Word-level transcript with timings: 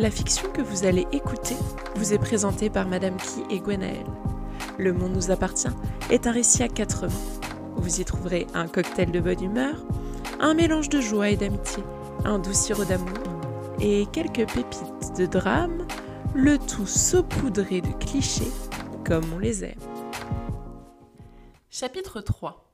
La 0.00 0.10
fiction 0.10 0.50
que 0.50 0.62
vous 0.62 0.86
allez 0.86 1.06
écouter 1.12 1.56
vous 1.94 2.14
est 2.14 2.18
présentée 2.18 2.70
par 2.70 2.88
Madame 2.88 3.18
Key 3.18 3.54
et 3.54 3.60
Gwenaël. 3.60 4.06
Le 4.78 4.94
monde 4.94 5.12
nous 5.12 5.30
appartient 5.30 5.68
est 6.08 6.26
un 6.26 6.32
récit 6.32 6.62
à 6.62 6.68
quatre 6.68 7.06
mains. 7.06 7.40
Vous 7.76 8.00
y 8.00 8.04
trouverez 8.06 8.46
un 8.54 8.66
cocktail 8.66 9.12
de 9.12 9.20
bonne 9.20 9.44
humeur, 9.44 9.84
un 10.38 10.54
mélange 10.54 10.88
de 10.88 11.02
joie 11.02 11.28
et 11.28 11.36
d'amitié, 11.36 11.82
un 12.24 12.38
doux 12.38 12.54
sirop 12.54 12.86
d'amour 12.86 13.12
et 13.78 14.06
quelques 14.10 14.50
pépites 14.50 15.18
de 15.18 15.26
drame, 15.26 15.86
le 16.34 16.56
tout 16.56 16.86
saupoudré 16.86 17.82
de 17.82 17.92
clichés 18.02 18.52
comme 19.04 19.30
on 19.34 19.38
les 19.38 19.64
aime. 19.64 19.80
Chapitre 21.68 22.22
3 22.22 22.72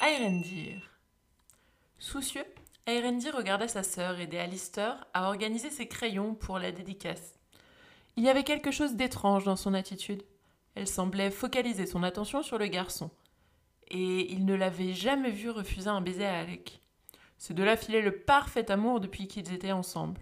Aerendir 0.00 0.82
Soucieux, 2.00 2.44
Aerendir 2.86 3.34
regardait 3.34 3.68
sa 3.68 3.82
sœur 3.82 4.20
aider 4.20 4.36
Alistair 4.36 5.06
à 5.14 5.28
organiser 5.28 5.70
ses 5.70 5.88
crayons 5.88 6.34
pour 6.34 6.58
la 6.58 6.70
dédicace. 6.70 7.38
Il 8.16 8.24
y 8.24 8.28
avait 8.28 8.44
quelque 8.44 8.70
chose 8.70 8.94
d'étrange 8.94 9.44
dans 9.44 9.56
son 9.56 9.72
attitude. 9.72 10.22
Elle 10.74 10.86
semblait 10.86 11.30
focaliser 11.30 11.86
son 11.86 12.02
attention 12.02 12.42
sur 12.42 12.58
le 12.58 12.66
garçon. 12.66 13.10
Et 13.88 14.30
il 14.30 14.44
ne 14.44 14.54
l'avait 14.54 14.92
jamais 14.92 15.30
vu 15.30 15.48
refuser 15.48 15.88
un 15.88 16.02
baiser 16.02 16.26
à 16.26 16.40
Alec. 16.40 16.82
Ces 17.38 17.54
deux-là 17.54 17.78
filaient 17.78 18.02
le 18.02 18.18
parfait 18.18 18.70
amour 18.70 19.00
depuis 19.00 19.28
qu'ils 19.28 19.54
étaient 19.54 19.72
ensemble. 19.72 20.20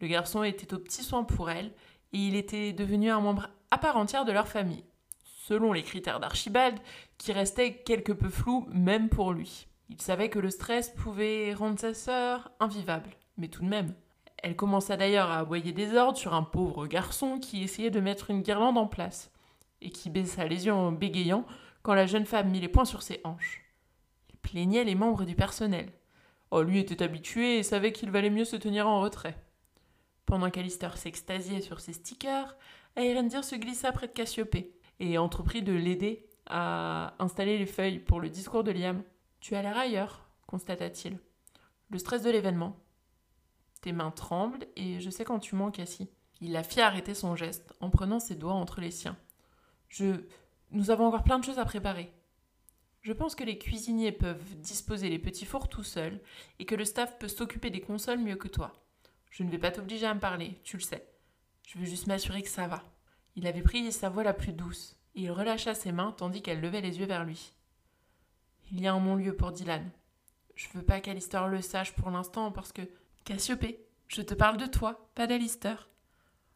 Le 0.00 0.06
garçon 0.06 0.42
était 0.42 0.74
au 0.74 0.78
petit 0.78 1.02
soin 1.02 1.24
pour 1.24 1.48
elle, 1.48 1.72
et 2.12 2.18
il 2.18 2.36
était 2.36 2.74
devenu 2.74 3.10
un 3.10 3.20
membre 3.20 3.48
à 3.70 3.78
part 3.78 3.96
entière 3.96 4.26
de 4.26 4.32
leur 4.32 4.48
famille, 4.48 4.84
selon 5.24 5.72
les 5.72 5.82
critères 5.82 6.20
d'Archibald, 6.20 6.78
qui 7.16 7.32
restaient 7.32 7.78
quelque 7.78 8.12
peu 8.12 8.28
flous 8.28 8.66
même 8.70 9.08
pour 9.08 9.32
lui. 9.32 9.66
Il 9.88 10.00
savait 10.00 10.30
que 10.30 10.38
le 10.38 10.50
stress 10.50 10.90
pouvait 10.90 11.54
rendre 11.54 11.78
sa 11.78 11.94
sœur 11.94 12.50
invivable, 12.60 13.10
mais 13.36 13.48
tout 13.48 13.62
de 13.62 13.68
même. 13.68 13.94
Elle 14.42 14.56
commença 14.56 14.96
d'ailleurs 14.96 15.30
à 15.30 15.38
aboyer 15.38 15.72
des 15.72 15.94
ordres 15.94 16.18
sur 16.18 16.34
un 16.34 16.42
pauvre 16.42 16.86
garçon 16.86 17.38
qui 17.38 17.62
essayait 17.62 17.90
de 17.90 18.00
mettre 18.00 18.30
une 18.30 18.42
guirlande 18.42 18.78
en 18.78 18.86
place, 18.86 19.30
et 19.80 19.90
qui 19.90 20.10
baissa 20.10 20.46
les 20.46 20.66
yeux 20.66 20.72
en 20.72 20.92
bégayant 20.92 21.46
quand 21.82 21.94
la 21.94 22.06
jeune 22.06 22.26
femme 22.26 22.50
mit 22.50 22.60
les 22.60 22.68
poings 22.68 22.84
sur 22.84 23.02
ses 23.02 23.20
hanches. 23.24 23.62
Il 24.30 24.38
plaignait 24.38 24.84
les 24.84 24.94
membres 24.94 25.24
du 25.24 25.36
personnel. 25.36 25.92
Oh, 26.50 26.62
lui 26.62 26.78
était 26.78 27.02
habitué 27.02 27.58
et 27.58 27.62
savait 27.62 27.92
qu'il 27.92 28.10
valait 28.10 28.30
mieux 28.30 28.44
se 28.44 28.56
tenir 28.56 28.88
en 28.88 29.00
retrait. 29.00 29.36
Pendant 30.26 30.50
qu'Alistair 30.50 30.96
s'extasiait 30.96 31.60
sur 31.60 31.80
ses 31.80 31.92
stickers, 31.92 32.56
Aerendir 32.96 33.44
se 33.44 33.54
glissa 33.54 33.92
près 33.92 34.08
de 34.08 34.12
Cassiopée 34.12 34.72
et 34.98 35.18
entreprit 35.18 35.62
de 35.62 35.72
l'aider 35.72 36.26
à 36.46 37.14
installer 37.18 37.58
les 37.58 37.66
feuilles 37.66 37.98
pour 37.98 38.20
le 38.20 38.28
discours 38.28 38.64
de 38.64 38.72
Liam. 38.72 39.02
Tu 39.46 39.54
as 39.54 39.62
l'air 39.62 39.78
ailleurs, 39.78 40.28
constata-t-il. 40.48 41.20
Le 41.90 41.98
stress 42.00 42.20
de 42.24 42.30
l'événement. 42.30 42.76
Tes 43.80 43.92
mains 43.92 44.10
tremblent 44.10 44.66
et 44.74 44.98
je 44.98 45.08
sais 45.08 45.24
quand 45.24 45.38
tu 45.38 45.54
mens, 45.54 45.70
Cassie. 45.70 46.10
Il 46.40 46.50
la 46.50 46.64
fit 46.64 46.80
arrêter 46.80 47.14
son 47.14 47.36
geste 47.36 47.72
en 47.80 47.88
prenant 47.88 48.18
ses 48.18 48.34
doigts 48.34 48.54
entre 48.54 48.80
les 48.80 48.90
siens. 48.90 49.16
Je. 49.88 50.24
Nous 50.72 50.90
avons 50.90 51.06
encore 51.06 51.22
plein 51.22 51.38
de 51.38 51.44
choses 51.44 51.60
à 51.60 51.64
préparer. 51.64 52.12
Je 53.02 53.12
pense 53.12 53.36
que 53.36 53.44
les 53.44 53.56
cuisiniers 53.56 54.10
peuvent 54.10 54.56
disposer 54.56 55.08
les 55.10 55.20
petits 55.20 55.46
fours 55.46 55.68
tout 55.68 55.84
seuls 55.84 56.20
et 56.58 56.64
que 56.64 56.74
le 56.74 56.84
staff 56.84 57.16
peut 57.20 57.28
s'occuper 57.28 57.70
des 57.70 57.80
consoles 57.80 58.18
mieux 58.18 58.34
que 58.34 58.48
toi. 58.48 58.72
Je 59.30 59.44
ne 59.44 59.50
vais 59.52 59.58
pas 59.58 59.70
t'obliger 59.70 60.06
à 60.06 60.14
me 60.14 60.18
parler, 60.18 60.60
tu 60.64 60.76
le 60.76 60.82
sais. 60.82 61.08
Je 61.68 61.78
veux 61.78 61.86
juste 61.86 62.08
m'assurer 62.08 62.42
que 62.42 62.48
ça 62.48 62.66
va. 62.66 62.82
Il 63.36 63.46
avait 63.46 63.62
pris 63.62 63.92
sa 63.92 64.08
voix 64.08 64.24
la 64.24 64.34
plus 64.34 64.54
douce 64.54 64.96
et 65.14 65.20
il 65.20 65.30
relâcha 65.30 65.72
ses 65.72 65.92
mains 65.92 66.10
tandis 66.10 66.42
qu'elle 66.42 66.60
levait 66.60 66.80
les 66.80 66.98
yeux 66.98 67.06
vers 67.06 67.24
lui. 67.24 67.52
Il 68.72 68.80
y 68.80 68.86
a 68.86 68.92
un 68.92 69.00
non-lieu 69.00 69.36
pour 69.36 69.52
Dylan. 69.52 69.90
Je 70.54 70.68
veux 70.74 70.82
pas 70.82 71.00
qu'Alistair 71.00 71.48
le 71.48 71.60
sache 71.60 71.92
pour 71.92 72.10
l'instant 72.10 72.50
parce 72.50 72.72
que. 72.72 72.82
Cassiopée, 73.24 73.84
je 74.08 74.22
te 74.22 74.34
parle 74.34 74.56
de 74.56 74.66
toi, 74.66 75.10
pas 75.14 75.26
d'Alistair. 75.26 75.88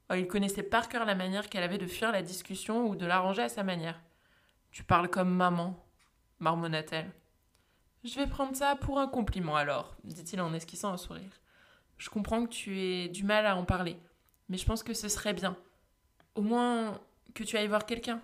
Oh, 0.08 0.14
il 0.14 0.26
connaissait 0.26 0.62
par 0.62 0.88
cœur 0.88 1.04
la 1.04 1.14
manière 1.14 1.48
qu'elle 1.48 1.62
avait 1.62 1.78
de 1.78 1.86
fuir 1.86 2.12
la 2.12 2.22
discussion 2.22 2.86
ou 2.86 2.96
de 2.96 3.06
l'arranger 3.06 3.42
à 3.42 3.48
sa 3.48 3.62
manière. 3.62 4.00
Tu 4.70 4.84
parles 4.84 5.08
comme 5.08 5.34
maman, 5.34 5.84
marmonna-t-elle. 6.38 7.10
Je 8.04 8.14
vais 8.18 8.26
prendre 8.26 8.56
ça 8.56 8.76
pour 8.76 8.98
un 8.98 9.08
compliment 9.08 9.56
alors, 9.56 9.96
dit-il 10.04 10.40
en 10.40 10.54
esquissant 10.54 10.92
un 10.92 10.96
sourire. 10.96 11.40
Je 11.98 12.08
comprends 12.08 12.44
que 12.44 12.50
tu 12.50 12.80
aies 12.80 13.08
du 13.08 13.24
mal 13.24 13.46
à 13.46 13.56
en 13.56 13.64
parler, 13.64 13.96
mais 14.48 14.56
je 14.56 14.64
pense 14.64 14.82
que 14.82 14.94
ce 14.94 15.08
serait 15.08 15.34
bien. 15.34 15.56
Au 16.34 16.42
moins 16.42 16.98
que 17.34 17.44
tu 17.44 17.56
ailles 17.56 17.68
voir 17.68 17.84
quelqu'un. 17.84 18.20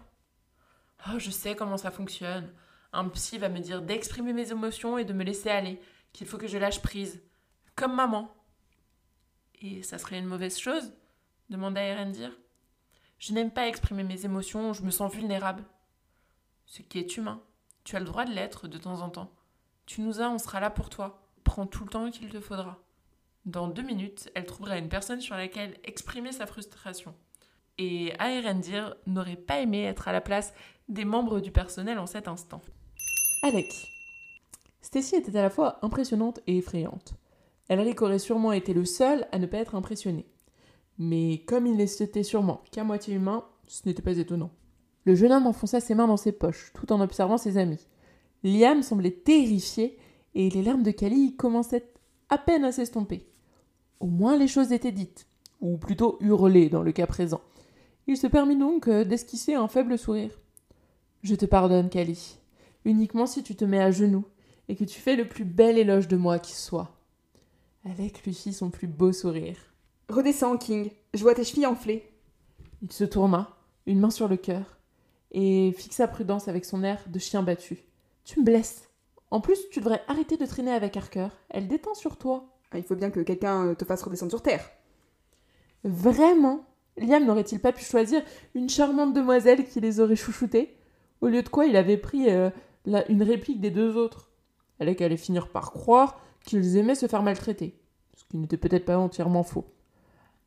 Oh, 1.08 1.18
je 1.18 1.30
sais 1.30 1.54
comment 1.54 1.76
ça 1.76 1.90
fonctionne. 1.90 2.52
Un 2.96 3.10
psy 3.10 3.36
va 3.36 3.50
me 3.50 3.58
dire 3.58 3.82
d'exprimer 3.82 4.32
mes 4.32 4.52
émotions 4.52 4.96
et 4.96 5.04
de 5.04 5.12
me 5.12 5.22
laisser 5.22 5.50
aller, 5.50 5.78
qu'il 6.14 6.26
faut 6.26 6.38
que 6.38 6.46
je 6.46 6.56
lâche 6.56 6.80
prise. 6.80 7.22
Comme 7.74 7.94
maman. 7.94 8.34
Et 9.60 9.82
ça 9.82 9.98
serait 9.98 10.18
une 10.18 10.24
mauvaise 10.24 10.58
chose? 10.58 10.94
demanda 11.50 11.82
Erendir. 11.82 12.32
Je 13.18 13.34
n'aime 13.34 13.50
pas 13.50 13.68
exprimer 13.68 14.02
mes 14.02 14.24
émotions, 14.24 14.72
je 14.72 14.82
me 14.82 14.90
sens 14.90 15.12
vulnérable. 15.12 15.62
Ce 16.64 16.80
qui 16.80 16.98
est 16.98 17.18
humain. 17.18 17.42
Tu 17.84 17.96
as 17.96 18.00
le 18.00 18.06
droit 18.06 18.24
de 18.24 18.32
l'être 18.32 18.66
de 18.66 18.78
temps 18.78 19.02
en 19.02 19.10
temps. 19.10 19.30
Tu 19.84 20.00
nous 20.00 20.22
as, 20.22 20.30
on 20.30 20.38
sera 20.38 20.58
là 20.60 20.70
pour 20.70 20.88
toi. 20.88 21.22
Prends 21.44 21.66
tout 21.66 21.84
le 21.84 21.90
temps 21.90 22.10
qu'il 22.10 22.30
te 22.30 22.40
faudra. 22.40 22.82
Dans 23.44 23.68
deux 23.68 23.82
minutes, 23.82 24.30
elle 24.34 24.46
trouvera 24.46 24.78
une 24.78 24.88
personne 24.88 25.20
sur 25.20 25.36
laquelle 25.36 25.78
exprimer 25.84 26.32
sa 26.32 26.46
frustration. 26.46 27.14
Et 27.76 28.14
Aerendir 28.18 28.96
n'aurait 29.04 29.36
pas 29.36 29.60
aimé 29.60 29.84
être 29.84 30.08
à 30.08 30.12
la 30.12 30.22
place 30.22 30.54
des 30.88 31.04
membres 31.04 31.40
du 31.40 31.52
personnel 31.52 31.98
en 31.98 32.06
cet 32.06 32.26
instant. 32.26 32.62
Alec. 33.46 33.92
Stacy 34.82 35.14
était 35.14 35.38
à 35.38 35.42
la 35.42 35.50
fois 35.50 35.78
impressionnante 35.82 36.40
et 36.48 36.58
effrayante. 36.58 37.14
Elric 37.68 38.02
aurait 38.02 38.18
sûrement 38.18 38.50
été 38.50 38.74
le 38.74 38.84
seul 38.84 39.28
à 39.30 39.38
ne 39.38 39.46
pas 39.46 39.58
être 39.58 39.76
impressionné. 39.76 40.26
Mais 40.98 41.44
comme 41.46 41.68
il 41.68 41.76
n'était 41.76 42.24
sûrement 42.24 42.62
qu'à 42.72 42.82
moitié 42.82 43.14
humain, 43.14 43.44
ce 43.68 43.82
n'était 43.86 44.02
pas 44.02 44.18
étonnant. 44.18 44.50
Le 45.04 45.14
jeune 45.14 45.30
homme 45.30 45.46
enfonça 45.46 45.78
ses 45.78 45.94
mains 45.94 46.08
dans 46.08 46.16
ses 46.16 46.32
poches, 46.32 46.72
tout 46.74 46.92
en 46.92 47.00
observant 47.00 47.38
ses 47.38 47.56
amis. 47.56 47.86
Liam 48.42 48.82
semblait 48.82 49.12
terrifié, 49.12 49.96
et 50.34 50.50
les 50.50 50.62
larmes 50.64 50.82
de 50.82 50.90
Kali 50.90 51.36
commençaient 51.36 51.92
à 52.28 52.38
peine 52.38 52.64
à 52.64 52.72
s'estomper. 52.72 53.28
Au 54.00 54.08
moins 54.08 54.36
les 54.36 54.48
choses 54.48 54.72
étaient 54.72 54.90
dites, 54.90 55.28
ou 55.60 55.76
plutôt 55.76 56.18
hurlées 56.20 56.68
dans 56.68 56.82
le 56.82 56.90
cas 56.90 57.06
présent. 57.06 57.42
Il 58.08 58.16
se 58.16 58.26
permit 58.26 58.56
donc 58.56 58.88
euh, 58.88 59.04
d'esquisser 59.04 59.54
un 59.54 59.68
faible 59.68 59.98
sourire. 59.98 60.36
Je 61.22 61.36
te 61.36 61.46
pardonne, 61.46 61.90
Kali, 61.90 62.40
uniquement 62.86 63.26
si 63.26 63.42
tu 63.42 63.54
te 63.54 63.64
mets 63.64 63.82
à 63.82 63.90
genoux 63.90 64.24
et 64.68 64.76
que 64.76 64.84
tu 64.84 65.00
fais 65.00 65.16
le 65.16 65.28
plus 65.28 65.44
bel 65.44 65.76
éloge 65.76 66.08
de 66.08 66.16
moi 66.16 66.38
qui 66.38 66.54
soit. 66.54 66.96
Alec 67.84 68.24
lui 68.24 68.32
fit 68.32 68.52
son 68.52 68.70
plus 68.70 68.86
beau 68.86 69.12
sourire. 69.12 69.58
Redescends, 70.08 70.56
King, 70.56 70.90
je 71.12 71.22
vois 71.22 71.34
tes 71.34 71.44
chevilles 71.44 71.66
enflées. 71.66 72.10
Il 72.80 72.92
se 72.92 73.04
tourna, 73.04 73.56
une 73.86 74.00
main 74.00 74.10
sur 74.10 74.28
le 74.28 74.36
cœur, 74.36 74.78
et 75.32 75.72
fixa 75.76 76.06
Prudence 76.08 76.48
avec 76.48 76.64
son 76.64 76.82
air 76.84 77.04
de 77.08 77.18
chien 77.18 77.42
battu. 77.42 77.78
Tu 78.24 78.40
me 78.40 78.44
blesses. 78.44 78.88
En 79.30 79.40
plus, 79.40 79.58
tu 79.70 79.80
devrais 79.80 80.02
arrêter 80.08 80.36
de 80.36 80.46
traîner 80.46 80.72
avec 80.72 80.96
Harker. 80.96 81.28
Elle 81.50 81.68
détend 81.68 81.94
sur 81.94 82.16
toi. 82.16 82.56
Ah, 82.70 82.78
il 82.78 82.84
faut 82.84 82.94
bien 82.94 83.10
que 83.10 83.20
quelqu'un 83.20 83.74
te 83.74 83.84
fasse 83.84 84.02
redescendre 84.02 84.30
sur 84.30 84.42
terre. 84.42 84.68
Vraiment? 85.84 86.64
Liam 86.96 87.24
n'aurait-il 87.24 87.60
pas 87.60 87.72
pu 87.72 87.84
choisir 87.84 88.22
une 88.54 88.68
charmante 88.68 89.12
demoiselle 89.12 89.64
qui 89.66 89.80
les 89.80 90.00
aurait 90.00 90.16
chouchoutées 90.16 90.76
Au 91.20 91.28
lieu 91.28 91.42
de 91.42 91.48
quoi 91.48 91.66
il 91.66 91.76
avait 91.76 91.98
pris 91.98 92.30
euh, 92.30 92.50
une 92.86 93.22
réplique 93.22 93.60
des 93.60 93.70
deux 93.70 93.96
autres. 93.96 94.30
Alec 94.80 95.00
allait 95.00 95.16
finir 95.16 95.48
par 95.48 95.72
croire 95.72 96.20
qu'ils 96.44 96.76
aimaient 96.76 96.94
se 96.94 97.06
faire 97.06 97.22
maltraiter, 97.22 97.78
ce 98.16 98.24
qui 98.24 98.36
n'était 98.36 98.56
peut-être 98.56 98.84
pas 98.84 98.98
entièrement 98.98 99.42
faux. 99.42 99.64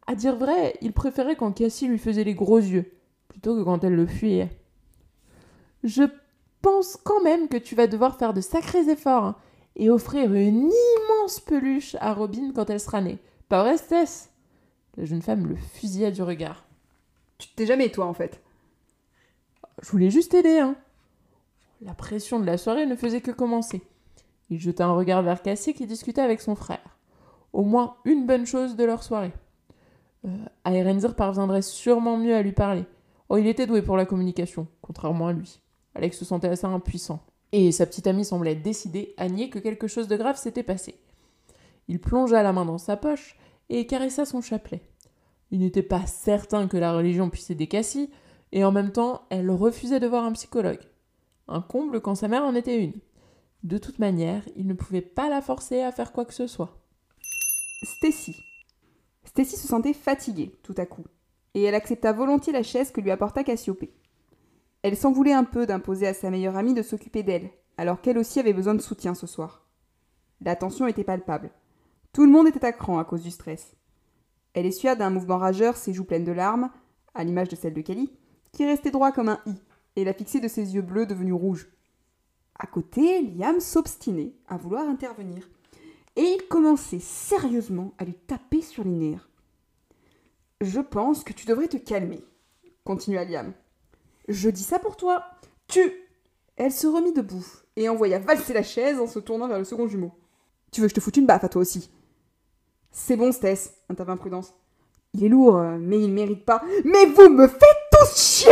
À 0.07 0.15
dire 0.15 0.35
vrai, 0.35 0.75
il 0.81 0.93
préférait 0.93 1.35
quand 1.35 1.51
Cassie 1.51 1.87
lui 1.87 1.99
faisait 1.99 2.23
les 2.23 2.33
gros 2.33 2.57
yeux, 2.57 2.91
plutôt 3.27 3.55
que 3.55 3.63
quand 3.63 3.83
elle 3.83 3.95
le 3.95 4.07
fuyait. 4.07 4.49
Je 5.83 6.03
pense 6.61 6.97
quand 6.97 7.21
même 7.21 7.47
que 7.47 7.57
tu 7.57 7.75
vas 7.75 7.87
devoir 7.87 8.17
faire 8.17 8.33
de 8.33 8.41
sacrés 8.41 8.89
efforts 8.89 9.23
hein, 9.23 9.35
et 9.75 9.89
offrir 9.89 10.33
une 10.33 10.71
immense 10.71 11.39
peluche 11.39 11.95
à 11.99 12.13
Robin 12.13 12.51
quand 12.53 12.69
elle 12.69 12.79
sera 12.79 13.01
née. 13.01 13.19
Pas 13.49 13.63
vrai, 13.63 13.77
Stess 13.77 14.29
La 14.97 15.05
jeune 15.05 15.21
femme 15.21 15.47
le 15.47 15.55
fusilla 15.55 16.11
du 16.11 16.21
regard. 16.21 16.65
Tu 17.37 17.47
t'es 17.49 17.65
jamais, 17.65 17.89
toi, 17.89 18.05
en 18.05 18.13
fait. 18.13 18.41
Je 19.81 19.89
voulais 19.91 20.09
juste 20.09 20.33
aider, 20.33 20.59
hein. 20.59 20.75
La 21.81 21.93
pression 21.93 22.39
de 22.39 22.45
la 22.45 22.57
soirée 22.57 22.85
ne 22.85 22.95
faisait 22.95 23.21
que 23.21 23.31
commencer. 23.31 23.81
Il 24.49 24.59
jeta 24.59 24.85
un 24.85 24.93
regard 24.93 25.23
vers 25.23 25.41
Cassie 25.41 25.73
qui 25.73 25.87
discutait 25.87 26.21
avec 26.21 26.41
son 26.41 26.55
frère. 26.55 26.97
Au 27.53 27.63
moins 27.63 27.95
une 28.03 28.25
bonne 28.25 28.45
chose 28.45 28.75
de 28.75 28.83
leur 28.83 29.01
soirée. 29.01 29.31
Euh, 30.25 31.13
parviendrait 31.15 31.61
sûrement 31.61 32.17
mieux 32.17 32.35
à 32.35 32.41
lui 32.41 32.51
parler. 32.51 32.83
Oh, 33.29 33.37
il 33.37 33.47
était 33.47 33.65
doué 33.65 33.81
pour 33.81 33.95
la 33.95 34.05
communication, 34.05 34.67
contrairement 34.81 35.27
à 35.27 35.33
lui. 35.33 35.61
Alex 35.95 36.17
se 36.17 36.25
sentait 36.25 36.49
assez 36.49 36.65
impuissant. 36.65 37.21
Et 37.51 37.71
sa 37.71 37.85
petite 37.85 38.07
amie 38.07 38.25
semblait 38.25 38.55
décidée 38.55 39.13
à 39.17 39.29
nier 39.29 39.49
que 39.49 39.59
quelque 39.59 39.87
chose 39.87 40.07
de 40.07 40.17
grave 40.17 40.37
s'était 40.37 40.63
passé. 40.63 40.99
Il 41.87 41.99
plongea 42.01 42.43
la 42.43 42.53
main 42.53 42.65
dans 42.65 42.77
sa 42.77 42.97
poche 42.97 43.37
et 43.69 43.87
caressa 43.87 44.25
son 44.25 44.41
chapelet. 44.41 44.81
Il 45.51 45.59
n'était 45.59 45.81
pas 45.81 46.05
certain 46.05 46.67
que 46.67 46.77
la 46.77 46.93
religion 46.93 47.29
puisse 47.29 47.49
aider 47.49 47.67
Cassie, 47.67 48.09
et 48.51 48.63
en 48.63 48.71
même 48.71 48.91
temps, 48.91 49.21
elle 49.29 49.49
refusait 49.49 49.99
de 49.99 50.07
voir 50.07 50.25
un 50.25 50.33
psychologue. 50.33 50.79
Un 51.51 51.61
comble 51.61 51.99
quand 51.99 52.13
sa 52.13 52.27
mère 52.27 52.43
en 52.43 52.53
était 52.53 52.81
une. 52.81 52.93
De 53.63 53.79
toute 53.79 53.97
manière, 53.97 54.43
il 54.55 54.67
ne 54.67 54.75
pouvait 54.75 55.01
pas 55.01 55.29
la 55.29 55.41
forcer 55.41 55.81
à 55.81 55.91
faire 55.91 56.11
quoi 56.11 56.23
que 56.23 56.33
ce 56.33 56.45
soit. 56.45 56.77
Stacy. 57.81 58.37
Stacy 59.25 59.57
se 59.57 59.67
sentait 59.67 59.93
fatiguée 59.93 60.55
tout 60.61 60.75
à 60.77 60.85
coup, 60.85 61.05
et 61.55 61.63
elle 61.63 61.73
accepta 61.73 62.13
volontiers 62.13 62.53
la 62.53 62.61
chaise 62.61 62.91
que 62.91 63.01
lui 63.01 63.09
apporta 63.09 63.43
Cassiopée. 63.43 63.95
Elle 64.83 64.95
s'en 64.95 65.11
voulait 65.11 65.33
un 65.33 65.43
peu 65.43 65.65
d'imposer 65.65 66.05
à 66.05 66.13
sa 66.13 66.29
meilleure 66.29 66.55
amie 66.55 66.75
de 66.75 66.83
s'occuper 66.83 67.23
d'elle, 67.23 67.49
alors 67.77 67.99
qu'elle 67.99 68.19
aussi 68.19 68.39
avait 68.39 68.53
besoin 68.53 68.75
de 68.75 68.81
soutien 68.81 69.15
ce 69.15 69.25
soir. 69.25 69.65
La 70.41 70.55
tension 70.55 70.85
était 70.85 71.03
palpable. 71.03 71.49
Tout 72.13 72.25
le 72.25 72.31
monde 72.31 72.47
était 72.47 72.63
à 72.63 72.73
cran 72.73 72.99
à 72.99 73.05
cause 73.05 73.23
du 73.23 73.31
stress. 73.31 73.75
Elle 74.53 74.67
essuya 74.67 74.95
d'un 74.95 75.09
mouvement 75.09 75.37
rageur 75.37 75.77
ses 75.77 75.93
joues 75.93 76.05
pleines 76.05 76.25
de 76.25 76.31
larmes, 76.31 76.69
à 77.15 77.23
l'image 77.23 77.49
de 77.49 77.55
celle 77.55 77.73
de 77.73 77.81
Kelly, 77.81 78.13
qui 78.51 78.65
restait 78.65 78.91
droit 78.91 79.11
comme 79.11 79.29
un 79.29 79.41
i, 79.47 79.55
et 79.99 80.05
la 80.05 80.13
fixait 80.13 80.39
de 80.39 80.47
ses 80.47 80.75
yeux 80.75 80.81
bleus 80.81 81.05
devenus 81.05 81.33
rouges. 81.33 81.69
À 82.57 82.67
côté, 82.67 83.21
Liam 83.21 83.59
s'obstinait 83.59 84.33
à 84.47 84.57
vouloir 84.57 84.87
intervenir, 84.87 85.49
et 86.15 86.23
il 86.23 86.47
commençait 86.47 86.99
sérieusement 86.99 87.93
à 87.97 88.05
lui 88.05 88.13
taper 88.13 88.61
sur 88.61 88.83
les 88.83 88.91
nerfs. 88.91 89.29
Je 90.61 90.81
pense 90.81 91.23
que 91.23 91.33
tu 91.33 91.45
devrais 91.45 91.67
te 91.67 91.77
calmer, 91.77 92.23
continua 92.83 93.23
Liam. 93.23 93.53
Je 94.27 94.49
dis 94.49 94.63
ça 94.63 94.79
pour 94.79 94.97
toi. 94.97 95.23
Tu. 95.67 95.81
Elle 96.55 96.71
se 96.73 96.87
remit 96.87 97.13
debout 97.13 97.45
et 97.77 97.87
envoya 97.87 98.19
valser 98.19 98.53
la 98.53 98.63
chaise 98.63 98.99
en 98.99 99.07
se 99.07 99.19
tournant 99.19 99.47
vers 99.47 99.59
le 99.59 99.63
second 99.63 99.87
jumeau. 99.87 100.11
Tu 100.71 100.81
veux 100.81 100.87
que 100.87 100.91
je 100.91 100.95
te 100.95 100.99
foute 100.99 101.17
une 101.17 101.25
baffe 101.25 101.45
à 101.45 101.49
toi 101.49 101.61
aussi 101.61 101.89
C'est 102.91 103.15
bon, 103.15 103.31
Stess, 103.31 103.73
intervint 103.87 104.17
Prudence. 104.17 104.53
Il 105.13 105.23
est 105.23 105.29
lourd, 105.29 105.59
mais 105.79 106.01
il 106.01 106.11
mérite 106.11 106.45
pas. 106.45 106.61
Mais 106.83 107.05
vous 107.05 107.29
me 107.29 107.47
faites 107.47 107.61
tous 107.91 108.17
chier 108.17 108.51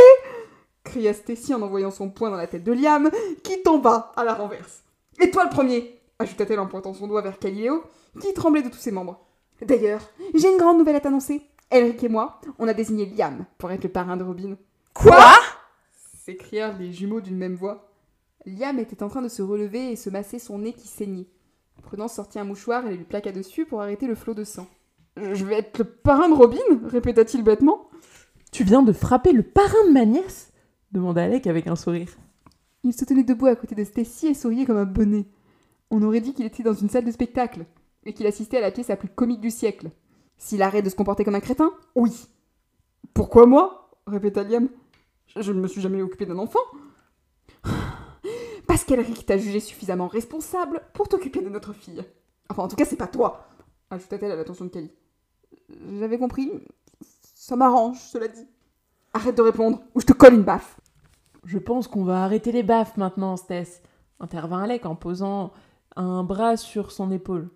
cria 0.97 1.13
Stacy 1.13 1.53
en 1.53 1.61
envoyant 1.61 1.91
son 1.91 2.09
poing 2.09 2.31
dans 2.31 2.37
la 2.37 2.47
tête 2.47 2.63
de 2.63 2.71
Liam, 2.71 3.09
qui 3.43 3.61
tomba 3.61 4.11
à 4.15 4.23
la 4.23 4.33
renverse. 4.33 4.83
Et 5.21 5.29
toi 5.29 5.43
le 5.43 5.49
premier 5.49 5.99
ajouta-t-elle 6.19 6.59
en 6.59 6.65
pointant 6.65 6.95
son 6.95 7.07
doigt 7.07 7.21
vers 7.21 7.37
Caliléo, 7.37 7.83
qui 8.19 8.33
tremblait 8.33 8.63
de 8.63 8.69
tous 8.69 8.79
ses 8.79 8.91
membres. 8.91 9.19
D'ailleurs, 9.61 10.01
j'ai 10.33 10.51
une 10.51 10.57
grande 10.57 10.79
nouvelle 10.79 10.95
à 10.95 10.99
t'annoncer. 10.99 11.41
Elric 11.69 12.03
et 12.03 12.09
moi, 12.09 12.41
on 12.57 12.67
a 12.67 12.73
désigné 12.73 13.05
Liam 13.05 13.45
pour 13.57 13.71
être 13.71 13.83
le 13.83 13.89
parrain 13.89 14.17
de 14.17 14.23
Robin. 14.23 14.57
Quoi? 14.93 15.33
s'écrièrent 16.25 16.77
les 16.77 16.91
jumeaux 16.91 17.21
d'une 17.21 17.37
même 17.37 17.55
voix. 17.55 17.89
Liam 18.45 18.79
était 18.79 19.03
en 19.03 19.07
train 19.07 19.21
de 19.21 19.29
se 19.29 19.41
relever 19.41 19.91
et 19.91 19.95
se 19.95 20.09
masser 20.09 20.39
son 20.39 20.59
nez 20.59 20.73
qui 20.73 20.87
saignait. 20.87 21.27
Prudence 21.83 22.15
sortit 22.15 22.39
un 22.39 22.43
mouchoir 22.43 22.85
et 22.87 22.97
lui 22.97 23.05
plaqua 23.05 23.31
dessus 23.31 23.65
pour 23.65 23.81
arrêter 23.81 24.07
le 24.07 24.15
flot 24.15 24.33
de 24.33 24.43
sang. 24.43 24.67
Je 25.15 25.45
vais 25.45 25.59
être 25.59 25.77
le 25.77 25.85
parrain 25.85 26.27
de 26.27 26.33
Robin? 26.33 26.57
répéta-t-il 26.87 27.43
bêtement. 27.43 27.89
Tu 28.51 28.63
viens 28.63 28.81
de 28.81 28.91
frapper 28.91 29.31
le 29.31 29.43
parrain 29.43 29.87
de 29.87 29.93
ma 29.93 30.05
nièce 30.05 30.51
demanda 30.97 31.23
Alec 31.23 31.47
avec 31.47 31.67
un 31.67 31.75
sourire. 31.75 32.09
Il 32.83 32.93
se 32.93 33.05
tenait 33.05 33.23
debout 33.23 33.47
à 33.47 33.55
côté 33.55 33.75
de 33.75 33.83
Stacy 33.83 34.27
et 34.27 34.33
souriait 34.33 34.65
comme 34.65 34.77
un 34.77 34.85
bonnet. 34.85 35.25
On 35.89 36.01
aurait 36.03 36.21
dit 36.21 36.33
qu'il 36.33 36.45
était 36.45 36.63
dans 36.63 36.73
une 36.73 36.89
salle 36.89 37.05
de 37.05 37.11
spectacle 37.11 37.65
et 38.05 38.13
qu'il 38.13 38.27
assistait 38.27 38.57
à 38.57 38.61
la 38.61 38.71
pièce 38.71 38.87
la 38.87 38.97
plus 38.97 39.09
comique 39.09 39.41
du 39.41 39.51
siècle. 39.51 39.91
S'il 40.37 40.61
arrête 40.61 40.85
de 40.85 40.89
se 40.89 40.95
comporter 40.95 41.23
comme 41.23 41.35
un 41.35 41.39
crétin 41.39 41.71
Oui. 41.95 42.27
Pourquoi 43.13 43.45
moi? 43.45 43.91
répéta 44.05 44.43
Liam. 44.43 44.69
Je 45.35 45.51
ne 45.51 45.59
me 45.59 45.67
suis 45.67 45.81
jamais 45.81 46.01
occupé 46.01 46.25
d'un 46.25 46.37
enfant. 46.37 46.59
Parce 48.67 48.83
qu'Elric 48.83 49.25
t'a 49.25 49.37
jugé 49.37 49.59
suffisamment 49.59 50.07
responsable 50.07 50.81
pour 50.93 51.07
t'occuper 51.09 51.41
de 51.41 51.49
notre 51.49 51.73
fille. 51.73 52.03
Enfin, 52.49 52.63
en 52.63 52.67
tout 52.67 52.75
cas, 52.75 52.85
c'est 52.85 52.95
pas 52.95 53.07
toi, 53.07 53.47
ajouta-t-elle 53.89 54.31
à 54.31 54.35
l'attention 54.35 54.65
de 54.65 54.69
Kelly. 54.69 54.91
J'avais 55.99 56.17
compris. 56.17 56.51
Ça 57.01 57.55
m'arrange, 57.55 57.99
cela 57.99 58.27
dit. 58.27 58.47
Arrête 59.13 59.35
de 59.35 59.41
répondre, 59.41 59.81
ou 59.95 60.01
je 60.01 60.05
te 60.05 60.13
colle 60.13 60.35
une 60.35 60.43
baffe. 60.43 60.79
Je 61.47 61.57
pense 61.57 61.87
qu'on 61.87 62.03
va 62.03 62.25
arrêter 62.25 62.51
les 62.51 62.61
baffes 62.61 62.97
maintenant, 62.97 63.37
Stess, 63.37 63.81
intervint 64.19 64.63
Alec 64.63 64.85
en 64.85 64.97
posant 64.97 65.53
un 65.95 66.21
bras 66.23 66.57
sur 66.57 66.91
son 66.91 67.09
épaule. 67.09 67.49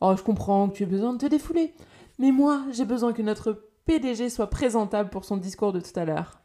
Oh, 0.00 0.14
je 0.16 0.22
comprends 0.24 0.68
que 0.68 0.74
tu 0.74 0.82
aies 0.82 0.86
besoin 0.86 1.12
de 1.12 1.18
te 1.18 1.26
défouler, 1.26 1.72
mais 2.18 2.32
moi, 2.32 2.64
j'ai 2.72 2.84
besoin 2.84 3.12
que 3.12 3.22
notre 3.22 3.70
PDG 3.84 4.30
soit 4.30 4.50
présentable 4.50 5.10
pour 5.10 5.24
son 5.24 5.36
discours 5.36 5.72
de 5.72 5.78
tout 5.78 5.92
à 5.94 6.04
l'heure. 6.04 6.40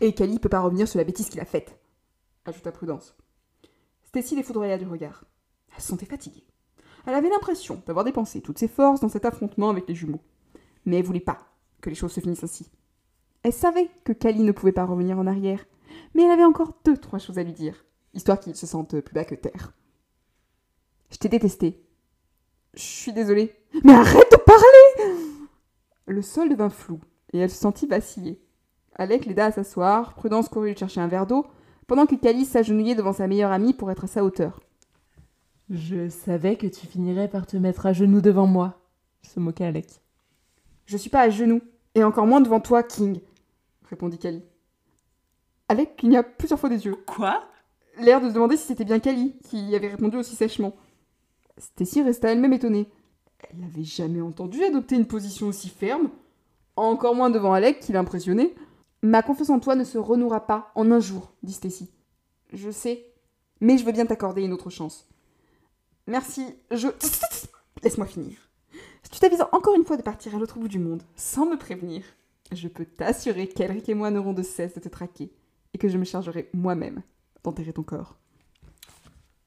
Et 0.00 0.12
Kelly 0.12 0.40
peut 0.40 0.48
pas 0.48 0.58
revenir 0.58 0.88
sur 0.88 0.98
la 0.98 1.04
bêtise 1.04 1.28
qu'il 1.28 1.40
a 1.40 1.44
faite, 1.44 1.78
ajouta 2.46 2.72
Prudence. 2.72 3.14
Stacy 4.02 4.34
les 4.34 4.42
foudroya 4.42 4.78
du 4.78 4.88
regard. 4.88 5.24
Elle 5.72 5.82
se 5.82 5.86
sentait 5.86 6.04
fatiguée. 6.04 6.44
Elle 7.06 7.14
avait 7.14 7.30
l'impression 7.30 7.80
d'avoir 7.86 8.04
dépensé 8.04 8.40
toutes 8.40 8.58
ses 8.58 8.66
forces 8.66 8.98
dans 8.98 9.08
cet 9.08 9.24
affrontement 9.24 9.70
avec 9.70 9.88
les 9.88 9.94
jumeaux. 9.94 10.24
Mais 10.84 10.98
elle 10.98 11.04
voulait 11.04 11.20
pas 11.20 11.38
que 11.80 11.90
les 11.90 11.94
choses 11.94 12.12
se 12.12 12.20
finissent 12.20 12.42
ainsi. 12.42 12.68
Elle 13.44 13.52
savait 13.52 13.88
que 14.02 14.12
Kali 14.12 14.42
ne 14.42 14.50
pouvait 14.50 14.72
pas 14.72 14.84
revenir 14.84 15.16
en 15.16 15.28
arrière, 15.28 15.64
mais 16.14 16.24
elle 16.24 16.30
avait 16.30 16.44
encore 16.44 16.74
deux, 16.84 16.96
trois 16.96 17.18
choses 17.18 17.38
à 17.38 17.42
lui 17.42 17.52
dire, 17.52 17.84
histoire 18.14 18.40
qu'il 18.40 18.54
se 18.54 18.66
sente 18.66 19.00
plus 19.00 19.14
bas 19.14 19.24
que 19.24 19.34
terre. 19.34 19.72
Je 21.10 21.16
t'ai 21.18 21.28
détesté. 21.28 21.82
Je 22.74 22.82
suis 22.82 23.12
désolée. 23.12 23.54
Mais 23.84 23.94
arrête 23.94 24.30
de 24.32 24.36
parler 24.36 25.16
Le 26.06 26.22
sol 26.22 26.48
devint 26.48 26.70
flou, 26.70 27.00
et 27.32 27.38
elle 27.38 27.50
se 27.50 27.56
sentit 27.58 27.86
vaciller. 27.86 28.42
Alec 28.94 29.26
l'aida 29.26 29.46
à 29.46 29.52
s'asseoir, 29.52 30.14
Prudence 30.14 30.48
courut 30.48 30.68
lui 30.68 30.76
chercher 30.76 31.00
un 31.00 31.08
verre 31.08 31.26
d'eau, 31.26 31.46
pendant 31.86 32.06
que 32.06 32.14
Calice 32.14 32.50
s'agenouillait 32.50 32.94
devant 32.94 33.12
sa 33.12 33.26
meilleure 33.26 33.52
amie 33.52 33.74
pour 33.74 33.90
être 33.90 34.04
à 34.04 34.08
sa 34.08 34.24
hauteur. 34.24 34.60
Je 35.70 36.08
savais 36.08 36.56
que 36.56 36.66
tu 36.66 36.86
finirais 36.86 37.28
par 37.28 37.46
te 37.46 37.56
mettre 37.56 37.86
à 37.86 37.92
genoux 37.92 38.20
devant 38.20 38.46
moi, 38.46 38.80
se 39.22 39.40
moqua 39.40 39.66
Alec. 39.66 39.88
Je 40.86 40.96
suis 40.96 41.10
pas 41.10 41.22
à 41.22 41.30
genoux, 41.30 41.62
et 41.94 42.04
encore 42.04 42.26
moins 42.26 42.40
devant 42.40 42.60
toi, 42.60 42.82
King, 42.82 43.20
répondit 43.88 44.18
Cali. 44.18 44.42
Alec 45.72 45.96
cligna 45.96 46.22
plusieurs 46.22 46.60
fois 46.60 46.68
des 46.68 46.84
yeux, 46.84 46.96
Quoi? 47.06 47.42
L'air 47.98 48.20
de 48.20 48.28
se 48.28 48.34
demander 48.34 48.58
si 48.58 48.66
c'était 48.66 48.84
bien 48.84 48.98
Cali 48.98 49.34
qui 49.48 49.74
avait 49.74 49.88
répondu 49.88 50.18
aussi 50.18 50.36
sèchement. 50.36 50.76
Stacy 51.56 52.02
resta 52.02 52.30
elle-même 52.30 52.52
étonnée. 52.52 52.90
Elle 53.38 53.60
n'avait 53.60 53.82
jamais 53.82 54.20
entendu 54.20 54.62
adopter 54.62 54.96
une 54.96 55.06
position 55.06 55.46
aussi 55.46 55.70
ferme, 55.70 56.10
encore 56.76 57.14
moins 57.14 57.30
devant 57.30 57.54
Alec 57.54 57.80
qui 57.80 57.92
l'impressionnait. 57.92 58.54
Ma 59.00 59.22
confiance 59.22 59.48
en 59.48 59.60
toi 59.60 59.74
ne 59.74 59.84
se 59.84 59.96
renouera 59.96 60.46
pas 60.46 60.72
en 60.74 60.90
un 60.90 61.00
jour, 61.00 61.32
dit 61.42 61.54
Stacy. 61.54 61.90
Je 62.52 62.70
sais, 62.70 63.06
mais 63.62 63.78
je 63.78 63.86
veux 63.86 63.92
bien 63.92 64.04
t'accorder 64.04 64.42
une 64.42 64.52
autre 64.52 64.68
chance. 64.68 65.08
Merci, 66.06 66.44
je. 66.70 66.88
Laisse-moi 67.82 68.06
finir. 68.06 68.36
Si 69.04 69.10
tu 69.10 69.20
t'avises 69.20 69.44
encore 69.52 69.74
une 69.74 69.86
fois 69.86 69.96
de 69.96 70.02
partir 70.02 70.34
à 70.34 70.38
l'autre 70.38 70.58
bout 70.58 70.68
du 70.68 70.78
monde, 70.78 71.02
sans 71.16 71.46
me 71.46 71.56
prévenir, 71.56 72.04
je 72.52 72.68
peux 72.68 72.84
t'assurer 72.84 73.48
qu'Elric 73.48 73.88
et 73.88 73.94
moi 73.94 74.10
n'aurons 74.10 74.34
de 74.34 74.42
cesse 74.42 74.74
de 74.74 74.80
te 74.80 74.90
traquer, 74.90 75.32
et 75.74 75.78
que 75.78 75.88
je 75.88 75.98
me 75.98 76.04
chargerai 76.04 76.48
moi-même 76.52 77.02
d'enterrer 77.44 77.72
ton 77.72 77.82
corps. 77.82 78.16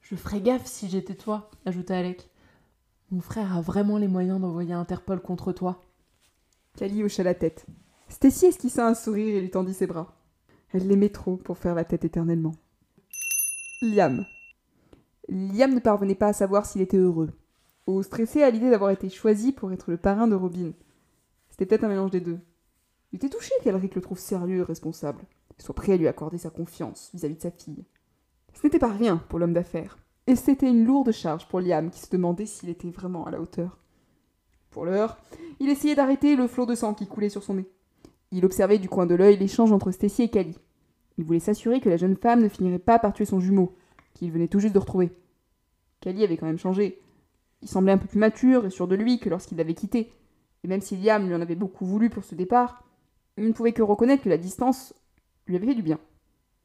Je 0.02 0.16
ferais 0.16 0.42
gaffe 0.42 0.68
si 0.68 0.88
j'étais 0.88 1.16
toi, 1.16 1.50
ajouta 1.66 1.98
Alec. 1.98 2.30
Mon 3.12 3.22
frère 3.22 3.56
a 3.56 3.62
vraiment 3.62 3.98
les 3.98 4.08
moyens 4.08 4.40
d'envoyer 4.40 4.74
Interpol 4.74 5.22
contre 5.22 5.52
toi. 5.52 5.84
Cali 6.78 7.04
hocha 7.04 7.24
la 7.24 7.34
tête. 7.34 7.66
Stacy 8.10 8.48
esquissa 8.48 8.88
un 8.88 8.94
sourire 8.94 9.36
et 9.36 9.42
lui 9.42 9.50
tendit 9.50 9.74
ses 9.74 9.88
bras. 9.88 10.16
Elle 10.74 10.88
l'aimait 10.88 11.10
trop 11.10 11.38
pour 11.38 11.58
faire 11.58 11.76
la 11.76 11.86
tête 11.86 12.06
éternellement. 12.06 12.54
Liam. 13.82 14.26
Liam 15.28 15.74
ne 15.74 15.80
parvenait 15.80 16.16
pas 16.16 16.28
à 16.28 16.34
savoir 16.34 16.66
s'il 16.66 16.82
était 16.82 16.98
heureux, 16.98 17.32
ou 17.88 18.04
stressé 18.04 18.44
à 18.44 18.50
l'idée 18.50 18.70
d'avoir 18.70 18.92
été 18.92 19.10
choisi 19.10 19.52
pour 19.52 19.72
être 19.72 19.90
le 19.90 19.98
parrain 19.98 20.28
de 20.28 20.36
Robin. 20.36 20.72
C'était 21.50 21.66
peut-être 21.66 21.84
un 21.84 21.90
mélange 21.90 22.12
des 22.12 22.22
deux. 22.22 22.40
Il 23.12 23.18
était 23.18 23.30
touché 23.30 23.54
qu'Elric 23.64 23.96
le 23.96 24.02
trouve 24.02 24.20
sérieux 24.20 24.60
et 24.60 24.64
responsable, 24.64 25.24
soit 25.58 25.76
prêt 25.76 25.94
à 25.94 25.98
lui 25.98 26.08
accorder 26.08 26.38
sa 26.38 26.50
confiance 26.50 27.10
vis-à-vis 27.14 27.36
de 27.36 27.42
sa 27.42 27.52
fille. 27.52 27.86
Ce 28.54 28.66
n'était 28.66 28.80
pas 28.80 28.92
rien 28.92 29.18
pour 29.30 29.40
l'homme 29.40 29.54
d'affaires, 29.54 29.98
et 30.28 30.36
c'était 30.36 30.70
une 30.70 30.86
lourde 30.86 31.12
charge 31.12 31.48
pour 31.48 31.60
Liam 31.60 31.90
qui 31.90 32.00
se 32.00 32.10
demandait 32.10 32.46
s'il 32.46 32.70
était 32.70 32.90
vraiment 32.90 33.26
à 33.26 33.32
la 33.32 33.40
hauteur. 33.40 33.78
Pour 34.72 34.86
l'heure, 34.86 35.18
il 35.60 35.70
essayait 35.70 35.96
d'arrêter 35.96 36.36
le 36.36 36.48
flot 36.48 36.66
de 36.66 36.76
sang 36.76 36.94
qui 36.94 37.08
coulait 37.08 37.30
sur 37.30 37.44
son 37.44 37.56
nez. 37.56 37.70
Il 38.32 38.44
observait 38.44 38.80
du 38.80 38.90
coin 38.90 39.06
de 39.06 39.16
l'œil 39.16 39.38
l'échange 39.38 39.72
entre 39.72 39.92
Stacy 39.92 40.24
et 40.24 40.30
Cali. 40.30 40.58
Il 41.18 41.24
voulait 41.24 41.40
s'assurer 41.40 41.80
que 41.80 41.90
la 41.90 41.98
jeune 41.98 42.18
femme 42.18 42.42
ne 42.42 42.50
finirait 42.50 42.80
pas 42.80 43.00
par 43.00 43.14
tuer 43.14 43.26
son 43.26 43.40
jumeau, 43.40 43.76
qu'il 44.14 44.32
venait 44.32 44.50
tout 44.50 44.60
juste 44.60 44.74
de 44.74 44.80
retrouver. 44.80 45.16
Cali 46.02 46.24
avait 46.24 46.36
quand 46.38 46.46
même 46.46 46.58
changé. 46.58 47.02
Il 47.62 47.70
semblait 47.70 47.94
un 47.94 47.98
peu 47.98 48.08
plus 48.08 48.20
mature 48.20 48.66
et 48.66 48.70
sûr 48.70 48.88
de 48.88 48.96
lui 48.96 49.20
que 49.20 49.30
lorsqu'il 49.30 49.58
l'avait 49.58 49.74
quitté. 49.74 50.12
Et 50.64 50.68
même 50.68 50.82
si 50.82 50.98
Liam 50.98 51.26
lui 51.26 51.36
en 51.36 51.42
avait 51.42 51.56
beaucoup 51.56 51.86
voulu 51.86 52.10
pour 52.10 52.24
ce 52.24 52.36
départ, 52.36 52.84
il 53.38 53.48
ne 53.48 53.54
pouvait 53.54 53.74
que 53.74 53.82
reconnaître 53.82 54.24
que 54.24 54.30
la 54.30 54.38
distance 54.38 54.94
lui 55.48 55.56
avait 55.56 55.68
fait 55.68 55.76
du 55.76 55.82
bien. 55.82 56.00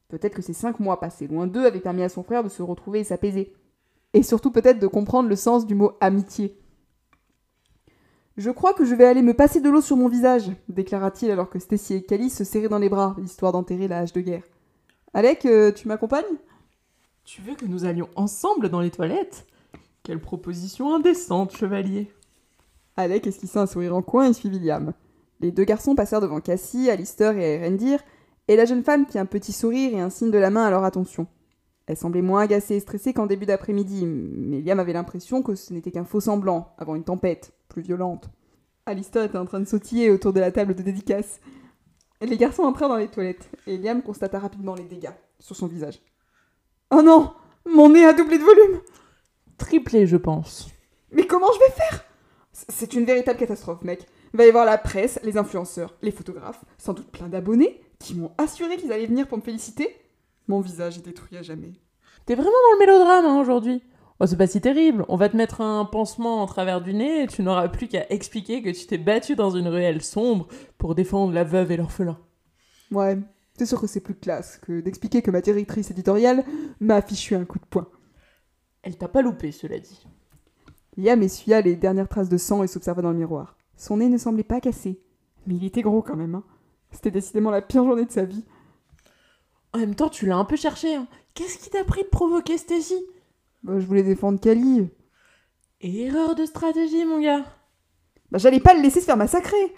Peut-être 0.08 0.34
que 0.34 0.42
ces 0.42 0.52
cinq 0.52 0.80
mois 0.80 0.98
passés 0.98 1.28
loin 1.28 1.46
d'eux 1.46 1.64
avaient 1.64 1.80
permis 1.80 2.02
à 2.02 2.08
son 2.08 2.22
frère 2.22 2.42
de 2.42 2.48
se 2.48 2.62
retrouver 2.62 3.00
et 3.00 3.04
s'apaiser. 3.04 3.52
Et 4.12 4.22
surtout 4.22 4.50
peut-être 4.50 4.80
de 4.80 4.86
comprendre 4.86 5.28
le 5.28 5.36
sens 5.36 5.66
du 5.66 5.74
mot 5.74 5.92
amitié. 6.00 6.58
Je 8.36 8.50
crois 8.50 8.74
que 8.74 8.84
je 8.84 8.94
vais 8.94 9.04
aller 9.04 9.22
me 9.22 9.34
passer 9.34 9.60
de 9.60 9.68
l'eau 9.68 9.80
sur 9.80 9.96
mon 9.96 10.08
visage, 10.08 10.50
déclara-t-il 10.68 11.30
alors 11.30 11.50
que 11.50 11.58
Stacy 11.58 11.94
et 11.94 12.02
Cali 12.02 12.30
se 12.30 12.42
serraient 12.42 12.68
dans 12.68 12.78
les 12.78 12.88
bras, 12.88 13.14
histoire 13.22 13.52
d'enterrer 13.52 13.86
la 13.86 13.98
hache 13.98 14.12
de 14.12 14.20
guerre. 14.20 14.44
Alec, 15.12 15.44
euh, 15.44 15.72
tu 15.72 15.88
m'accompagnes? 15.88 16.24
Tu 17.24 17.42
veux 17.42 17.54
que 17.54 17.66
nous 17.66 17.84
allions 17.84 18.08
ensemble 18.16 18.70
dans 18.70 18.80
les 18.80 18.90
toilettes? 18.90 19.46
Quelle 20.02 20.20
proposition 20.20 20.94
indécente, 20.94 21.54
chevalier 21.56 22.10
Alec 22.96 23.26
esquissa 23.26 23.60
un 23.60 23.66
sourire 23.66 23.94
en 23.94 24.02
coin 24.02 24.30
et 24.30 24.32
suivit 24.32 24.58
Liam. 24.58 24.94
Les 25.40 25.52
deux 25.52 25.64
garçons 25.64 25.94
passèrent 25.94 26.20
devant 26.20 26.40
Cassie, 26.40 26.90
Alistair 26.90 27.36
et 27.36 27.56
Erendir, 27.56 28.00
et 28.50 28.56
la 28.56 28.64
jeune 28.64 28.82
femme 28.82 29.06
fit 29.06 29.16
un 29.16 29.26
petit 29.26 29.52
sourire 29.52 29.94
et 29.94 30.00
un 30.00 30.10
signe 30.10 30.32
de 30.32 30.38
la 30.38 30.50
main 30.50 30.64
à 30.64 30.70
leur 30.70 30.82
attention. 30.82 31.28
Elle 31.86 31.96
semblait 31.96 32.20
moins 32.20 32.40
agacée 32.40 32.74
et 32.74 32.80
stressée 32.80 33.14
qu'en 33.14 33.26
début 33.26 33.46
d'après-midi, 33.46 34.04
mais 34.04 34.60
Liam 34.60 34.80
avait 34.80 34.92
l'impression 34.92 35.40
que 35.40 35.54
ce 35.54 35.72
n'était 35.72 35.92
qu'un 35.92 36.04
faux 36.04 36.18
semblant, 36.18 36.74
avant 36.76 36.96
une 36.96 37.04
tempête, 37.04 37.52
plus 37.68 37.80
violente. 37.80 38.28
Alistair 38.86 39.22
était 39.22 39.38
en 39.38 39.44
train 39.44 39.60
de 39.60 39.66
sautiller 39.66 40.10
autour 40.10 40.32
de 40.32 40.40
la 40.40 40.50
table 40.50 40.74
de 40.74 40.82
dédicace. 40.82 41.38
Les 42.20 42.36
garçons 42.36 42.64
entrèrent 42.64 42.88
dans 42.88 42.96
les 42.96 43.06
toilettes, 43.06 43.48
et 43.68 43.78
Liam 43.78 44.02
constata 44.02 44.40
rapidement 44.40 44.74
les 44.74 44.82
dégâts 44.82 45.14
sur 45.38 45.54
son 45.54 45.68
visage. 45.68 46.00
Oh 46.90 47.02
non 47.02 47.30
Mon 47.72 47.90
nez 47.90 48.04
a 48.04 48.14
doublé 48.14 48.36
de 48.36 48.42
volume 48.42 48.80
Triplé, 49.58 50.08
je 50.08 50.16
pense. 50.16 50.68
Mais 51.12 51.24
comment 51.24 51.52
je 51.54 51.60
vais 51.60 51.70
faire? 51.70 52.04
C'est 52.50 52.94
une 52.94 53.04
véritable 53.04 53.38
catastrophe, 53.38 53.82
mec. 53.82 54.08
Il 54.34 54.38
va 54.38 54.44
y 54.44 54.48
avoir 54.48 54.64
la 54.64 54.76
presse, 54.76 55.20
les 55.22 55.38
influenceurs, 55.38 55.94
les 56.02 56.10
photographes, 56.10 56.64
sans 56.78 56.94
doute 56.94 57.12
plein 57.12 57.28
d'abonnés, 57.28 57.80
qui 58.00 58.14
m'ont 58.16 58.32
assuré 58.38 58.76
qu'ils 58.76 58.92
allaient 58.92 59.06
venir 59.06 59.28
pour 59.28 59.38
me 59.38 59.42
féliciter. 59.42 59.94
Mon 60.48 60.60
visage 60.60 60.98
est 60.98 61.04
détruit 61.04 61.36
à 61.36 61.42
jamais. 61.42 61.74
T'es 62.26 62.34
vraiment 62.34 62.50
dans 62.50 62.74
le 62.74 62.78
mélodrame 62.80 63.24
hein, 63.26 63.40
aujourd'hui. 63.40 63.82
Oh, 64.18 64.26
c'est 64.26 64.36
pas 64.36 64.46
si 64.46 64.60
terrible. 64.60 65.04
On 65.08 65.16
va 65.16 65.28
te 65.28 65.36
mettre 65.36 65.60
un 65.60 65.84
pansement 65.84 66.42
en 66.42 66.46
travers 66.46 66.82
du 66.82 66.92
nez 66.92 67.22
et 67.22 67.26
tu 67.26 67.42
n'auras 67.42 67.68
plus 67.68 67.88
qu'à 67.88 68.10
expliquer 68.10 68.62
que 68.62 68.70
tu 68.70 68.86
t'es 68.86 68.98
battu 68.98 69.36
dans 69.36 69.50
une 69.50 69.68
ruelle 69.68 70.02
sombre 70.02 70.48
pour 70.76 70.94
défendre 70.94 71.32
la 71.32 71.44
veuve 71.44 71.70
et 71.72 71.76
l'orphelin. 71.76 72.18
Ouais, 72.90 73.18
c'est 73.56 73.66
sûr 73.66 73.80
que 73.80 73.86
c'est 73.86 74.00
plus 74.00 74.14
classe 74.14 74.58
que 74.58 74.80
d'expliquer 74.80 75.22
que 75.22 75.30
ma 75.30 75.40
directrice 75.40 75.90
éditoriale 75.90 76.44
m'a 76.80 76.96
affiché 76.96 77.36
un 77.36 77.44
coup 77.44 77.58
de 77.58 77.64
poing. 77.64 77.88
Elle 78.82 78.96
t'a 78.96 79.08
pas 79.08 79.22
loupé, 79.22 79.52
cela 79.52 79.78
dit. 79.78 80.06
Liam 80.96 81.22
essuya 81.22 81.60
les 81.60 81.76
dernières 81.76 82.08
traces 82.08 82.28
de 82.28 82.36
sang 82.36 82.62
et 82.62 82.66
s'observa 82.66 83.02
dans 83.02 83.12
le 83.12 83.18
miroir. 83.18 83.56
Son 83.76 83.98
nez 83.98 84.08
ne 84.08 84.18
semblait 84.18 84.42
pas 84.42 84.60
cassé, 84.60 85.00
mais 85.46 85.54
il 85.54 85.64
était 85.64 85.82
gros 85.82 86.02
quand 86.02 86.16
même. 86.16 86.34
Hein. 86.34 86.44
C'était 86.92 87.10
décidément 87.10 87.50
la 87.50 87.62
pire 87.62 87.84
journée 87.84 88.04
de 88.04 88.10
sa 88.10 88.24
vie. 88.24 88.44
En 89.72 89.78
même 89.78 89.94
temps, 89.94 90.08
tu 90.08 90.26
l'as 90.26 90.36
un 90.36 90.44
peu 90.44 90.56
cherché. 90.56 90.94
Hein. 90.94 91.06
Qu'est-ce 91.34 91.58
qui 91.58 91.70
t'a 91.70 91.84
pris 91.84 92.02
de 92.02 92.08
provoquer 92.08 92.58
Stacy? 92.58 92.98
Bah, 93.62 93.78
Je 93.78 93.86
voulais 93.86 94.02
défendre 94.02 94.40
Kali. 94.40 94.88
Erreur 95.80 96.34
de 96.34 96.44
stratégie, 96.44 97.04
mon 97.04 97.20
gars. 97.20 97.44
Bah, 98.30 98.38
j'allais 98.38 98.60
pas 98.60 98.74
le 98.74 98.82
laisser 98.82 99.00
se 99.00 99.06
faire 99.06 99.16
massacrer. 99.16 99.74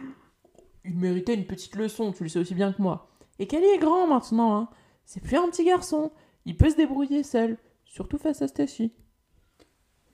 Il 0.85 0.97
méritait 0.97 1.35
une 1.35 1.47
petite 1.47 1.77
leçon, 1.77 2.13
tu 2.13 2.25
le 2.25 2.29
sais 2.29 2.39
aussi 2.39 2.55
bien 2.55 2.73
que 2.73 2.83
moi. 2.83 3.11
Et 3.39 3.47
Kali 3.47 3.67
est 3.67 3.79
grand 3.79 4.07
maintenant, 4.07 4.57
hein. 4.57 4.69
C'est 5.05 5.23
plus 5.23 5.37
un 5.37 5.49
petit 5.49 5.65
garçon. 5.65 6.13
Il 6.45 6.57
peut 6.57 6.71
se 6.71 6.77
débrouiller 6.77 7.23
seul, 7.23 7.59
surtout 7.85 8.19
face 8.19 8.43
à 8.43 8.49
Stacy. 8.49 8.93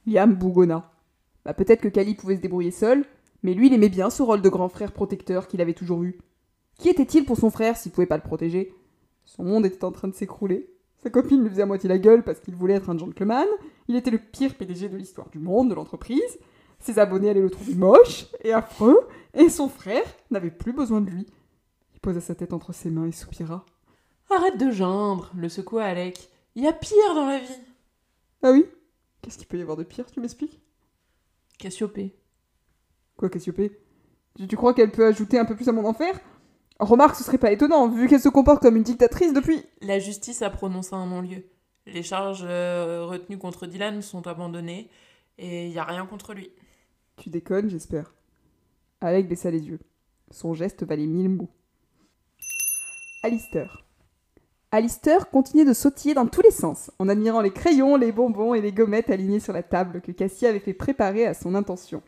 Liam 0.06 0.34
bougonna. 0.34 0.90
Bah, 1.44 1.54
peut-être 1.54 1.80
que 1.80 1.88
Kali 1.88 2.14
pouvait 2.14 2.36
se 2.36 2.40
débrouiller 2.40 2.70
seul, 2.70 3.04
mais 3.42 3.54
lui, 3.54 3.68
il 3.68 3.74
aimait 3.74 3.88
bien 3.88 4.10
ce 4.10 4.22
rôle 4.22 4.42
de 4.42 4.48
grand 4.48 4.68
frère 4.68 4.92
protecteur 4.92 5.46
qu'il 5.46 5.60
avait 5.60 5.74
toujours 5.74 6.02
eu. 6.02 6.18
Qui 6.78 6.88
était-il 6.88 7.24
pour 7.24 7.36
son 7.36 7.50
frère 7.50 7.76
s'il 7.76 7.92
pouvait 7.92 8.06
pas 8.06 8.16
le 8.16 8.22
protéger? 8.22 8.72
Son 9.24 9.44
monde 9.44 9.66
était 9.66 9.84
en 9.84 9.92
train 9.92 10.08
de 10.08 10.14
s'écrouler. 10.14 10.70
Sa 11.02 11.10
copine 11.10 11.42
lui 11.42 11.50
faisait 11.50 11.62
à 11.62 11.66
moitié 11.66 11.88
la 11.88 11.98
gueule 11.98 12.24
parce 12.24 12.40
qu'il 12.40 12.54
voulait 12.54 12.74
être 12.74 12.90
un 12.90 12.96
gentleman. 12.96 13.46
Il 13.88 13.96
était 13.96 14.10
le 14.10 14.18
pire 14.18 14.54
PDG 14.54 14.88
de 14.88 14.96
l'histoire 14.96 15.28
du 15.28 15.38
monde, 15.38 15.70
de 15.70 15.74
l'entreprise. 15.74 16.38
Ses 16.80 16.98
abonnés 16.98 17.30
allaient 17.30 17.40
le 17.40 17.50
trouver 17.50 17.74
moche 17.74 18.26
et 18.42 18.52
affreux. 18.52 19.00
Et 19.34 19.48
son 19.48 19.68
frère 19.68 20.06
n'avait 20.30 20.50
plus 20.50 20.72
besoin 20.72 21.00
de 21.00 21.10
lui. 21.10 21.26
Il 21.94 22.00
posa 22.00 22.20
sa 22.20 22.34
tête 22.34 22.52
entre 22.52 22.72
ses 22.72 22.90
mains 22.90 23.06
et 23.06 23.12
soupira. 23.12 23.64
Arrête 24.30 24.58
de 24.58 24.70
geindre, 24.70 25.32
le 25.36 25.48
secoua 25.48 25.84
Alec. 25.84 26.30
Il 26.54 26.62
y 26.62 26.68
a 26.68 26.72
pire 26.72 27.14
dans 27.14 27.26
la 27.26 27.38
vie. 27.38 27.60
Ah 28.42 28.52
oui? 28.52 28.66
Qu'est-ce 29.22 29.38
qu'il 29.38 29.46
peut 29.46 29.58
y 29.58 29.62
avoir 29.62 29.76
de 29.76 29.84
pire, 29.84 30.10
tu 30.10 30.20
m'expliques? 30.20 30.60
Cassiopée. 31.58 32.14
Quoi, 33.16 33.28
Cassiopée? 33.30 33.80
Tu, 34.48 34.56
crois 34.56 34.74
qu'elle 34.74 34.92
peut 34.92 35.06
ajouter 35.06 35.38
un 35.38 35.44
peu 35.44 35.56
plus 35.56 35.68
à 35.68 35.72
mon 35.72 35.84
enfer? 35.84 36.20
Remarque, 36.78 37.16
ce 37.16 37.24
serait 37.24 37.38
pas 37.38 37.50
étonnant, 37.50 37.88
vu 37.88 38.06
qu'elle 38.06 38.20
se 38.20 38.28
comporte 38.28 38.62
comme 38.62 38.76
une 38.76 38.84
dictatrice 38.84 39.32
depuis. 39.32 39.64
La 39.80 39.98
justice 39.98 40.42
a 40.42 40.50
prononcé 40.50 40.94
un 40.94 41.06
non-lieu. 41.06 41.44
Les 41.86 42.02
charges 42.02 42.44
euh, 42.44 43.04
retenues 43.06 43.38
contre 43.38 43.66
Dylan 43.66 44.00
sont 44.02 44.26
abandonnées 44.26 44.88
et 45.38 45.66
il 45.66 45.70
n'y 45.70 45.78
a 45.78 45.84
rien 45.84 46.06
contre 46.06 46.34
lui. 46.34 46.50
Tu 47.16 47.30
déconnes, 47.30 47.68
j'espère. 47.68 48.14
Alec 49.00 49.28
baissa 49.28 49.50
les 49.50 49.66
yeux. 49.66 49.80
Son 50.30 50.54
geste 50.54 50.84
valait 50.84 51.06
mille 51.06 51.30
mots. 51.30 51.50
Alistair. 53.22 53.84
Alistair 54.70 55.30
continuait 55.30 55.64
de 55.64 55.72
sautiller 55.72 56.14
dans 56.14 56.26
tous 56.26 56.42
les 56.42 56.50
sens, 56.50 56.90
en 56.98 57.08
admirant 57.08 57.40
les 57.40 57.52
crayons, 57.52 57.96
les 57.96 58.12
bonbons 58.12 58.54
et 58.54 58.60
les 58.60 58.72
gommettes 58.72 59.08
alignés 59.08 59.40
sur 59.40 59.54
la 59.54 59.62
table 59.62 60.02
que 60.02 60.12
Cassie 60.12 60.46
avait 60.46 60.60
fait 60.60 60.74
préparer 60.74 61.26
à 61.26 61.34
son 61.34 61.54
intention. 61.54 62.02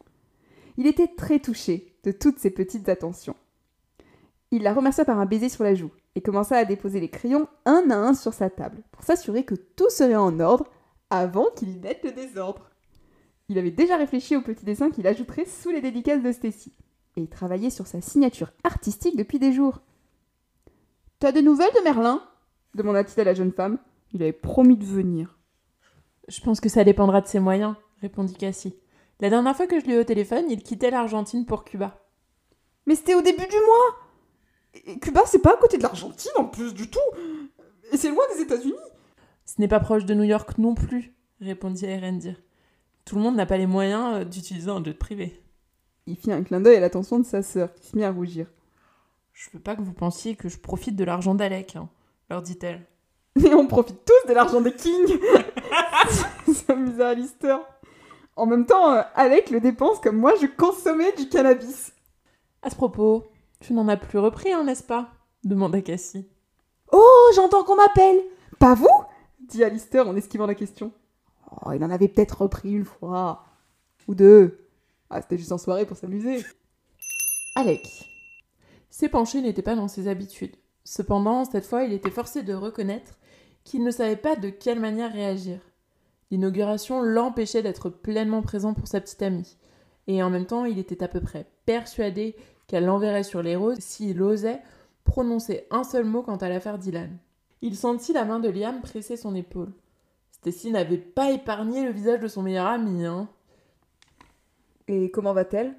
Il 0.77 0.87
était 0.87 1.09
très 1.09 1.41
touché 1.41 1.97
de 2.05 2.13
toutes 2.13 2.39
ces 2.39 2.51
petites 2.51 2.89
attentions. 2.89 3.35
Il 4.53 4.63
la 4.63 4.75
remercia 4.75 5.05
par 5.05 5.21
un 5.21 5.27
baiser 5.27 5.49
sur 5.49 5.63
la 5.63 5.75
joue 5.75 5.93
et 6.17 6.23
commença 6.23 6.57
à 6.57 6.65
déposer 6.65 6.99
les 6.99 7.09
crayons 7.09 7.47
un 7.67 7.89
à 7.91 7.97
un 7.97 8.15
sur 8.15 8.35
sa 8.35 8.51
table 8.51 8.83
pour 8.91 9.05
s'assurer 9.05 9.45
que 9.45 9.55
tout 9.55 9.91
serait 9.91 10.17
en 10.17 10.41
ordre 10.41 10.67
avant 11.09 11.47
qu'il 11.55 11.71
y 11.71 11.79
mette 11.79 12.03
le 12.03 12.13
désordre. 12.13 12.71
Il 13.49 13.59
avait 13.59 13.71
déjà 13.71 13.97
réfléchi 13.97 14.37
au 14.37 14.43
petit 14.43 14.65
dessin 14.65 14.91
qu'il 14.91 15.07
ajouterait 15.07 15.45
sous 15.45 15.71
les 15.71 15.81
dédicaces 15.81 16.23
de 16.23 16.33
Stacy 16.33 16.73
et 17.17 17.23
il 17.23 17.29
travaillait 17.29 17.71
sur 17.71 17.87
sa 17.87 18.01
signature 18.01 18.53
artistique 18.65 19.17
depuis 19.17 19.39
des 19.39 19.53
jours. 19.53 19.81
T'as 21.19 21.33
des 21.33 21.43
nouvelles 21.43 21.75
de 21.77 21.85
Merlin? 21.85 22.23
demanda-t-il 22.75 23.21
à 23.21 23.25
la 23.25 23.35
jeune 23.35 23.53
femme. 23.53 23.79
Il 24.13 24.23
avait 24.23 24.33
promis 24.33 24.77
de 24.77 24.85
venir. 24.85 25.39
Je 26.29 26.41
pense 26.41 26.61
que 26.61 26.69
ça 26.69 26.85
dépendra 26.85 27.21
de 27.21 27.27
ses 27.27 27.41
moyens, 27.41 27.75
répondit 28.01 28.35
Cassie. 28.35 28.77
La 29.21 29.31
dernière 29.31 29.57
fois 29.57 29.67
que 29.67 29.79
je 29.79 29.87
l'ai 29.87 29.95
eu 29.95 30.01
au 30.01 30.05
téléphone, 30.05 30.47
il 30.49 30.63
quittait 30.63 30.91
l'Argentine 30.91 31.47
pour 31.47 31.65
Cuba. 31.65 32.01
Mais 32.87 32.95
c'était 32.95 33.15
au 33.15 33.23
début 33.23 33.47
du 33.47 33.57
mois 33.67 34.10
Et 34.75 34.99
Cuba, 34.99 35.23
c'est 35.27 35.41
pas 35.41 35.55
à 35.55 35.57
côté 35.57 35.79
de 35.79 35.83
l'Argentine 35.83 36.31
en 36.37 36.45
plus 36.45 36.75
du 36.75 36.89
tout 36.89 36.99
Et 37.93 37.97
c'est 37.97 38.11
loin 38.11 38.25
des 38.35 38.43
États-Unis 38.43 38.75
Ce 39.45 39.61
n'est 39.61 39.69
pas 39.69 39.81
proche 39.81 40.05
de 40.05 40.15
New 40.15 40.25
York 40.25 40.59
non 40.59 40.75
plus, 40.75 41.13
répondit 41.41 41.87
Erendir. 41.87 42.37
Tout 43.05 43.17
le 43.17 43.23
monde 43.23 43.37
n'a 43.37 43.47
pas 43.47 43.57
les 43.57 43.67
moyens 43.67 44.21
euh, 44.21 44.25
d'utiliser 44.25 44.71
un 44.71 44.83
jet 44.85 44.95
privé. 44.95 45.43
Il 46.07 46.17
fit 46.17 46.33
un 46.33 46.43
clin 46.43 46.61
d'œil 46.61 46.77
à 46.77 46.81
l'attention 46.81 47.19
de 47.19 47.25
sa 47.25 47.43
sœur, 47.43 47.73
qui 47.75 47.89
se 47.89 47.97
mit 47.97 48.05
à 48.05 48.13
rougir. 48.13 48.47
Je 49.33 49.49
veux 49.53 49.61
pas 49.61 49.75
que 49.75 49.83
vous 49.83 49.93
pensiez 49.93 50.37
que 50.37 50.49
je 50.49 50.59
profite 50.59 50.97
de 50.97 51.05
l'argent 51.05 51.35
d'Alec. 51.35 51.77
Hein 51.77 51.89
leur 52.31 52.43
dit-elle. 52.43 52.87
Mais 53.37 53.53
on 53.55 53.67
profite 53.67 54.05
tous 54.05 54.29
de 54.29 54.35
l'argent 54.35 54.61
des 54.61 54.73
kings 54.73 55.19
s'amusa 56.53 57.09
Alistair. 57.09 57.61
En 58.37 58.47
même 58.47 58.65
temps, 58.65 58.95
euh, 58.95 59.03
Alec 59.15 59.51
le 59.51 59.61
dépense 59.61 60.01
comme 60.01 60.17
moi 60.17 60.33
je 60.41 60.47
consommais 60.47 61.13
du 61.13 61.29
cannabis. 61.29 61.93
À 62.63 62.71
ce 62.71 62.77
propos, 62.77 63.30
tu 63.61 63.73
n'en 63.75 63.89
as 63.89 63.97
plus 63.97 64.19
repris, 64.19 64.53
hein, 64.53 64.65
n'est-ce 64.65 64.83
pas? 64.83 65.13
demanda 65.45 65.81
Cassie. 65.81 66.29
Oh, 66.93 67.31
j'entends 67.35 67.65
qu'on 67.65 67.77
m'appelle 67.77 68.21
Pas 68.59 68.75
vous? 68.75 68.89
dit 69.49 69.65
Alistair 69.65 70.09
en 70.09 70.17
esquivant 70.17 70.47
la 70.47 70.55
question. 70.55 70.93
Oh, 71.65 71.73
il 71.73 71.83
en 71.85 71.91
avait 71.91 72.09
peut-être 72.09 72.43
repris 72.43 72.73
une 72.73 72.85
fois. 72.85 73.45
Ou 74.09 74.15
deux. 74.15 74.67
Ah, 75.09 75.21
c'était 75.23 75.39
juste 75.39 75.53
en 75.53 75.59
soirée 75.59 75.87
pour 75.87 75.97
s'amuser. 75.97 76.45
Alec. 77.57 77.87
S'épancher 78.91 79.41
n'était 79.41 79.63
pas 79.63 79.77
dans 79.77 79.89
ses 79.89 80.09
habitudes. 80.09 80.57
Cependant, 80.85 81.45
cette 81.45 81.67
fois, 81.67 81.85
il 81.85 81.93
était 81.93 82.11
forcé 82.11 82.43
de 82.43 82.55
reconnaître 82.55 83.19
qu'il 83.65 83.85
ne 83.85 83.91
savait 83.91 84.17
pas 84.17 84.37
de 84.37 84.51
quelle 84.51 84.81
manière 84.81 85.13
réagir. 85.13 85.61
L'inauguration 86.31 87.03
l'empêchait 87.03 87.63
d'être 87.63 87.91
pleinement 87.91 88.43
présent 88.43 88.73
pour 88.75 88.89
sa 88.89 89.01
petite 89.01 89.23
amie, 89.23 89.57
et 90.07 90.23
en 90.23 90.31
même 90.31 90.47
temps, 90.47 90.65
il 90.65 90.79
était 90.79 91.03
à 91.03 91.09
peu 91.09 91.21
près 91.21 91.47
persuadé 91.67 92.37
qu'elle 92.71 92.85
l'enverrait 92.85 93.25
sur 93.25 93.43
les 93.43 93.57
roses 93.57 93.81
s'il 93.81 94.23
osait 94.23 94.61
prononcer 95.03 95.67
un 95.73 95.83
seul 95.83 96.05
mot 96.05 96.23
quant 96.23 96.37
à 96.37 96.49
l'affaire 96.49 96.79
Dylan. 96.79 97.19
Il 97.63 97.75
sentit 97.75 98.13
la 98.13 98.25
main 98.25 98.39
de 98.39 98.49
Liam 98.49 98.81
presser 98.81 99.17
son 99.17 99.35
épaule. 99.35 99.73
Stacy 100.31 100.71
n'avait 100.71 100.97
pas 100.97 101.33
épargné 101.33 101.85
le 101.85 101.91
visage 101.91 102.21
de 102.21 102.29
son 102.29 102.43
meilleur 102.43 102.69
ami, 102.69 103.05
hein. 103.05 103.29
Et 104.87 105.11
comment 105.11 105.33
va-t-elle? 105.33 105.75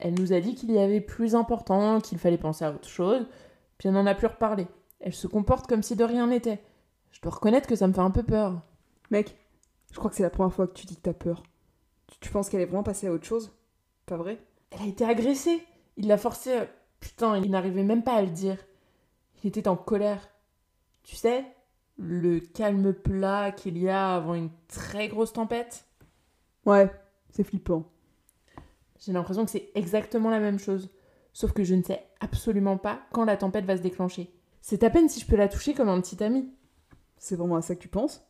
Elle 0.00 0.14
nous 0.14 0.32
a 0.32 0.40
dit 0.40 0.56
qu'il 0.56 0.72
y 0.72 0.80
avait 0.80 1.00
plus 1.00 1.36
important, 1.36 2.00
qu'il 2.00 2.18
fallait 2.18 2.38
penser 2.38 2.64
à 2.64 2.72
autre 2.72 2.88
chose, 2.88 3.24
puis 3.78 3.88
elle 3.88 3.94
n'en 3.94 4.04
a 4.06 4.16
plus 4.16 4.26
reparlé. 4.26 4.66
Elle 4.98 5.14
se 5.14 5.28
comporte 5.28 5.68
comme 5.68 5.84
si 5.84 5.94
de 5.94 6.02
rien 6.02 6.26
n'était. 6.26 6.60
Je 7.12 7.20
dois 7.20 7.30
reconnaître 7.30 7.68
que 7.68 7.76
ça 7.76 7.86
me 7.86 7.92
fait 7.92 8.00
un 8.00 8.10
peu 8.10 8.24
peur. 8.24 8.62
Mec, 9.12 9.36
je 9.92 9.96
crois 9.96 10.10
que 10.10 10.16
c'est 10.16 10.24
la 10.24 10.30
première 10.30 10.52
fois 10.52 10.66
que 10.66 10.74
tu 10.74 10.86
dis 10.86 10.96
que 10.96 11.02
t'as 11.02 11.12
peur. 11.12 11.44
Tu, 12.20 12.30
penses 12.30 12.48
qu'elle 12.48 12.62
est 12.62 12.66
vraiment 12.66 12.82
passée 12.82 13.06
à 13.06 13.12
autre 13.12 13.26
chose? 13.26 13.52
Pas 14.06 14.16
vrai? 14.16 14.38
Elle 14.70 14.82
a 14.82 14.86
été 14.86 15.04
agressée. 15.04 15.62
Il 15.96 16.08
l'a 16.08 16.18
forcée. 16.18 16.60
Putain, 17.00 17.38
il 17.38 17.50
n'arrivait 17.50 17.82
même 17.82 18.02
pas 18.02 18.14
à 18.14 18.22
le 18.22 18.30
dire. 18.30 18.58
Il 19.42 19.48
était 19.48 19.68
en 19.68 19.76
colère. 19.76 20.28
Tu 21.02 21.16
sais, 21.16 21.44
le 21.98 22.40
calme 22.40 22.92
plat 22.92 23.52
qu'il 23.52 23.78
y 23.78 23.88
a 23.88 24.14
avant 24.14 24.34
une 24.34 24.50
très 24.68 25.08
grosse 25.08 25.32
tempête 25.32 25.86
Ouais, 26.64 26.90
c'est 27.30 27.44
flippant. 27.44 27.84
J'ai 28.98 29.12
l'impression 29.12 29.44
que 29.44 29.50
c'est 29.50 29.70
exactement 29.74 30.30
la 30.30 30.40
même 30.40 30.58
chose. 30.58 30.90
Sauf 31.32 31.52
que 31.52 31.64
je 31.64 31.74
ne 31.74 31.82
sais 31.82 32.04
absolument 32.20 32.76
pas 32.76 33.00
quand 33.12 33.24
la 33.24 33.36
tempête 33.36 33.66
va 33.66 33.76
se 33.76 33.82
déclencher. 33.82 34.32
C'est 34.62 34.82
à 34.82 34.90
peine 34.90 35.08
si 35.08 35.20
je 35.20 35.26
peux 35.26 35.36
la 35.36 35.48
toucher 35.48 35.74
comme 35.74 35.88
un 35.88 36.00
petit 36.00 36.22
ami. 36.24 36.50
C'est 37.18 37.36
vraiment 37.36 37.56
à 37.56 37.62
ça 37.62 37.76
que 37.76 37.80
tu 37.80 37.88
penses? 37.88 38.26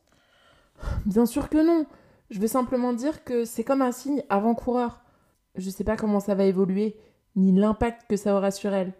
Bien 1.06 1.24
sûr 1.24 1.48
que 1.48 1.64
non. 1.64 1.86
Je 2.30 2.40
veux 2.40 2.48
simplement 2.48 2.92
dire 2.92 3.24
que 3.24 3.44
c'est 3.44 3.64
comme 3.64 3.80
un 3.80 3.92
signe 3.92 4.22
avant-coureur. 4.28 5.00
Je 5.56 5.70
sais 5.70 5.84
pas 5.84 5.96
comment 5.96 6.20
ça 6.20 6.34
va 6.34 6.44
évoluer, 6.44 6.96
ni 7.34 7.52
l'impact 7.52 8.08
que 8.08 8.16
ça 8.16 8.34
aura 8.36 8.50
sur 8.50 8.72
elle. 8.72 8.92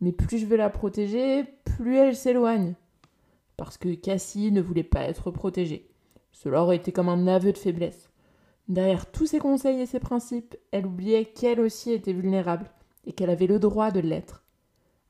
Mais 0.00 0.12
plus 0.12 0.38
je 0.38 0.46
veux 0.46 0.56
la 0.56 0.70
protéger, 0.70 1.44
plus 1.64 1.96
elle 1.96 2.16
s'éloigne. 2.16 2.74
Parce 3.56 3.76
que 3.76 3.94
Cassie 3.94 4.52
ne 4.52 4.60
voulait 4.60 4.84
pas 4.84 5.02
être 5.02 5.30
protégée. 5.30 5.90
Cela 6.32 6.62
aurait 6.62 6.76
été 6.76 6.92
comme 6.92 7.08
un 7.08 7.26
aveu 7.26 7.52
de 7.52 7.58
faiblesse. 7.58 8.10
Derrière 8.68 9.10
tous 9.10 9.26
ses 9.26 9.38
conseils 9.38 9.80
et 9.80 9.86
ses 9.86 9.98
principes, 9.98 10.56
elle 10.70 10.86
oubliait 10.86 11.24
qu'elle 11.24 11.60
aussi 11.60 11.90
était 11.92 12.12
vulnérable 12.12 12.70
et 13.06 13.12
qu'elle 13.12 13.30
avait 13.30 13.46
le 13.46 13.58
droit 13.58 13.90
de 13.90 14.00
l'être. 14.00 14.44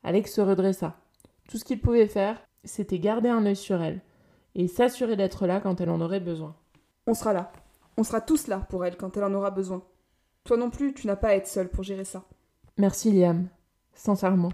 Alex 0.03 0.33
se 0.33 0.41
redressa. 0.41 0.95
Tout 1.49 1.57
ce 1.57 1.65
qu'il 1.65 1.81
pouvait 1.81 2.07
faire, 2.07 2.41
c'était 2.63 2.99
garder 2.99 3.29
un 3.29 3.45
œil 3.45 3.55
sur 3.55 3.81
elle 3.81 4.01
et 4.55 4.67
s'assurer 4.67 5.15
d'être 5.15 5.45
là 5.45 5.59
quand 5.59 5.81
elle 5.81 5.89
en 5.89 6.01
aurait 6.01 6.19
besoin. 6.19 6.55
On 7.05 7.13
sera 7.13 7.33
là. 7.33 7.51
On 7.97 8.03
sera 8.03 8.21
tous 8.21 8.47
là 8.47 8.65
pour 8.69 8.85
elle 8.85 8.95
quand 8.95 9.17
elle 9.17 9.25
en 9.25 9.33
aura 9.33 9.51
besoin. 9.51 9.83
Toi 10.43 10.57
non 10.57 10.69
plus, 10.69 10.93
tu 10.93 11.07
n'as 11.07 11.15
pas 11.15 11.29
à 11.29 11.33
être 11.35 11.47
seule 11.47 11.69
pour 11.69 11.83
gérer 11.83 12.05
ça. 12.05 12.23
Merci 12.77 13.11
Liam, 13.11 13.47
sincèrement. 13.93 14.51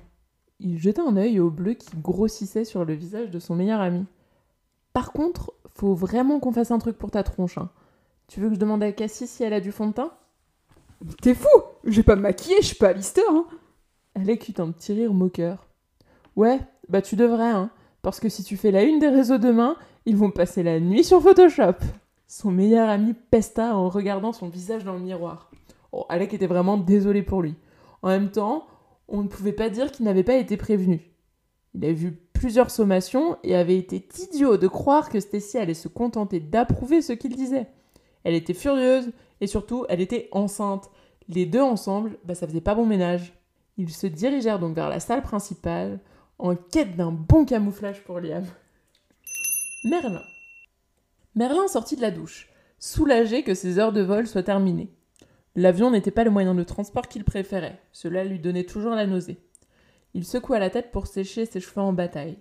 Il 0.60 0.78
jeta 0.80 1.02
un 1.04 1.16
œil 1.18 1.40
au 1.40 1.50
bleu 1.50 1.74
qui 1.74 1.96
grossissait 1.98 2.66
sur 2.66 2.86
le 2.86 2.94
visage 2.94 3.30
de 3.32 3.40
son 3.40 3.56
meilleur 3.56 3.82
ami. 3.82 4.06
Par 4.94 5.12
contre, 5.12 5.54
faut 5.76 5.94
vraiment 5.94 6.40
qu'on 6.40 6.52
fasse 6.54 6.72
un 6.72 6.80
truc 6.80 6.98
pour 6.98 7.12
ta 7.12 7.24
tronche. 7.24 7.58
hein. 7.58 7.70
Tu 8.28 8.40
veux 8.40 8.48
que 8.50 8.56
je 8.56 8.60
demande 8.60 8.82
à 8.84 8.92
Cassie 8.92 9.28
si 9.28 9.44
elle 9.44 9.54
a 9.54 9.60
du 9.60 9.72
fond 9.72 9.88
de 9.88 9.94
teint? 9.94 10.12
T'es 11.22 11.36
fou 11.36 11.48
Je 11.84 11.98
vais 11.98 12.04
pas 12.04 12.16
me 12.16 12.22
maquiller, 12.22 12.56
je 12.62 12.68
suis 12.68 12.76
pas 12.78 12.90
Alistair, 12.90 13.26
hein 13.30 13.46
Alec 14.16 14.48
eut 14.48 14.60
un 14.62 14.72
petit 14.72 14.94
rire 14.94 15.14
moqueur. 15.14 15.68
Ouais, 16.38 16.60
bah 16.88 17.02
tu 17.02 17.16
devrais, 17.18 17.50
hein, 17.52 17.70
parce 18.02 18.20
que 18.22 18.30
si 18.30 18.44
tu 18.44 18.56
fais 18.58 18.72
la 18.72 18.84
une 18.84 19.00
des 19.00 19.10
réseaux 19.10 19.38
demain, 19.38 19.76
ils 20.06 20.16
vont 20.16 20.32
passer 20.32 20.64
la 20.64 20.80
nuit 20.80 21.04
sur 21.04 21.22
Photoshop. 21.22 21.76
Son 22.28 22.50
meilleur 22.50 22.90
ami 22.90 23.14
pesta 23.14 23.76
en 23.76 23.90
regardant 23.90 24.32
son 24.32 24.48
visage 24.48 24.84
dans 24.86 24.94
le 24.94 25.00
miroir. 25.00 25.52
Oh, 25.92 26.06
Alec 26.10 26.34
était 26.34 26.48
vraiment 26.48 26.78
désolé 26.78 27.24
pour 27.24 27.42
lui. 27.42 27.56
En 28.02 28.10
même 28.10 28.32
temps, 28.32 28.68
on 29.08 29.24
ne 29.24 29.28
pouvait 29.28 29.54
pas 29.54 29.70
dire 29.70 29.92
qu'il 29.92 30.06
n'avait 30.06 30.24
pas 30.24 30.36
été 30.36 30.58
prévenu. 30.58 31.12
Il 31.74 31.84
avait 31.84 31.94
vu 31.94 32.12
plusieurs 32.34 32.72
sommations 32.72 33.38
et 33.44 33.56
avait 33.56 33.78
été 33.78 34.08
idiot 34.32 34.58
de 34.58 34.68
croire 34.68 35.10
que 35.10 35.20
Stacy 35.20 35.58
allait 35.58 35.74
se 35.74 35.88
contenter 35.88 36.40
d'approuver 36.40 37.02
ce 37.02 37.14
qu'il 37.14 37.36
disait. 37.36 37.68
Elle 38.24 38.36
était 38.36 38.54
furieuse 38.54 39.12
et 39.42 39.48
surtout, 39.48 39.86
elle 39.90 40.02
était 40.02 40.30
enceinte. 40.32 40.90
Les 41.28 41.46
deux 41.46 41.62
ensemble, 41.62 42.18
bah, 42.24 42.36
ça 42.36 42.48
faisait 42.48 42.62
pas 42.62 42.76
bon 42.76 42.86
ménage. 42.86 43.34
Ils 43.78 43.92
se 43.92 44.08
dirigèrent 44.08 44.60
donc 44.60 44.76
vers 44.76 44.90
la 44.90 45.00
salle 45.00 45.22
principale 45.22 46.00
en 46.40 46.56
quête 46.56 46.96
d'un 46.96 47.12
bon 47.12 47.46
camouflage 47.46 48.04
pour 48.04 48.20
Liam. 48.20 48.46
Merlin. 49.86 50.22
Merlin 51.36 51.68
sortit 51.68 51.96
de 51.96 52.02
la 52.02 52.12
douche, 52.12 52.50
soulagé 52.80 53.44
que 53.44 53.54
ses 53.54 53.78
heures 53.80 53.92
de 53.92 54.02
vol 54.02 54.28
soient 54.28 54.44
terminées. 54.44 54.94
L'avion 55.56 55.90
n'était 55.90 56.12
pas 56.12 56.24
le 56.24 56.32
moyen 56.32 56.54
de 56.54 56.64
transport 56.64 57.08
qu'il 57.08 57.24
préférait, 57.24 57.80
cela 57.92 58.26
lui 58.26 58.40
donnait 58.40 58.66
toujours 58.66 58.94
la 58.94 59.08
nausée. 59.08 59.38
Il 60.14 60.26
secoua 60.26 60.60
la 60.60 60.70
tête 60.70 60.92
pour 60.92 61.08
sécher 61.08 61.46
ses 61.46 61.60
cheveux 61.60 61.82
en 61.82 61.94
bataille. 61.94 62.38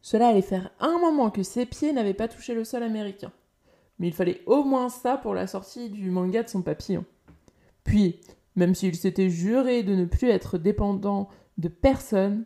Cela 0.00 0.28
allait 0.28 0.42
faire 0.42 0.70
un 0.80 0.98
moment 0.98 1.30
que 1.30 1.42
ses 1.42 1.66
pieds 1.66 1.92
n'avaient 1.92 2.14
pas 2.14 2.28
touché 2.28 2.54
le 2.54 2.64
sol 2.64 2.82
américain. 2.82 3.32
Mais 3.98 4.08
il 4.08 4.12
fallait 4.12 4.42
au 4.46 4.64
moins 4.64 4.88
ça 4.88 5.16
pour 5.16 5.34
la 5.34 5.46
sortie 5.46 5.90
du 5.90 6.10
manga 6.10 6.42
de 6.42 6.48
son 6.48 6.62
papillon. 6.62 7.04
Puis, 7.84 8.20
même 8.56 8.74
s'il 8.74 8.96
s'était 8.96 9.30
juré 9.30 9.82
de 9.82 9.94
ne 9.94 10.04
plus 10.04 10.30
être 10.30 10.58
dépendant 10.58 11.28
de 11.58 11.68
personne, 11.68 12.44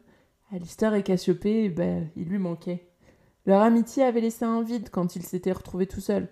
Alistair 0.53 0.95
et 0.95 1.03
Cassiopée, 1.03 1.69
ben, 1.69 2.09
il 2.17 2.25
lui 2.29 2.39
manquait. 2.39 2.89
Leur 3.47 3.63
amitié 3.63 4.03
avait 4.03 4.21
laissé 4.21 4.45
un 4.45 4.63
vide 4.63 4.91
quand 4.91 5.17
il 5.17 5.23
s'était 5.23 5.53
retrouvé 5.53 5.87
tout 5.87 6.01
seul. 6.01 6.29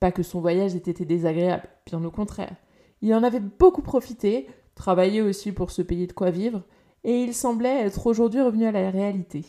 Pas 0.00 0.12
que 0.12 0.22
son 0.22 0.40
voyage 0.40 0.74
ait 0.74 0.78
été 0.78 1.04
désagréable, 1.04 1.68
bien 1.86 2.02
au 2.04 2.10
contraire. 2.10 2.56
Il 3.02 3.14
en 3.14 3.22
avait 3.22 3.40
beaucoup 3.40 3.82
profité, 3.82 4.48
travaillé 4.74 5.22
aussi 5.22 5.52
pour 5.52 5.70
se 5.70 5.82
payer 5.82 6.06
de 6.06 6.12
quoi 6.12 6.30
vivre, 6.30 6.62
et 7.04 7.22
il 7.22 7.34
semblait 7.34 7.86
être 7.86 8.06
aujourd'hui 8.06 8.40
revenu 8.40 8.66
à 8.66 8.72
la 8.72 8.90
réalité. 8.90 9.44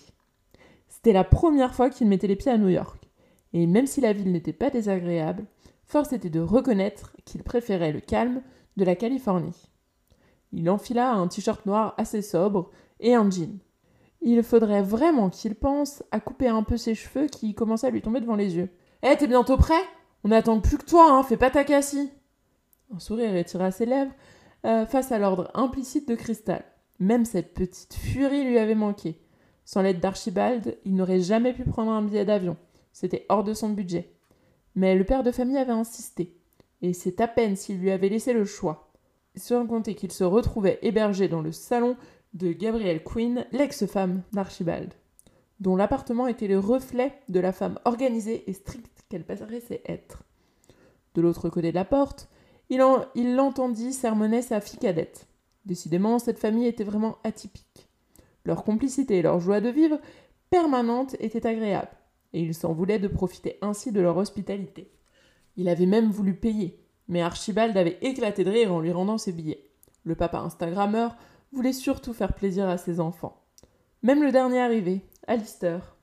C'était 0.87 1.13
la 1.13 1.23
première 1.23 1.73
fois 1.73 1.89
qu'il 1.89 2.07
mettait 2.07 2.27
les 2.27 2.35
pieds 2.35 2.51
à 2.51 2.57
New 2.57 2.69
York, 2.69 3.09
et 3.53 3.65
même 3.67 3.87
si 3.87 4.01
la 4.01 4.13
ville 4.13 4.31
n'était 4.31 4.53
pas 4.53 4.69
désagréable, 4.69 5.45
force 5.85 6.13
était 6.13 6.29
de 6.29 6.39
reconnaître 6.39 7.15
qu'il 7.25 7.43
préférait 7.43 7.91
le 7.91 7.99
calme 7.99 8.41
de 8.77 8.85
la 8.85 8.95
Californie. 8.95 9.69
Il 10.51 10.69
enfila 10.69 11.11
un 11.11 11.27
t-shirt 11.27 11.65
noir 11.65 11.93
assez 11.97 12.21
sobre 12.21 12.69
et 12.99 13.15
un 13.15 13.29
jean. 13.29 13.59
Il 14.21 14.43
faudrait 14.43 14.81
vraiment 14.81 15.29
qu'il 15.29 15.55
pense 15.55 16.03
à 16.11 16.19
couper 16.19 16.47
un 16.47 16.63
peu 16.63 16.77
ses 16.77 16.95
cheveux 16.95 17.27
qui 17.27 17.53
commençaient 17.53 17.87
à 17.87 17.91
lui 17.91 18.01
tomber 18.01 18.19
devant 18.19 18.35
les 18.35 18.55
yeux. 18.55 18.69
Eh, 19.03 19.15
t'es 19.15 19.27
bientôt 19.27 19.57
prêt? 19.57 19.81
On 20.23 20.29
n'attend 20.29 20.59
plus 20.59 20.77
que 20.77 20.85
toi, 20.85 21.11
hein, 21.11 21.23
fais 21.23 21.37
pas 21.37 21.49
ta 21.49 21.63
cassie 21.63 22.11
Un 22.93 22.99
sourire 22.99 23.35
étira 23.35 23.71
ses 23.71 23.85
lèvres 23.85 24.13
euh, 24.65 24.85
face 24.85 25.11
à 25.11 25.19
l'ordre 25.19 25.51
implicite 25.53 26.07
de 26.07 26.15
Cristal. 26.15 26.63
Même 26.99 27.25
cette 27.25 27.53
petite 27.53 27.93
furie 27.93 28.43
lui 28.43 28.57
avait 28.57 28.75
manqué. 28.75 29.19
Sans 29.63 29.81
l'aide 29.81 29.99
d'Archibald, 29.99 30.77
il 30.85 30.95
n'aurait 30.95 31.21
jamais 31.21 31.53
pu 31.53 31.63
prendre 31.63 31.91
un 31.91 32.01
billet 32.01 32.25
d'avion. 32.25 32.57
C'était 32.91 33.25
hors 33.29 33.43
de 33.43 33.53
son 33.53 33.69
budget. 33.69 34.11
Mais 34.75 34.95
le 34.95 35.03
père 35.03 35.23
de 35.23 35.31
famille 35.31 35.57
avait 35.57 35.71
insisté. 35.71 36.35
Et 36.81 36.93
c'est 36.93 37.21
à 37.21 37.27
peine 37.27 37.55
s'il 37.55 37.79
lui 37.79 37.91
avait 37.91 38.09
laissé 38.09 38.33
le 38.33 38.45
choix. 38.45 38.91
Sans 39.35 39.67
compter 39.67 39.95
qu'il 39.95 40.11
se 40.11 40.23
retrouvait 40.23 40.79
hébergé 40.81 41.27
dans 41.27 41.41
le 41.41 41.51
salon 41.51 41.95
de 42.33 42.51
Gabrielle 42.51 43.03
Quinn, 43.03 43.45
l'ex-femme 43.51 44.23
d'Archibald, 44.33 44.93
dont 45.59 45.75
l'appartement 45.75 46.27
était 46.27 46.47
le 46.47 46.59
reflet 46.59 47.13
de 47.29 47.39
la 47.39 47.51
femme 47.51 47.79
organisée 47.85 48.49
et 48.49 48.53
stricte 48.53 49.03
qu'elle 49.09 49.25
paraissait 49.25 49.83
être. 49.85 50.23
De 51.15 51.21
l'autre 51.21 51.49
côté 51.49 51.71
de 51.71 51.75
la 51.75 51.85
porte, 51.85 52.29
il, 52.69 52.81
en, 52.81 53.05
il 53.15 53.35
l'entendit 53.35 53.93
sermonner 53.93 54.41
sa 54.41 54.61
fille 54.61 54.79
cadette. 54.79 55.27
Décidément, 55.65 56.19
cette 56.19 56.39
famille 56.39 56.67
était 56.67 56.83
vraiment 56.83 57.17
atypique. 57.23 57.89
Leur 58.45 58.63
complicité 58.63 59.17
et 59.17 59.21
leur 59.21 59.39
joie 59.39 59.61
de 59.61 59.69
vivre 59.69 59.99
permanente 60.49 61.15
étaient 61.19 61.45
agréables, 61.45 61.95
et 62.33 62.41
il 62.41 62.53
s'en 62.53 62.73
voulait 62.73 62.99
de 62.99 63.07
profiter 63.07 63.57
ainsi 63.61 63.91
de 63.91 64.01
leur 64.01 64.17
hospitalité. 64.17 64.91
Il 65.57 65.69
avait 65.69 65.85
même 65.85 66.09
voulu 66.09 66.33
payer, 66.33 66.79
mais 67.07 67.21
Archibald 67.21 67.75
avait 67.77 67.97
éclaté 68.01 68.43
de 68.43 68.49
rire 68.49 68.73
en 68.73 68.79
lui 68.79 68.91
rendant 68.91 69.17
ses 69.17 69.31
billets. 69.31 69.69
Le 70.03 70.15
papa 70.15 70.39
Instagrammeur 70.39 71.15
voulait 71.51 71.73
surtout 71.73 72.13
faire 72.13 72.33
plaisir 72.33 72.67
à 72.67 72.77
ses 72.77 72.99
enfants. 72.99 73.43
Même 74.01 74.23
le 74.23 74.31
dernier 74.31 74.59
arrivé, 74.59 75.01
Alistair. 75.27 75.97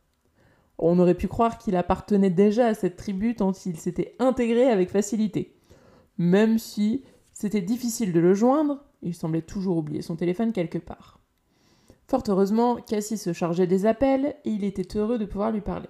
On 0.78 0.98
aurait 0.98 1.14
pu 1.14 1.28
croire 1.28 1.58
qu'il 1.58 1.76
appartenait 1.76 2.30
déjà 2.30 2.66
à 2.66 2.74
cette 2.74 2.96
tribu 2.96 3.34
tant 3.34 3.52
il 3.52 3.78
s'était 3.78 4.14
intégré 4.18 4.68
avec 4.68 4.90
facilité. 4.90 5.55
Même 6.18 6.58
si 6.58 7.04
c'était 7.32 7.62
difficile 7.62 8.12
de 8.12 8.20
le 8.20 8.34
joindre, 8.34 8.82
il 9.02 9.14
semblait 9.14 9.42
toujours 9.42 9.76
oublier 9.76 10.02
son 10.02 10.16
téléphone 10.16 10.52
quelque 10.52 10.78
part. 10.78 11.20
Fort 12.08 12.22
heureusement, 12.28 12.76
Cassie 12.76 13.18
se 13.18 13.32
chargeait 13.32 13.66
des 13.66 13.84
appels 13.84 14.36
et 14.44 14.50
il 14.50 14.64
était 14.64 14.96
heureux 14.96 15.18
de 15.18 15.24
pouvoir 15.24 15.50
lui 15.50 15.60
parler. 15.60 15.88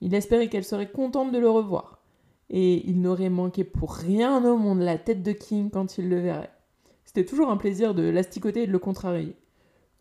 Il 0.00 0.14
espérait 0.14 0.48
qu'elle 0.48 0.64
serait 0.64 0.90
contente 0.90 1.32
de 1.32 1.38
le 1.38 1.50
revoir, 1.50 2.02
et 2.50 2.88
il 2.88 3.00
n'aurait 3.00 3.30
manqué 3.30 3.64
pour 3.64 3.94
rien 3.94 4.44
au 4.44 4.56
monde 4.56 4.80
la 4.80 4.98
tête 4.98 5.22
de 5.22 5.32
King 5.32 5.70
quand 5.70 5.98
il 5.98 6.08
le 6.08 6.20
verrait. 6.20 6.52
C'était 7.04 7.24
toujours 7.24 7.50
un 7.50 7.56
plaisir 7.56 7.94
de 7.94 8.02
l'asticoter 8.02 8.62
et 8.62 8.66
de 8.66 8.72
le 8.72 8.78
contrarier. 8.78 9.36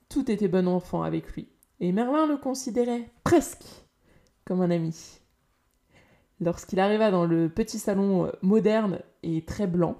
Tout 0.09 0.29
était 0.29 0.47
bon 0.47 0.67
enfant 0.67 1.03
avec 1.03 1.31
lui, 1.33 1.47
et 1.79 1.91
Merlin 1.91 2.27
le 2.27 2.37
considérait 2.37 3.09
presque 3.23 3.65
comme 4.45 4.61
un 4.61 4.71
ami. 4.71 5.19
Lorsqu'il 6.43 6.79
arriva 6.81 7.09
dans 7.09 7.25
le 7.25 7.47
petit 7.47 7.79
salon 7.79 8.29
moderne 8.41 8.99
et 9.21 9.45
très 9.45 9.65
blanc, 9.65 9.95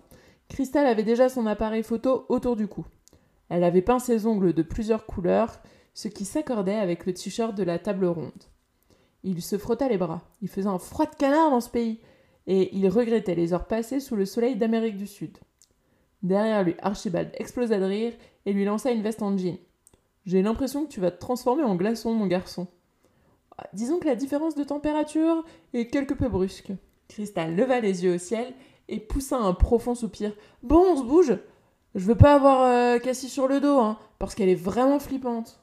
Crystal 0.50 0.86
avait 0.86 1.04
déjà 1.04 1.30
son 1.30 1.46
appareil 1.46 1.84
photo 1.84 2.26
autour 2.28 2.58
du 2.58 2.68
cou. 2.68 2.86
Elle 3.50 3.64
avait 3.64 3.82
peint 3.82 4.00
ses 4.00 4.26
ongles 4.26 4.54
de 4.54 4.62
plusieurs 4.62 5.06
couleurs, 5.06 5.62
ce 5.94 6.10
qui 6.10 6.26
s'accordait 6.26 6.76
avec 6.76 7.06
le 7.06 7.14
t-shirt 7.14 7.56
de 7.56 7.64
la 7.64 7.80
table 7.80 8.06
ronde. 8.06 8.32
Il 9.24 9.42
se 9.42 9.58
frotta 9.58 9.88
les 9.88 9.98
bras. 9.98 10.22
Il 10.42 10.50
faisait 10.50 10.68
un 10.68 10.80
froid 10.80 11.06
de 11.06 11.16
canard 11.16 11.50
dans 11.50 11.62
ce 11.62 11.70
pays, 11.70 12.02
et 12.46 12.76
il 12.76 12.90
regrettait 12.90 13.36
les 13.36 13.54
heures 13.54 13.68
passées 13.68 14.02
sous 14.02 14.18
le 14.18 14.26
soleil 14.26 14.58
d'Amérique 14.58 14.98
du 14.98 15.08
Sud. 15.08 15.38
Derrière 16.24 16.64
lui, 16.64 16.76
Archibald 16.82 17.32
explosa 17.36 17.80
de 17.80 17.86
rire 17.86 18.14
et 18.46 18.52
lui 18.52 18.66
lança 18.66 18.92
une 18.92 19.02
veste 19.02 19.22
en 19.22 19.38
jean. 19.38 19.60
J'ai 20.26 20.42
l'impression 20.42 20.86
que 20.86 20.92
tu 20.92 21.00
vas 21.00 21.12
te 21.12 21.20
transformer 21.20 21.64
en 21.64 21.76
glaçon, 21.76 22.14
mon 22.14 22.28
garçon. 22.28 22.68
Disons 23.74 24.00
que 24.00 24.08
la 24.08 24.16
différence 24.16 24.56
de 24.56 24.64
température 24.64 25.44
est 25.74 25.88
quelque 25.88 26.14
peu 26.14 26.28
brusque. 26.28 26.72
Cristal 27.08 27.56
leva 27.56 27.80
les 27.80 28.04
yeux 28.04 28.16
au 28.16 28.18
ciel 28.18 28.54
et 28.88 29.00
poussa 29.00 29.38
un 29.38 29.54
profond 29.54 29.96
soupir. 29.96 30.34
Bon, 30.62 30.84
on 30.94 30.98
se 30.98 31.04
bouge 31.04 31.38
Je 31.96 32.06
veux 32.06 32.18
pas 32.18 32.36
avoir 32.36 32.64
euh, 32.64 33.00
Cassie 33.00 33.30
sur 33.30 33.48
le 33.48 33.60
dos, 33.60 33.80
hein, 33.80 33.98
parce 34.20 34.36
qu'elle 34.36 34.50
est 34.50 34.56
vraiment 34.56 35.00
flippante. 35.00 35.60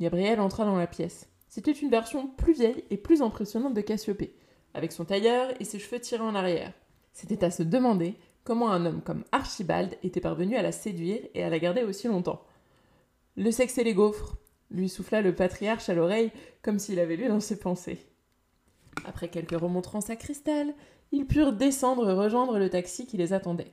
Gabriel 0.00 0.40
entra 0.40 0.64
dans 0.64 0.76
la 0.76 0.86
pièce. 0.86 1.28
C'était 1.48 1.72
une 1.72 1.90
version 1.90 2.28
plus 2.28 2.54
vieille 2.54 2.84
et 2.90 2.96
plus 2.96 3.22
impressionnante 3.22 3.74
de 3.74 3.80
Cassiopée, 3.82 4.34
avec 4.74 4.90
son 4.92 5.04
tailleur 5.04 5.50
et 5.60 5.64
ses 5.64 5.78
cheveux 5.78 6.00
tirés 6.00 6.24
en 6.24 6.34
arrière. 6.34 6.72
C'était 7.12 7.44
à 7.44 7.50
se 7.50 7.62
demander 7.62 8.14
comment 8.44 8.70
un 8.70 8.86
homme 8.86 9.02
comme 9.02 9.24
Archibald 9.32 9.96
était 10.02 10.20
parvenu 10.20 10.56
à 10.56 10.62
la 10.62 10.72
séduire 10.72 11.20
et 11.34 11.42
à 11.42 11.50
la 11.50 11.58
garder 11.58 11.82
aussi 11.82 12.08
longtemps. 12.08 12.42
Le 13.36 13.50
sexe 13.50 13.78
et 13.78 13.84
les 13.84 13.94
gaufres, 13.94 14.36
lui 14.72 14.88
souffla 14.88 15.20
le 15.20 15.34
patriarche 15.34 15.88
à 15.88 15.94
l'oreille 15.94 16.32
comme 16.62 16.78
s'il 16.78 16.98
avait 16.98 17.16
lu 17.16 17.28
dans 17.28 17.40
ses 17.40 17.58
pensées. 17.58 18.06
Après 19.04 19.28
quelques 19.28 19.58
remontrances 19.58 20.10
à 20.10 20.16
Cristal, 20.16 20.74
ils 21.12 21.26
purent 21.26 21.52
descendre 21.52 22.08
et 22.10 22.14
rejoindre 22.14 22.58
le 22.58 22.70
taxi 22.70 23.06
qui 23.06 23.16
les 23.16 23.32
attendait. 23.32 23.72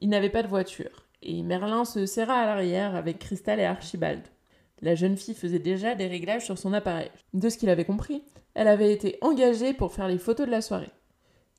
Ils 0.00 0.08
n'avaient 0.08 0.30
pas 0.30 0.42
de 0.42 0.48
voiture, 0.48 1.06
et 1.22 1.42
Merlin 1.42 1.84
se 1.84 2.06
serra 2.06 2.34
à 2.34 2.46
l'arrière 2.46 2.94
avec 2.94 3.18
Cristal 3.18 3.60
et 3.60 3.64
Archibald. 3.64 4.22
La 4.82 4.94
jeune 4.94 5.16
fille 5.16 5.34
faisait 5.34 5.58
déjà 5.58 5.94
des 5.94 6.06
réglages 6.06 6.46
sur 6.46 6.58
son 6.58 6.72
appareil. 6.72 7.10
De 7.34 7.48
ce 7.48 7.58
qu'il 7.58 7.68
avait 7.68 7.84
compris, 7.84 8.22
elle 8.54 8.68
avait 8.68 8.92
été 8.92 9.18
engagée 9.20 9.74
pour 9.74 9.92
faire 9.92 10.08
les 10.08 10.18
photos 10.18 10.46
de 10.46 10.50
la 10.50 10.62
soirée. 10.62 10.90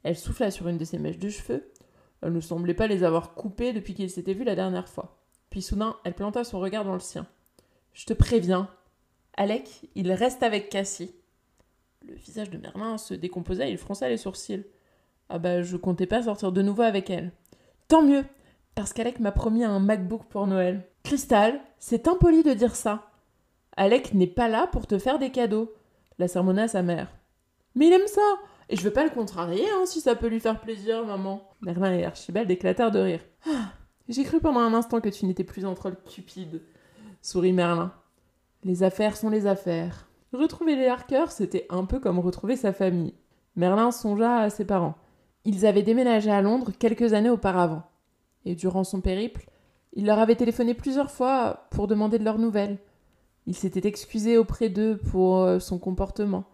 Elle 0.04 0.18
souffla 0.18 0.50
sur 0.50 0.68
une 0.68 0.80
de 0.80 0.86
ses 0.86 0.98
mèches 0.98 1.20
de 1.20 1.30
cheveux, 1.30 1.72
Elle 2.24 2.34
ne 2.34 2.40
semblait 2.40 2.74
pas 2.74 2.88
les 2.88 3.04
avoir 3.04 3.34
coupés 3.34 3.74
depuis 3.74 3.94
qu'ils 3.94 4.10
s'étaient 4.10 4.34
vus 4.34 4.44
la 4.44 4.56
dernière 4.56 4.90
fois. 4.90 5.20
Puis 5.50 5.62
soudain, 5.62 5.96
elle 6.04 6.14
planta 6.14 6.44
son 6.44 6.60
regard 6.60 6.86
dans 6.86 6.94
le 6.94 7.00
sien. 7.00 7.28
Je 7.94 8.06
te 8.06 8.14
préviens. 8.14 8.70
Alec, 9.36 9.90
il 9.96 10.12
reste 10.12 10.44
avec 10.44 10.70
Cassie. 10.70 11.14
Le 12.08 12.16
visage 12.16 12.50
de 12.50 12.58
Merlin 12.58 12.98
se 12.98 13.14
décomposait 13.14 13.70
et 13.70 13.72
il 13.72 13.78
fronça 13.78 14.10
les 14.10 14.18
sourcils. 14.18 14.66
Ah 15.30 15.40
bah, 15.40 15.62
je 15.62 15.78
comptais 15.78 16.08
pas 16.08 16.24
sortir 16.24 16.52
de 16.52 16.62
nouveau 16.62 16.82
avec 16.82 17.10
elle. 17.10 17.32
Tant 17.88 18.02
mieux, 18.02 18.26
parce 18.76 18.94
qu'Alec 18.94 19.20
m'a 19.20 19.32
promis 19.32 19.64
un 19.64 19.80
MacBook 19.80 20.26
pour 20.26 20.48
Noël. 20.48 20.88
Cristal, 21.04 21.62
c'est 21.80 22.08
impoli 22.08 22.44
de 22.44 22.54
dire 22.54 22.76
ça. 22.76 23.12
Alec 23.78 24.14
n'est 24.14 24.28
pas 24.28 24.48
là 24.48 24.68
pour 24.68 24.88
te 24.88 24.98
faire 24.98 25.20
des 25.20 25.30
cadeaux, 25.30 25.74
la 26.20 26.28
sermonna 26.28 26.68
sa 26.68 26.82
mère. 26.84 27.12
Mais 27.76 27.88
il 27.88 27.94
aime 27.94 28.08
ça, 28.08 28.22
et 28.70 28.76
je 28.76 28.82
veux 28.82 28.92
pas 28.92 29.04
le 29.04 29.10
contrarier, 29.10 29.66
hein, 29.70 29.86
si 29.86 30.02
ça 30.02 30.16
peut 30.16 30.28
lui 30.28 30.40
faire 30.40 30.60
plaisir, 30.60 31.06
maman. 31.06 31.50
Merlin 31.62 31.94
et 31.94 32.06
Archibald 32.06 32.50
éclatèrent 32.52 32.92
de 32.92 33.00
rire. 33.00 33.22
Ah, 33.48 33.72
j'ai 34.10 34.24
cru 34.24 34.40
pendant 34.40 34.60
un 34.60 34.74
instant 34.74 35.02
que 35.02 35.10
tu 35.10 35.26
n'étais 35.26 35.44
plus 35.44 35.66
un 35.66 35.74
troll 35.74 35.96
cupide, 36.04 36.62
sourit 37.22 37.54
Merlin. 37.54 37.94
Les 38.64 38.84
affaires 38.84 39.18
sont 39.18 39.30
les 39.30 39.48
affaires. 39.48 40.08
Retrouver 40.34 40.76
les 40.76 40.88
Harker, 40.88 41.26
c'était 41.30 41.66
un 41.70 41.86
peu 41.86 42.00
comme 42.00 42.20
retrouver 42.20 42.56
sa 42.56 42.74
famille. 42.74 43.14
Merlin 43.56 43.92
songea 43.92 44.40
à 44.40 44.50
ses 44.50 44.66
parents. 44.66 44.96
Ils 45.46 45.66
avaient 45.66 45.84
déménagé 45.84 46.32
à 46.32 46.42
Londres 46.42 46.72
quelques 46.78 47.14
années 47.14 47.30
auparavant. 47.30 47.84
Et 48.46 48.56
durant 48.56 48.84
son 48.84 49.02
périple, 49.02 49.50
il 49.94 50.06
leur 50.06 50.20
avait 50.20 50.36
téléphoné 50.36 50.74
plusieurs 50.74 51.12
fois 51.12 51.68
pour 51.72 51.88
demander 51.88 52.18
de 52.18 52.24
leurs 52.24 52.40
nouvelles. 52.40 52.80
Il 53.46 53.56
s'était 53.56 53.88
excusé 53.88 54.38
auprès 54.38 54.70
d'eux 54.70 54.98
pour 54.98 55.40
euh, 55.40 55.60
son 55.60 55.80
comportement. 55.80 56.46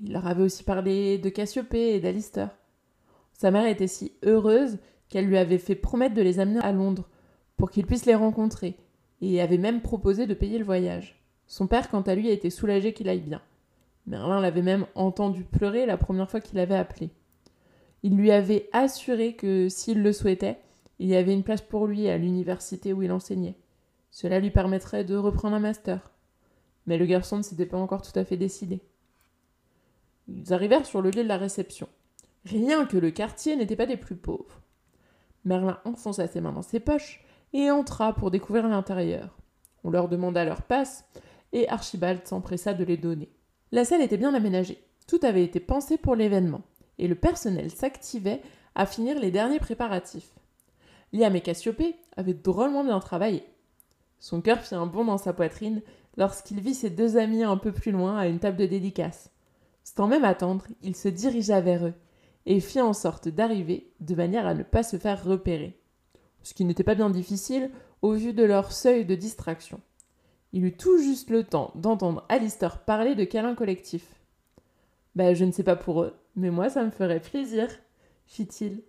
Il 0.00 0.12
leur 0.12 0.26
avait 0.26 0.42
aussi 0.42 0.64
parlé 0.64 1.18
de 1.18 1.28
Cassiopée 1.28 1.94
et 1.94 2.00
d'Alister. 2.00 2.46
Sa 3.32 3.50
mère 3.50 3.66
était 3.66 3.86
si 3.86 4.12
heureuse 4.22 4.78
qu'elle 5.08 5.26
lui 5.26 5.36
avait 5.36 5.58
fait 5.58 5.74
promettre 5.74 6.14
de 6.14 6.22
les 6.22 6.38
amener 6.38 6.60
à 6.60 6.72
Londres 6.72 7.08
pour 7.56 7.70
qu'il 7.70 7.86
puisse 7.86 8.06
les 8.06 8.14
rencontrer, 8.14 8.76
et 9.20 9.40
avait 9.40 9.58
même 9.58 9.82
proposé 9.82 10.26
de 10.26 10.34
payer 10.34 10.58
le 10.58 10.64
voyage. 10.64 11.20
Son 11.46 11.66
père, 11.66 11.90
quant 11.90 12.02
à 12.02 12.14
lui, 12.14 12.28
était 12.28 12.50
soulagé 12.50 12.92
qu'il 12.92 13.08
aille 13.08 13.20
bien. 13.20 13.42
Merlin 14.06 14.40
l'avait 14.40 14.62
même 14.62 14.86
entendu 14.94 15.44
pleurer 15.44 15.86
la 15.86 15.96
première 15.96 16.30
fois 16.30 16.40
qu'il 16.40 16.58
avait 16.58 16.76
appelé. 16.76 17.10
Il 18.02 18.16
lui 18.16 18.30
avait 18.30 18.68
assuré 18.72 19.34
que 19.34 19.68
s'il 19.68 20.02
le 20.02 20.12
souhaitait, 20.12 20.58
il 20.98 21.08
y 21.08 21.16
avait 21.16 21.34
une 21.34 21.42
place 21.42 21.60
pour 21.60 21.86
lui 21.86 22.08
à 22.08 22.18
l'université 22.18 22.92
où 22.92 23.02
il 23.02 23.12
enseignait. 23.12 23.56
Cela 24.10 24.40
lui 24.40 24.50
permettrait 24.50 25.04
de 25.04 25.16
reprendre 25.16 25.56
un 25.56 25.60
master. 25.60 26.10
Mais 26.86 26.98
le 26.98 27.06
garçon 27.06 27.38
ne 27.38 27.42
s'était 27.42 27.66
pas 27.66 27.78
encore 27.78 28.02
tout 28.02 28.18
à 28.18 28.24
fait 28.24 28.36
décidé. 28.36 28.80
Ils 30.28 30.52
arrivèrent 30.52 30.86
sur 30.86 31.02
le 31.02 31.10
lieu 31.10 31.22
de 31.22 31.28
la 31.28 31.36
réception. 31.36 31.88
Rien 32.44 32.86
que 32.86 32.96
le 32.96 33.10
quartier 33.10 33.56
n'était 33.56 33.76
pas 33.76 33.86
des 33.86 33.96
plus 33.96 34.16
pauvres. 34.16 34.60
Merlin 35.44 35.78
enfonça 35.84 36.26
ses 36.26 36.40
mains 36.40 36.52
dans 36.52 36.62
ses 36.62 36.80
poches 36.80 37.24
et 37.52 37.70
entra 37.70 38.12
pour 38.12 38.30
découvrir 38.30 38.68
l'intérieur. 38.68 39.36
On 39.84 39.90
leur 39.90 40.08
demanda 40.08 40.44
leur 40.44 40.62
passe 40.62 41.04
et 41.52 41.68
Archibald 41.68 42.26
s'empressa 42.26 42.74
de 42.74 42.84
les 42.84 42.96
donner. 42.96 43.30
La 43.72 43.84
salle 43.84 44.02
était 44.02 44.16
bien 44.16 44.34
aménagée. 44.34 44.84
Tout 45.06 45.20
avait 45.22 45.44
été 45.44 45.60
pensé 45.60 45.96
pour 45.96 46.14
l'événement 46.14 46.62
et 46.98 47.08
le 47.08 47.14
personnel 47.14 47.70
s'activait 47.70 48.42
à 48.74 48.86
finir 48.86 49.18
les 49.18 49.30
derniers 49.30 49.58
préparatifs. 49.58 50.30
Liam 51.12 51.34
et 51.34 51.40
Cassiopée 51.40 51.96
avaient 52.16 52.34
drôlement 52.34 52.84
bien 52.84 53.00
travaillé. 53.00 53.44
Son 54.20 54.40
cœur 54.40 54.60
fit 54.60 54.74
un 54.74 54.86
bond 54.86 55.04
dans 55.04 55.18
sa 55.18 55.32
poitrine 55.32 55.82
lorsqu'il 56.16 56.60
vit 56.60 56.74
ses 56.74 56.90
deux 56.90 57.16
amis 57.16 57.42
un 57.42 57.56
peu 57.56 57.72
plus 57.72 57.90
loin 57.90 58.18
à 58.18 58.26
une 58.26 58.38
table 58.38 58.58
de 58.58 58.66
dédicace. 58.66 59.30
Sans 59.82 60.06
même 60.06 60.24
attendre, 60.24 60.66
il 60.82 60.94
se 60.94 61.08
dirigea 61.08 61.60
vers 61.60 61.86
eux 61.86 61.94
et 62.46 62.60
fit 62.60 62.80
en 62.80 62.92
sorte 62.92 63.28
d'arriver 63.28 63.92
de 64.00 64.14
manière 64.14 64.46
à 64.46 64.54
ne 64.54 64.62
pas 64.62 64.82
se 64.82 64.96
faire 64.96 65.24
repérer. 65.24 65.79
Ce 66.42 66.54
qui 66.54 66.64
n'était 66.64 66.84
pas 66.84 66.94
bien 66.94 67.10
difficile 67.10 67.70
au 68.02 68.12
vu 68.12 68.32
de 68.32 68.44
leur 68.44 68.72
seuil 68.72 69.04
de 69.04 69.14
distraction. 69.14 69.80
Il 70.52 70.64
eut 70.64 70.76
tout 70.76 70.98
juste 70.98 71.30
le 71.30 71.44
temps 71.44 71.72
d'entendre 71.74 72.24
Alistair 72.28 72.84
parler 72.84 73.14
de 73.14 73.24
câlin 73.24 73.54
collectif. 73.54 74.06
Ben, 75.14 75.34
je 75.34 75.44
ne 75.44 75.52
sais 75.52 75.62
pas 75.62 75.76
pour 75.76 76.02
eux, 76.02 76.14
mais 76.36 76.50
moi 76.50 76.68
ça 76.68 76.84
me 76.84 76.90
ferait 76.90 77.20
plaisir, 77.20 77.68
fit-il. 78.26 78.82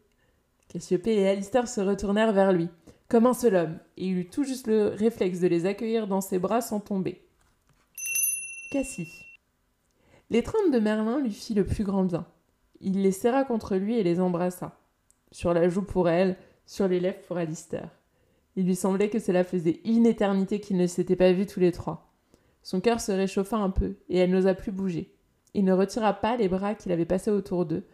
Cassiopée 0.70 1.16
et 1.16 1.28
Alistair 1.28 1.68
se 1.68 1.82
retournèrent 1.82 2.34
vers 2.34 2.54
lui, 2.54 2.70
comme 3.10 3.26
un 3.26 3.34
seul 3.34 3.56
homme, 3.56 3.80
et 3.98 4.08
il 4.08 4.18
eut 4.18 4.30
tout 4.30 4.44
juste 4.44 4.68
le 4.68 4.88
réflexe 4.88 5.40
de 5.40 5.48
les 5.48 5.66
accueillir 5.66 6.08
dans 6.08 6.22
ses 6.22 6.40
bras 6.40 6.62
sans 6.62 6.80
tomber. 6.80 7.22
Cassie. 8.72 9.12
L'étreinte 10.30 10.72
de 10.72 10.80
Merlin 10.80 11.20
lui 11.20 11.34
fit 11.34 11.54
le 11.54 11.66
plus 11.66 11.84
grand 11.84 12.06
bien. 12.06 12.26
Il 12.80 13.02
les 13.02 13.12
serra 13.12 13.44
contre 13.44 13.76
lui 13.76 13.98
et 13.98 14.04
les 14.04 14.22
embrassa. 14.22 14.80
Sur 15.34 15.54
la 15.54 15.68
joue 15.68 15.82
pour 15.82 16.08
elle, 16.08 16.38
sur 16.66 16.88
les 16.88 17.00
lèvres 17.00 17.22
pour 17.28 17.38
Alistair. 17.38 17.90
Il 18.56 18.66
lui 18.66 18.76
semblait 18.76 19.10
que 19.10 19.20
cela 19.20 19.44
faisait 19.44 19.80
une 19.86 20.06
éternité 20.06 20.60
qu'ils 20.60 20.78
ne 20.78 20.88
s'étaient 20.88 21.16
pas 21.16 21.32
vus 21.32 21.46
tous 21.46 21.60
les 21.60 21.72
trois. 21.72 22.12
Son 22.64 22.82
cœur 22.82 23.00
se 23.00 23.12
réchauffa 23.12 23.58
un 23.58 23.70
peu, 23.70 23.96
et 24.10 24.18
elle 24.18 24.32
n'osa 24.32 24.54
plus 24.54 24.72
bouger. 24.72 25.16
Il 25.54 25.66
ne 25.66 25.74
retira 25.74 26.14
pas 26.14 26.38
les 26.38 26.48
bras 26.48 26.76
qu'il 26.76 26.92
avait 26.92 27.06
passés 27.06 27.32
autour 27.32 27.66
d'eux, 27.66 27.86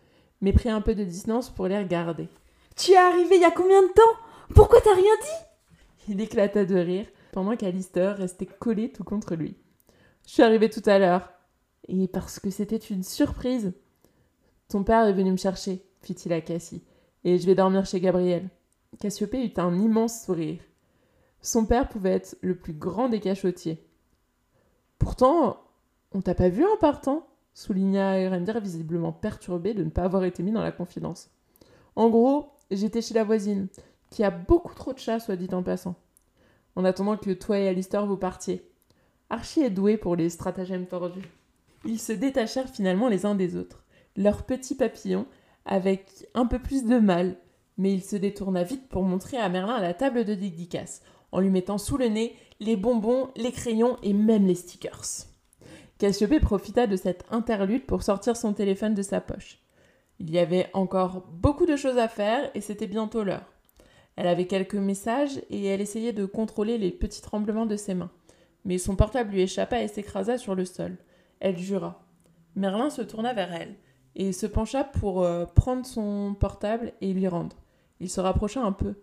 mais 0.42 0.54
prit 0.54 0.70
un 0.70 0.82
peu 0.82 0.96
de 0.96 1.04
distance 1.04 1.50
pour 1.50 1.68
les 1.68 1.78
regarder. 1.78 2.28
Tu 2.76 2.92
es 2.92 2.98
arrivé 2.98 3.36
il 3.36 3.42
y 3.42 3.46
a 3.46 3.52
combien 3.52 3.82
de 3.82 3.88
temps? 3.88 4.54
Pourquoi 4.54 4.82
t'as 4.82 4.94
rien 4.94 5.04
dit? 5.04 6.12
Il 6.14 6.22
éclata 6.22 6.66
de 6.66 6.76
rire, 6.76 7.08
pendant 7.32 7.56
qu'Alistair 7.56 8.18
restait 8.18 8.46
collé 8.46 8.92
tout 8.92 9.04
contre 9.04 9.36
lui. 9.36 9.56
Je 10.26 10.34
suis 10.34 10.44
arrivé 10.44 10.70
tout 10.70 10.84
à 10.86 11.00
l'heure. 11.00 11.32
Et 11.88 12.08
parce 12.08 12.40
que 12.40 12.50
c'était 12.50 12.76
une 12.76 13.04
surprise. 13.04 13.74
Ton 14.68 14.84
père 14.84 15.06
est 15.06 15.14
venu 15.14 15.32
me 15.32 15.38
chercher, 15.38 15.86
fit-il 16.02 16.34
à 16.34 16.42
Cassie, 16.42 16.84
et 17.24 17.38
je 17.38 17.46
vais 17.46 17.56
dormir 17.56 17.86
chez 17.86 18.02
Gabriel. 18.02 18.50
Cassiopée 19.00 19.46
eut 19.46 19.60
un 19.60 19.80
immense 19.80 20.26
sourire. 20.26 20.60
Son 21.42 21.66
père 21.66 21.88
pouvait 21.88 22.14
être 22.14 22.38
le 22.42 22.56
plus 22.56 22.74
grand 22.74 23.10
des 23.10 23.20
cachotiers. 23.20 23.86
Pourtant, 24.98 25.58
on 26.12 26.22
t'a 26.22 26.36
pas 26.36 26.50
vu 26.50 26.66
en 26.66 26.78
partant? 26.78 27.28
souligna 27.54 28.20
Erendir, 28.20 28.60
visiblement 28.60 29.12
perturbé 29.12 29.74
de 29.74 29.84
ne 29.84 29.90
pas 29.90 30.04
avoir 30.04 30.24
été 30.24 30.44
mis 30.44 30.52
dans 30.52 30.62
la 30.62 30.72
confidence. 30.72 31.32
En 31.96 32.10
gros, 32.10 32.52
j'étais 32.70 33.02
chez 33.02 33.16
la 33.16 33.24
voisine, 33.24 33.68
qui 34.12 34.24
a 34.24 34.30
beaucoup 34.30 34.76
trop 34.76 34.94
de 34.94 35.00
chats, 35.00 35.20
soit 35.20 35.36
dit 35.36 35.50
en 35.54 35.64
passant. 35.64 35.96
En 36.76 36.86
attendant 36.86 37.18
que 37.18 37.32
toi 37.32 37.58
et 37.58 37.68
Alistair 37.68 38.06
vous 38.06 38.18
partiez. 38.18 38.70
Archie 39.30 39.62
est 39.62 39.72
doué 39.72 39.98
pour 39.98 40.16
les 40.16 40.30
stratagèmes 40.30 40.86
tordus. 40.86 41.28
Ils 41.86 42.00
se 42.00 42.14
détachèrent 42.14 42.70
finalement 42.70 43.08
les 43.08 43.26
uns 43.26 43.36
des 43.36 43.56
autres, 43.56 43.84
leurs 44.16 44.44
petits 44.44 44.76
papillons, 44.76 45.26
avec 45.66 46.28
un 46.34 46.46
peu 46.46 46.60
plus 46.60 46.86
de 46.86 47.00
mal, 47.00 47.38
mais 47.78 47.94
il 47.94 48.04
se 48.04 48.16
détourna 48.16 48.64
vite 48.64 48.88
pour 48.90 49.04
montrer 49.04 49.38
à 49.38 49.50
Merlin 49.50 49.80
la 49.80 49.94
table 49.94 50.26
de 50.26 50.34
dédicace, 50.34 51.02
en 51.32 51.40
lui 51.40 51.50
mettant 51.50 51.78
sous 51.78 51.98
le 51.98 52.08
nez 52.08 52.36
les 52.60 52.76
bonbons, 52.76 53.30
les 53.36 53.52
crayons 53.52 53.98
et 54.04 54.14
même 54.14 54.48
les 54.48 54.56
stickers. 54.56 55.26
Cassiopée 55.98 56.40
profita 56.40 56.88
de 56.88 56.96
cette 56.96 57.26
interlude 57.32 57.86
pour 57.86 58.04
sortir 58.04 58.36
son 58.36 58.54
téléphone 58.54 58.94
de 58.94 59.02
sa 59.02 59.22
poche. 59.22 59.60
Il 60.20 60.32
y 60.32 60.40
avait 60.40 60.70
encore 60.74 61.26
beaucoup 61.32 61.66
de 61.66 61.76
choses 61.76 61.98
à 61.98 62.08
faire 62.08 62.50
et 62.56 62.62
c'était 62.62 62.88
bientôt 62.88 63.24
l'heure. 63.24 63.46
Elle 64.16 64.28
avait 64.28 64.48
quelques 64.48 64.76
messages 64.76 65.40
et 65.50 65.66
elle 65.66 65.82
essayait 65.82 66.14
de 66.14 66.26
contrôler 66.26 66.78
les 66.78 66.92
petits 66.92 67.22
tremblements 67.22 67.68
de 67.68 67.76
ses 67.76 67.94
mains. 67.94 68.12
Mais 68.66 68.80
son 68.80 68.96
portable 68.96 69.32
lui 69.32 69.42
échappa 69.42 69.82
et 69.82 69.88
s'écrasa 69.88 70.38
sur 70.38 70.56
le 70.56 70.66
sol. 70.66 70.98
Elle 71.40 71.58
jura. 71.58 72.04
Merlin 72.56 72.90
se 72.90 73.04
tourna 73.04 73.34
vers 73.34 73.54
elle 73.54 73.76
et 74.16 74.34
se 74.34 74.48
pencha 74.48 74.84
pour 74.84 75.24
euh, 75.24 75.46
prendre 75.46 75.86
son 75.86 76.36
portable 76.40 76.94
et 77.02 77.14
lui 77.14 77.28
rendre. 77.28 77.56
Il 78.00 78.10
se 78.10 78.22
rapprocha 78.22 78.62
un 78.62 78.72
peu. 78.72 78.96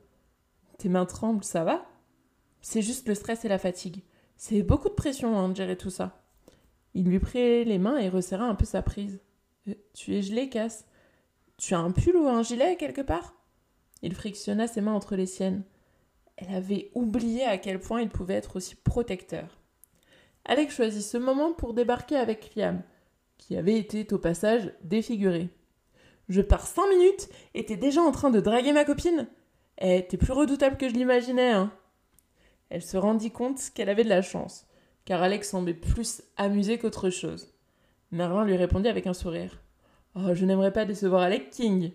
Tes 0.78 0.88
mains 0.88 1.06
tremblent, 1.06 1.44
ça 1.44 1.64
va? 1.64 1.86
C'est 2.60 2.82
juste 2.82 3.08
le 3.08 3.14
stress 3.14 3.44
et 3.44 3.48
la 3.48 3.58
fatigue. 3.58 4.02
C'est 4.36 4.62
beaucoup 4.62 4.88
de 4.88 4.94
pression 4.94 5.38
hein, 5.38 5.54
gérer 5.54 5.76
tout 5.76 5.90
ça. 5.90 6.22
Il 6.94 7.08
lui 7.08 7.18
prit 7.18 7.64
les 7.64 7.78
mains 7.78 7.98
et 7.98 8.08
resserra 8.08 8.44
un 8.44 8.54
peu 8.54 8.64
sa 8.64 8.82
prise. 8.82 9.20
Euh, 9.68 9.74
tu 9.94 10.14
es 10.14 10.22
gelé, 10.22 10.48
Cass? 10.48 10.86
Tu 11.56 11.74
as 11.74 11.78
un 11.78 11.92
pull 11.92 12.16
ou 12.16 12.28
un 12.28 12.42
gilet 12.42 12.76
quelque 12.76 13.00
part? 13.00 13.34
Il 14.02 14.14
frictionna 14.14 14.66
ses 14.66 14.80
mains 14.80 14.92
entre 14.92 15.16
les 15.16 15.26
siennes. 15.26 15.64
Elle 16.36 16.54
avait 16.54 16.90
oublié 16.94 17.44
à 17.44 17.58
quel 17.58 17.80
point 17.80 18.02
il 18.02 18.08
pouvait 18.08 18.34
être 18.34 18.56
aussi 18.56 18.74
protecteur. 18.74 19.58
Alex 20.44 20.74
choisit 20.74 21.02
ce 21.02 21.16
moment 21.16 21.52
pour 21.52 21.74
débarquer 21.74 22.16
avec 22.16 22.54
Liam, 22.54 22.82
qui 23.38 23.56
avait 23.56 23.78
été 23.78 24.06
au 24.12 24.18
passage 24.18 24.72
défiguré. 24.82 25.48
Je 26.28 26.40
pars 26.40 26.66
cinq 26.66 26.88
minutes 26.88 27.28
et 27.54 27.64
t'es 27.66 27.76
déjà 27.76 28.00
en 28.00 28.12
train 28.12 28.30
de 28.30 28.40
draguer 28.40 28.72
ma 28.72 28.84
copine 28.84 29.28
Eh, 29.78 30.06
t'es 30.06 30.16
plus 30.16 30.32
redoutable 30.32 30.76
que 30.76 30.88
je 30.88 30.94
l'imaginais, 30.94 31.50
hein 31.50 31.72
Elle 32.70 32.82
se 32.82 32.96
rendit 32.96 33.30
compte 33.30 33.60
qu'elle 33.74 33.88
avait 33.88 34.04
de 34.04 34.08
la 34.08 34.22
chance, 34.22 34.66
car 35.04 35.22
Alex 35.22 35.50
semblait 35.50 35.74
plus 35.74 36.22
amusé 36.36 36.78
qu'autre 36.78 37.10
chose. 37.10 37.52
Merlin 38.10 38.44
lui 38.44 38.56
répondit 38.56 38.88
avec 38.88 39.06
un 39.06 39.14
sourire. 39.14 39.60
Oh, 40.14 40.32
je 40.34 40.44
n'aimerais 40.44 40.72
pas 40.72 40.84
décevoir 40.84 41.22
Alex 41.22 41.56
King. 41.56 41.92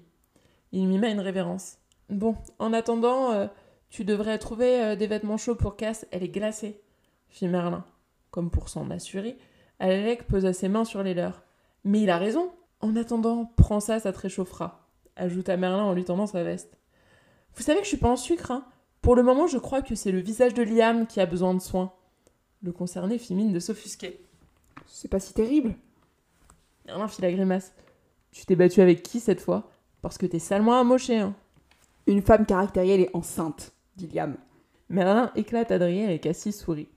Il 0.71 0.87
mima 0.87 1.09
une 1.09 1.21
révérence. 1.21 1.77
Bon, 2.09 2.35
en 2.59 2.73
attendant, 2.73 3.31
euh, 3.31 3.47
tu 3.89 4.03
devrais 4.03 4.37
trouver 4.37 4.81
euh, 4.81 4.95
des 4.95 5.07
vêtements 5.07 5.37
chauds 5.37 5.55
pour 5.55 5.75
Cass, 5.75 6.05
elle 6.11 6.23
est 6.23 6.29
glacée, 6.29 6.81
fit 7.29 7.47
Merlin. 7.47 7.85
Comme 8.31 8.51
pour 8.51 8.69
s'en 8.69 8.91
assurer, 8.91 9.37
Alec 9.79 10.27
posa 10.27 10.53
ses 10.53 10.69
mains 10.69 10.85
sur 10.85 11.01
les 11.01 11.13
leurs. 11.13 11.43
Mais 11.83 12.01
il 12.01 12.09
a 12.09 12.17
raison, 12.17 12.51
en 12.81 12.95
attendant, 12.95 13.51
prends 13.55 13.79
ça, 13.79 13.99
ça 13.99 14.13
te 14.13 14.19
réchauffera, 14.19 14.87
ajouta 15.15 15.57
Merlin 15.57 15.83
en 15.83 15.93
lui 15.93 16.05
tendant 16.05 16.27
sa 16.27 16.43
veste. 16.43 16.77
Vous 17.55 17.63
savez 17.63 17.79
que 17.79 17.83
je 17.83 17.89
suis 17.89 17.97
pas 17.97 18.09
en 18.09 18.15
sucre, 18.15 18.51
hein 18.51 18.65
Pour 19.01 19.15
le 19.15 19.23
moment, 19.23 19.47
je 19.47 19.57
crois 19.57 19.81
que 19.81 19.95
c'est 19.95 20.11
le 20.11 20.19
visage 20.19 20.53
de 20.53 20.63
Liam 20.63 21.07
qui 21.07 21.19
a 21.19 21.25
besoin 21.25 21.53
de 21.53 21.59
soins. 21.59 21.91
Le 22.61 22.71
concerné 22.71 23.17
fit 23.17 23.35
mine 23.35 23.51
de 23.51 23.59
s'offusquer. 23.59 24.21
C'est 24.85 25.09
pas 25.09 25.19
si 25.19 25.33
terrible. 25.33 25.75
Merlin 26.85 27.07
fit 27.07 27.21
la 27.21 27.31
grimace. 27.31 27.73
Tu 28.31 28.45
t'es 28.45 28.55
battu 28.55 28.81
avec 28.81 29.03
qui 29.03 29.19
cette 29.19 29.41
fois? 29.41 29.69
Parce 30.01 30.17
que 30.17 30.25
t'es 30.25 30.39
salement 30.39 30.79
amoché, 30.79 31.19
hein. 31.19 31.35
Une 32.07 32.21
femme 32.21 32.45
caractérielle 32.45 33.01
est 33.01 33.15
enceinte, 33.15 33.73
dit 33.95 34.07
Liam. 34.07 34.35
Merlin 34.89 35.31
éclata 35.35 35.77
de 35.77 35.85
rire 35.85 36.09
et 36.09 36.19
Cassie 36.19 36.51
sourit. 36.51 36.87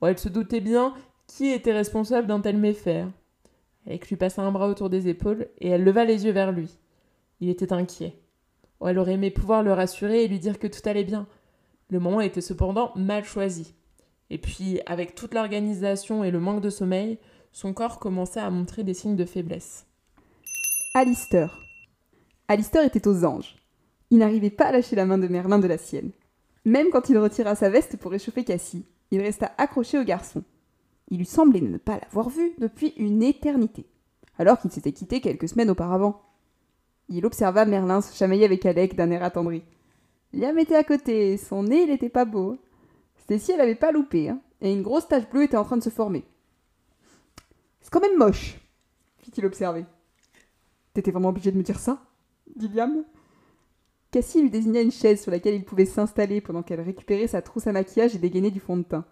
Oh, 0.00 0.06
elle 0.06 0.18
se 0.18 0.28
doutait 0.28 0.60
bien 0.60 0.94
qui 1.26 1.48
était 1.48 1.72
responsable 1.72 2.26
d'un 2.26 2.40
tel 2.40 2.56
méfait. 2.56 3.04
Elle 3.88 4.00
lui 4.06 4.16
passa 4.16 4.42
un 4.42 4.52
bras 4.52 4.68
autour 4.68 4.90
des 4.90 5.08
épaules 5.08 5.48
et 5.58 5.68
elle 5.68 5.82
leva 5.82 6.04
les 6.04 6.26
yeux 6.26 6.32
vers 6.32 6.52
lui. 6.52 6.78
Il 7.40 7.48
était 7.48 7.72
inquiet. 7.72 8.18
Oh, 8.80 8.86
elle 8.86 8.98
aurait 8.98 9.14
aimé 9.14 9.30
pouvoir 9.30 9.62
le 9.62 9.72
rassurer 9.72 10.22
et 10.22 10.28
lui 10.28 10.38
dire 10.38 10.58
que 10.58 10.66
tout 10.66 10.86
allait 10.86 11.04
bien. 11.04 11.26
Le 11.88 11.98
moment 11.98 12.20
était 12.20 12.42
cependant 12.42 12.92
mal 12.96 13.24
choisi. 13.24 13.74
Et 14.28 14.36
puis, 14.36 14.80
avec 14.84 15.14
toute 15.14 15.32
l'organisation 15.32 16.22
et 16.22 16.30
le 16.30 16.38
manque 16.38 16.60
de 16.60 16.68
sommeil, 16.68 17.18
son 17.50 17.72
corps 17.72 17.98
commençait 17.98 18.40
à 18.40 18.50
montrer 18.50 18.84
des 18.84 18.92
signes 18.92 19.16
de 19.16 19.24
faiblesse. 19.24 19.86
Alistair. 20.92 21.58
Alistair 22.46 22.84
était 22.84 23.08
aux 23.08 23.24
anges. 23.24 23.56
Il 24.10 24.18
n'arrivait 24.18 24.50
pas 24.50 24.66
à 24.66 24.72
lâcher 24.72 24.96
la 24.96 25.06
main 25.06 25.16
de 25.16 25.28
Merlin 25.28 25.58
de 25.58 25.66
la 25.66 25.78
sienne. 25.78 26.10
Même 26.66 26.90
quand 26.90 27.08
il 27.08 27.16
retira 27.16 27.54
sa 27.54 27.70
veste 27.70 27.96
pour 27.96 28.10
réchauffer 28.10 28.44
Cassie, 28.44 28.84
il 29.10 29.22
resta 29.22 29.52
accroché 29.56 29.98
au 29.98 30.04
garçon. 30.04 30.44
Il 31.10 31.18
lui 31.18 31.26
semblait 31.26 31.60
ne 31.60 31.78
pas 31.78 31.98
l'avoir 31.98 32.28
vu 32.28 32.52
depuis 32.58 32.92
une 32.96 33.22
éternité, 33.22 33.86
alors 34.38 34.58
qu'il 34.58 34.70
s'était 34.70 34.92
quitté 34.92 35.20
quelques 35.20 35.48
semaines 35.48 35.70
auparavant. 35.70 36.22
Il 37.08 37.24
observa 37.24 37.64
Merlin 37.64 38.02
se 38.02 38.14
chamailler 38.14 38.44
avec 38.44 38.66
Alec 38.66 38.94
d'un 38.94 39.10
air 39.10 39.22
attendri. 39.22 39.62
Liam 40.34 40.58
était 40.58 40.76
à 40.76 40.84
côté, 40.84 41.38
son 41.38 41.62
nez 41.62 41.86
n'était 41.86 42.10
pas 42.10 42.26
beau. 42.26 42.58
Stacy 43.16 43.52
elle 43.52 43.62
avait 43.62 43.74
pas 43.74 43.92
loupé, 43.92 44.28
hein, 44.28 44.40
et 44.60 44.72
une 44.72 44.82
grosse 44.82 45.08
tache 45.08 45.28
bleue 45.30 45.44
était 45.44 45.56
en 45.56 45.64
train 45.64 45.78
de 45.78 45.82
se 45.82 45.90
former. 45.90 46.24
C'est 47.80 47.90
quand 47.90 48.00
même 48.00 48.18
moche, 48.18 48.58
fit-il 49.18 49.46
observer. 49.46 49.86
T'étais 50.92 51.10
vraiment 51.10 51.30
obligé 51.30 51.50
de 51.50 51.56
me 51.56 51.62
dire 51.62 51.78
ça 51.78 52.02
dit 52.56 52.68
Liam. 52.68 53.04
Cassie 54.10 54.42
lui 54.42 54.50
désigna 54.50 54.80
une 54.80 54.90
chaise 54.90 55.22
sur 55.22 55.30
laquelle 55.30 55.54
il 55.54 55.64
pouvait 55.64 55.84
s'installer 55.84 56.40
pendant 56.40 56.62
qu'elle 56.62 56.80
récupérait 56.80 57.26
sa 57.26 57.42
trousse 57.42 57.66
à 57.66 57.72
maquillage 57.72 58.14
et 58.14 58.18
dégainait 58.18 58.50
du 58.50 58.60
fond 58.60 58.76
de 58.76 58.82
teint. 58.82 59.04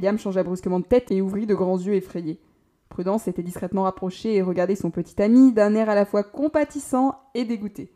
Liam 0.00 0.18
changea 0.18 0.42
brusquement 0.42 0.80
de 0.80 0.84
tête 0.84 1.10
et 1.10 1.20
ouvrit 1.20 1.46
de 1.46 1.54
grands 1.54 1.78
yeux 1.78 1.94
effrayés. 1.94 2.40
Prudence 2.88 3.24
s'était 3.24 3.42
discrètement 3.42 3.84
rapprochée 3.84 4.34
et 4.34 4.42
regardait 4.42 4.74
son 4.74 4.90
petit 4.90 5.20
ami 5.22 5.52
d'un 5.52 5.74
air 5.74 5.88
à 5.88 5.94
la 5.94 6.04
fois 6.04 6.24
compatissant 6.24 7.20
et 7.34 7.44
dégoûté. 7.44 7.92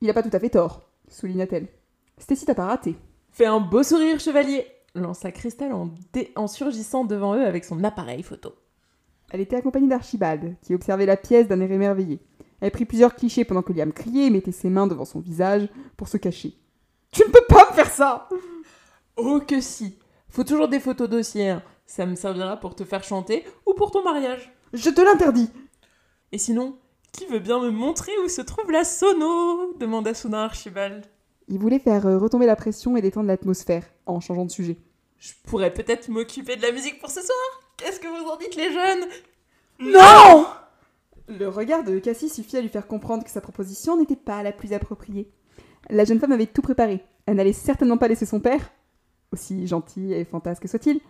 Il 0.00 0.06
n'a 0.06 0.14
pas 0.14 0.22
tout 0.22 0.34
à 0.34 0.40
fait 0.40 0.50
tort, 0.50 0.88
souligna-t-elle. 1.08 1.68
Stacy 2.18 2.46
t'a 2.46 2.54
pas 2.54 2.66
raté. 2.66 2.96
Fais 3.30 3.46
un 3.46 3.60
beau 3.60 3.82
sourire, 3.82 4.20
chevalier 4.20 4.66
lança 4.94 5.30
Cristal 5.30 5.72
en, 5.72 5.90
en 6.36 6.46
surgissant 6.46 7.04
devant 7.04 7.36
eux 7.36 7.44
avec 7.44 7.64
son 7.64 7.84
appareil 7.84 8.22
photo. 8.22 8.54
Elle 9.30 9.40
était 9.40 9.56
accompagnée 9.56 9.88
d'Archibald, 9.88 10.56
qui 10.62 10.74
observait 10.74 11.06
la 11.06 11.16
pièce 11.16 11.48
d'un 11.48 11.60
air 11.60 11.70
émerveillé. 11.70 12.20
Elle 12.60 12.70
prit 12.70 12.86
plusieurs 12.86 13.14
clichés 13.14 13.44
pendant 13.44 13.62
que 13.62 13.72
Liam 13.72 13.92
criait 13.92 14.26
et 14.26 14.30
mettait 14.30 14.52
ses 14.52 14.70
mains 14.70 14.86
devant 14.86 15.04
son 15.04 15.20
visage 15.20 15.68
pour 15.96 16.08
se 16.08 16.16
cacher. 16.16 16.54
Tu 17.12 17.22
ne 17.22 17.28
peux 17.30 17.44
pas 17.48 17.70
me 17.70 17.74
faire 17.74 17.90
ça 17.90 18.28
Oh 19.16 19.40
que 19.46 19.60
si 19.60 19.98
Faut 20.30 20.44
toujours 20.44 20.68
des 20.68 20.80
photos 20.80 21.08
dossiers, 21.08 21.50
hein. 21.50 21.62
Ça 21.86 22.04
me 22.04 22.14
servira 22.16 22.58
pour 22.58 22.74
te 22.74 22.84
faire 22.84 23.02
chanter 23.02 23.44
ou 23.64 23.72
pour 23.72 23.90
ton 23.90 24.02
mariage. 24.04 24.52
Je 24.74 24.90
te 24.90 25.00
l'interdis 25.00 25.50
Et 26.32 26.38
sinon, 26.38 26.76
qui 27.12 27.24
veut 27.26 27.38
bien 27.38 27.58
me 27.60 27.70
montrer 27.70 28.12
où 28.22 28.28
se 28.28 28.42
trouve 28.42 28.70
la 28.70 28.84
sono? 28.84 29.72
demanda 29.78 30.12
soudain 30.12 30.40
Archibald. 30.44 31.06
Il 31.48 31.58
voulait 31.58 31.78
faire 31.78 32.06
euh, 32.06 32.18
retomber 32.18 32.44
la 32.44 32.56
pression 32.56 32.94
et 32.96 33.00
détendre 33.00 33.28
l'atmosphère, 33.28 33.84
en 34.04 34.20
changeant 34.20 34.44
de 34.44 34.50
sujet. 34.50 34.76
Je 35.18 35.32
pourrais 35.46 35.72
peut-être 35.72 36.08
m'occuper 36.08 36.56
de 36.56 36.62
la 36.62 36.72
musique 36.72 37.00
pour 37.00 37.10
ce 37.10 37.22
soir 37.22 37.38
Qu'est-ce 37.78 38.00
que 38.00 38.06
vous 38.08 38.28
en 38.28 38.36
dites 38.36 38.54
les 38.56 38.70
jeunes? 38.72 39.06
Non 39.80 40.46
Le 41.28 41.48
regard 41.48 41.84
de 41.84 41.98
Cassie 41.98 42.28
suffit 42.28 42.56
à 42.56 42.60
lui 42.60 42.68
faire 42.68 42.86
comprendre 42.86 43.24
que 43.24 43.30
sa 43.30 43.40
proposition 43.40 43.96
n'était 43.96 44.16
pas 44.16 44.42
la 44.42 44.52
plus 44.52 44.72
appropriée. 44.74 45.30
La 45.88 46.04
jeune 46.04 46.18
femme 46.20 46.32
avait 46.32 46.46
tout 46.46 46.60
préparé. 46.62 47.02
Elle 47.26 47.36
n'allait 47.36 47.52
certainement 47.52 47.96
pas 47.96 48.08
laisser 48.08 48.26
son 48.26 48.40
père, 48.40 48.70
aussi 49.32 49.66
gentil 49.66 50.12
et 50.12 50.24
fantasque 50.24 50.68
soit-il, 50.68 51.00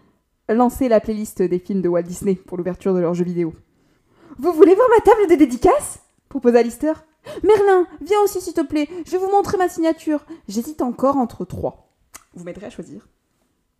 lancer 0.48 0.88
la 0.88 1.00
playlist 1.00 1.42
des 1.42 1.58
films 1.58 1.82
de 1.82 1.88
Walt 1.88 2.02
Disney 2.02 2.34
pour 2.34 2.56
l'ouverture 2.56 2.94
de 2.94 3.00
leurs 3.00 3.14
jeux 3.14 3.24
vidéo. 3.24 3.54
Vous 4.38 4.52
voulez 4.52 4.74
voir 4.74 4.88
ma 4.94 5.02
table 5.02 5.30
de 5.30 5.36
dédicace 5.36 6.00
proposa 6.28 6.62
Lister. 6.62 6.92
Merlin, 7.42 7.86
viens 8.00 8.20
aussi 8.22 8.40
s'il 8.40 8.54
te 8.54 8.60
plaît, 8.60 8.88
je 9.04 9.10
vais 9.10 9.18
vous 9.18 9.30
montrer 9.30 9.58
ma 9.58 9.68
signature. 9.68 10.24
J'hésite 10.48 10.82
encore 10.82 11.16
entre 11.16 11.44
trois. 11.44 11.90
Vous 12.34 12.44
m'aiderez 12.44 12.66
à 12.66 12.70
choisir. 12.70 13.08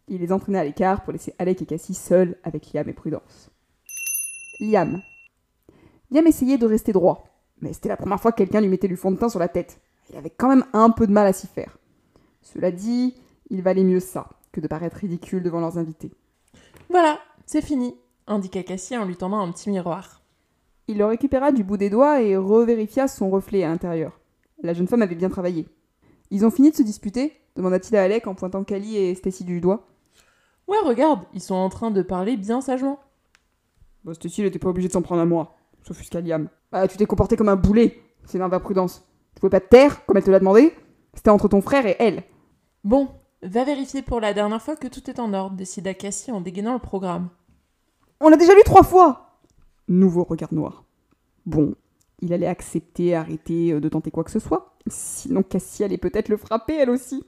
Il 0.08 0.20
les 0.20 0.32
entraîna 0.32 0.60
à 0.60 0.64
l'écart 0.64 1.02
pour 1.02 1.12
laisser 1.12 1.34
Alec 1.38 1.62
et 1.62 1.66
Cassie 1.66 1.94
seuls 1.94 2.36
avec 2.42 2.72
Liam 2.72 2.88
et 2.88 2.92
Prudence. 2.92 3.50
Liam. 4.60 5.00
Liam 6.10 6.26
essayait 6.26 6.58
de 6.58 6.66
rester 6.66 6.92
droit, 6.92 7.28
mais 7.60 7.72
c'était 7.72 7.90
la 7.90 7.96
première 7.96 8.20
fois 8.20 8.32
que 8.32 8.38
quelqu'un 8.38 8.60
lui 8.60 8.68
mettait 8.68 8.88
du 8.88 8.96
fond 8.96 9.10
de 9.10 9.16
teint 9.16 9.28
sur 9.28 9.38
la 9.38 9.48
tête. 9.48 9.80
Il 10.10 10.16
avait 10.16 10.30
quand 10.30 10.48
même 10.48 10.64
un 10.72 10.90
peu 10.90 11.06
de 11.06 11.12
mal 11.12 11.26
à 11.26 11.32
s'y 11.32 11.46
faire. 11.46 11.78
Cela 12.40 12.70
dit, 12.70 13.14
il 13.50 13.62
valait 13.62 13.84
mieux 13.84 14.00
ça 14.00 14.28
que 14.52 14.60
de 14.60 14.68
paraître 14.68 14.96
ridicule 14.96 15.42
devant 15.42 15.60
leurs 15.60 15.78
invités. 15.78 16.10
Voilà, 16.90 17.18
c'est 17.46 17.62
fini, 17.62 17.94
indiqua 18.26 18.62
Cassie 18.62 18.96
en 18.96 19.04
lui 19.04 19.16
tendant 19.16 19.40
un 19.40 19.52
petit 19.52 19.70
miroir. 19.70 20.22
Il 20.86 20.98
le 20.98 21.04
récupéra 21.04 21.52
du 21.52 21.64
bout 21.64 21.76
des 21.76 21.90
doigts 21.90 22.22
et 22.22 22.36
revérifia 22.36 23.08
son 23.08 23.30
reflet 23.30 23.62
à 23.62 23.68
l'intérieur. 23.68 24.18
La 24.62 24.72
jeune 24.72 24.88
femme 24.88 25.02
avait 25.02 25.14
bien 25.14 25.28
travaillé. 25.28 25.66
Ils 26.30 26.44
ont 26.44 26.50
fini 26.50 26.70
de 26.70 26.76
se 26.76 26.82
disputer 26.82 27.32
demanda-t-il 27.56 27.96
à 27.96 28.04
Alec 28.04 28.26
en 28.26 28.34
pointant 28.34 28.64
Cali 28.64 28.96
et 28.96 29.14
Stacy 29.14 29.44
du 29.44 29.60
doigt. 29.60 29.86
Ouais, 30.68 30.78
regarde, 30.84 31.24
ils 31.34 31.40
sont 31.40 31.54
en 31.54 31.68
train 31.68 31.90
de 31.90 32.02
parler 32.02 32.36
bien 32.36 32.60
sagement. 32.60 33.00
Bah, 34.04 34.14
Stacy, 34.14 34.42
n'était 34.42 34.58
pas 34.58 34.68
obligée 34.68 34.88
de 34.88 34.92
s'en 34.92 35.02
prendre 35.02 35.20
à 35.20 35.26
moi, 35.26 35.56
s'offusqua 35.82 36.20
Liam. 36.20 36.48
Bah, 36.70 36.86
tu 36.86 36.96
t'es 36.96 37.06
comporté 37.06 37.36
comme 37.36 37.48
un 37.48 37.56
boulet, 37.56 38.00
c'est 38.24 38.38
va 38.38 38.60
prudence. 38.60 39.04
Tu 39.34 39.40
pouvais 39.40 39.50
pas 39.50 39.60
te 39.60 39.68
taire, 39.68 40.04
comme 40.06 40.16
elle 40.16 40.24
te 40.24 40.30
l'a 40.30 40.38
demandé 40.38 40.72
C'était 41.14 41.30
entre 41.30 41.48
ton 41.48 41.60
frère 41.60 41.86
et 41.86 41.96
elle. 41.98 42.22
Bon, 42.84 43.08
va 43.42 43.64
vérifier 43.64 44.02
pour 44.02 44.20
la 44.20 44.34
dernière 44.34 44.62
fois 44.62 44.76
que 44.76 44.88
tout 44.88 45.08
est 45.08 45.20
en 45.20 45.32
ordre, 45.32 45.56
décida 45.56 45.94
Cassie 45.94 46.32
en 46.32 46.40
dégainant 46.40 46.72
le 46.74 46.78
programme. 46.78 47.28
On 48.20 48.28
l'a 48.28 48.36
déjà 48.36 48.54
lu 48.54 48.62
trois 48.64 48.82
fois 48.82 49.38
Nouveau 49.86 50.24
regard 50.24 50.52
noir. 50.52 50.84
Bon, 51.46 51.74
il 52.20 52.32
allait 52.32 52.46
accepter, 52.46 53.14
arrêter 53.14 53.72
euh, 53.72 53.80
de 53.80 53.88
tenter 53.88 54.10
quoi 54.10 54.24
que 54.24 54.30
ce 54.30 54.40
soit. 54.40 54.74
Sinon, 54.86 55.42
Cassie 55.42 55.84
allait 55.84 55.98
peut-être 55.98 56.28
le 56.28 56.36
frapper, 56.36 56.74
elle 56.74 56.90
aussi. 56.90 57.24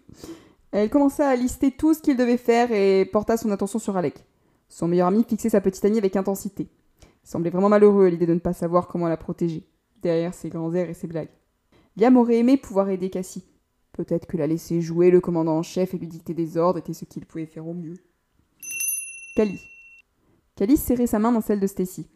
Elle 0.72 0.90
commença 0.90 1.28
à 1.28 1.36
lister 1.36 1.70
tout 1.70 1.94
ce 1.94 2.02
qu'il 2.02 2.16
devait 2.16 2.36
faire 2.36 2.70
et 2.72 3.04
porta 3.04 3.36
son 3.36 3.50
attention 3.50 3.78
sur 3.78 3.96
Alec. 3.96 4.24
Son 4.68 4.88
meilleur 4.88 5.08
ami 5.08 5.24
fixait 5.24 5.48
sa 5.48 5.60
petite 5.60 5.84
amie 5.84 5.98
avec 5.98 6.16
intensité. 6.16 6.68
Il 7.02 7.28
semblait 7.28 7.50
vraiment 7.50 7.68
malheureux 7.68 8.06
à 8.06 8.10
l'idée 8.10 8.26
de 8.26 8.34
ne 8.34 8.38
pas 8.38 8.52
savoir 8.52 8.88
comment 8.88 9.08
la 9.08 9.16
protéger, 9.16 9.66
derrière 10.02 10.34
ses 10.34 10.48
grands 10.48 10.72
airs 10.74 10.90
et 10.90 10.94
ses 10.94 11.06
blagues. 11.06 11.30
Liam 11.96 12.16
aurait 12.16 12.38
aimé 12.38 12.56
pouvoir 12.56 12.88
aider 12.88 13.10
Cassie. 13.10 13.44
Peut-être 14.00 14.24
que 14.24 14.38
la 14.38 14.46
laisser 14.46 14.80
jouer 14.80 15.10
le 15.10 15.20
commandant 15.20 15.58
en 15.58 15.62
chef 15.62 15.92
et 15.92 15.98
lui 15.98 16.06
dicter 16.06 16.32
des 16.32 16.56
ordres 16.56 16.78
était 16.78 16.94
ce 16.94 17.04
qu'il 17.04 17.26
pouvait 17.26 17.44
faire 17.44 17.68
au 17.68 17.74
mieux. 17.74 17.98
Cali. 19.36 19.60
Cali 20.56 20.78
serrait 20.78 21.06
sa 21.06 21.18
main 21.18 21.32
dans 21.32 21.42
celle 21.42 21.60
de 21.60 21.66
Stacy. 21.66 22.08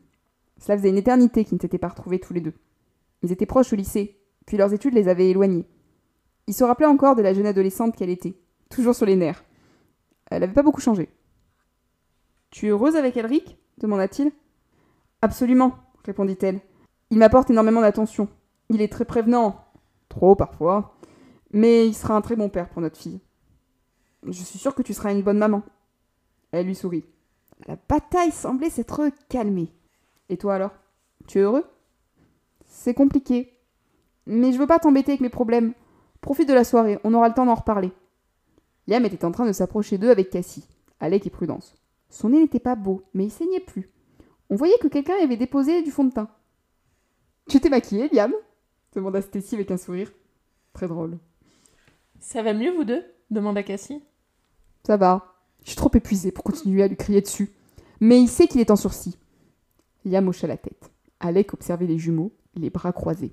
Cela 0.58 0.78
faisait 0.78 0.88
une 0.88 0.96
éternité 0.96 1.44
qu'ils 1.44 1.56
ne 1.56 1.60
s'étaient 1.60 1.76
pas 1.76 1.88
retrouvés 1.88 2.18
tous 2.18 2.32
les 2.32 2.40
deux. 2.40 2.54
Ils 3.20 3.32
étaient 3.32 3.44
proches 3.44 3.74
au 3.74 3.76
lycée, 3.76 4.18
puis 4.46 4.56
leurs 4.56 4.72
études 4.72 4.94
les 4.94 5.08
avaient 5.08 5.28
éloignés. 5.28 5.66
Il 6.46 6.54
se 6.54 6.64
rappelait 6.64 6.86
encore 6.86 7.16
de 7.16 7.20
la 7.20 7.34
jeune 7.34 7.44
adolescente 7.44 7.94
qu'elle 7.94 8.08
était, 8.08 8.40
toujours 8.70 8.94
sur 8.94 9.04
les 9.04 9.16
nerfs. 9.16 9.44
Elle 10.30 10.40
n'avait 10.40 10.54
pas 10.54 10.62
beaucoup 10.62 10.80
changé. 10.80 11.10
Tu 12.50 12.64
es 12.64 12.70
heureuse 12.70 12.96
avec 12.96 13.18
Elric? 13.18 13.58
demanda-t-il. 13.76 14.32
Absolument, 15.20 15.74
répondit-elle. 16.06 16.60
Il 17.10 17.18
m'apporte 17.18 17.50
énormément 17.50 17.82
d'attention. 17.82 18.30
Il 18.70 18.80
est 18.80 18.90
très 18.90 19.04
prévenant. 19.04 19.66
Trop 20.08 20.36
parfois. 20.36 20.93
Mais 21.54 21.86
il 21.86 21.94
sera 21.94 22.16
un 22.16 22.20
très 22.20 22.34
bon 22.34 22.48
père 22.48 22.68
pour 22.68 22.82
notre 22.82 22.96
fille. 22.96 23.20
Je 24.24 24.42
suis 24.42 24.58
sûre 24.58 24.74
que 24.74 24.82
tu 24.82 24.92
seras 24.92 25.12
une 25.12 25.22
bonne 25.22 25.38
maman. 25.38 25.62
Elle 26.50 26.66
lui 26.66 26.74
sourit. 26.74 27.04
La 27.68 27.76
bataille 27.88 28.32
semblait 28.32 28.70
s'être 28.70 29.08
calmée. 29.28 29.72
Et 30.28 30.36
toi 30.36 30.56
alors? 30.56 30.72
Tu 31.28 31.38
es 31.38 31.42
heureux? 31.42 31.64
C'est 32.64 32.92
compliqué. 32.92 33.56
Mais 34.26 34.50
je 34.50 34.58
veux 34.58 34.66
pas 34.66 34.80
t'embêter 34.80 35.12
avec 35.12 35.20
mes 35.20 35.28
problèmes. 35.28 35.74
Profite 36.20 36.48
de 36.48 36.54
la 36.54 36.64
soirée, 36.64 36.98
on 37.04 37.14
aura 37.14 37.28
le 37.28 37.34
temps 37.34 37.46
d'en 37.46 37.54
reparler. 37.54 37.92
Liam 38.88 39.04
était 39.04 39.24
en 39.24 39.30
train 39.30 39.46
de 39.46 39.52
s'approcher 39.52 39.96
d'eux 39.96 40.10
avec 40.10 40.30
Cassie, 40.30 40.66
Alec 40.98 41.24
et 41.24 41.30
Prudence. 41.30 41.76
Son 42.10 42.30
nez 42.30 42.40
n'était 42.40 42.58
pas 42.58 42.74
beau, 42.74 43.04
mais 43.14 43.26
il 43.26 43.30
saignait 43.30 43.60
plus. 43.60 43.92
On 44.50 44.56
voyait 44.56 44.78
que 44.80 44.88
quelqu'un 44.88 45.22
avait 45.22 45.36
déposé 45.36 45.82
du 45.82 45.92
fond 45.92 46.04
de 46.04 46.12
teint. 46.12 46.30
Tu 47.48 47.60
t'es 47.60 47.68
maquillé, 47.68 48.08
Liam? 48.08 48.32
demanda 48.92 49.22
Stacy 49.22 49.54
avec 49.54 49.70
un 49.70 49.76
sourire. 49.76 50.10
Très 50.72 50.88
drôle. 50.88 51.18
Ça 52.20 52.42
va 52.42 52.54
mieux, 52.54 52.72
vous 52.74 52.84
deux 52.84 53.04
demanda 53.30 53.62
Cassie. 53.62 54.02
Ça 54.86 54.96
va. 54.96 55.34
Je 55.62 55.70
suis 55.70 55.76
trop 55.76 55.90
épuisée 55.94 56.30
pour 56.30 56.44
continuer 56.44 56.82
à 56.82 56.88
lui 56.88 56.96
crier 56.96 57.20
dessus. 57.20 57.52
Mais 58.00 58.20
il 58.20 58.28
sait 58.28 58.46
qu'il 58.46 58.60
est 58.60 58.70
en 58.70 58.76
sursis. 58.76 59.18
Liam 60.04 60.28
hocha 60.28 60.46
la 60.46 60.56
tête. 60.56 60.90
Alec 61.20 61.54
observait 61.54 61.86
les 61.86 61.98
jumeaux, 61.98 62.32
les 62.54 62.70
bras 62.70 62.92
croisés. 62.92 63.32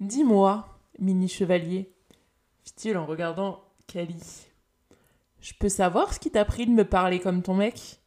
Dis-moi, 0.00 0.66
mini 0.98 1.28
chevalier, 1.28 1.92
fit-il 2.64 2.96
en 2.96 3.06
regardant 3.06 3.62
Kali. 3.86 4.46
Je 5.40 5.52
peux 5.58 5.68
savoir 5.68 6.14
ce 6.14 6.20
qui 6.20 6.30
t'a 6.30 6.44
pris 6.44 6.66
de 6.66 6.72
me 6.72 6.84
parler 6.84 7.20
comme 7.20 7.42
ton 7.42 7.54
mec? 7.54 8.00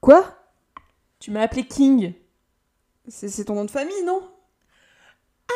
Quoi? 0.00 0.24
Tu 1.18 1.30
m'as 1.30 1.42
appelé 1.42 1.66
King. 1.66 2.14
C'est 3.08 3.28
c'est 3.28 3.44
ton 3.44 3.54
nom 3.54 3.64
de 3.64 3.70
famille, 3.70 4.04
non? 4.04 4.22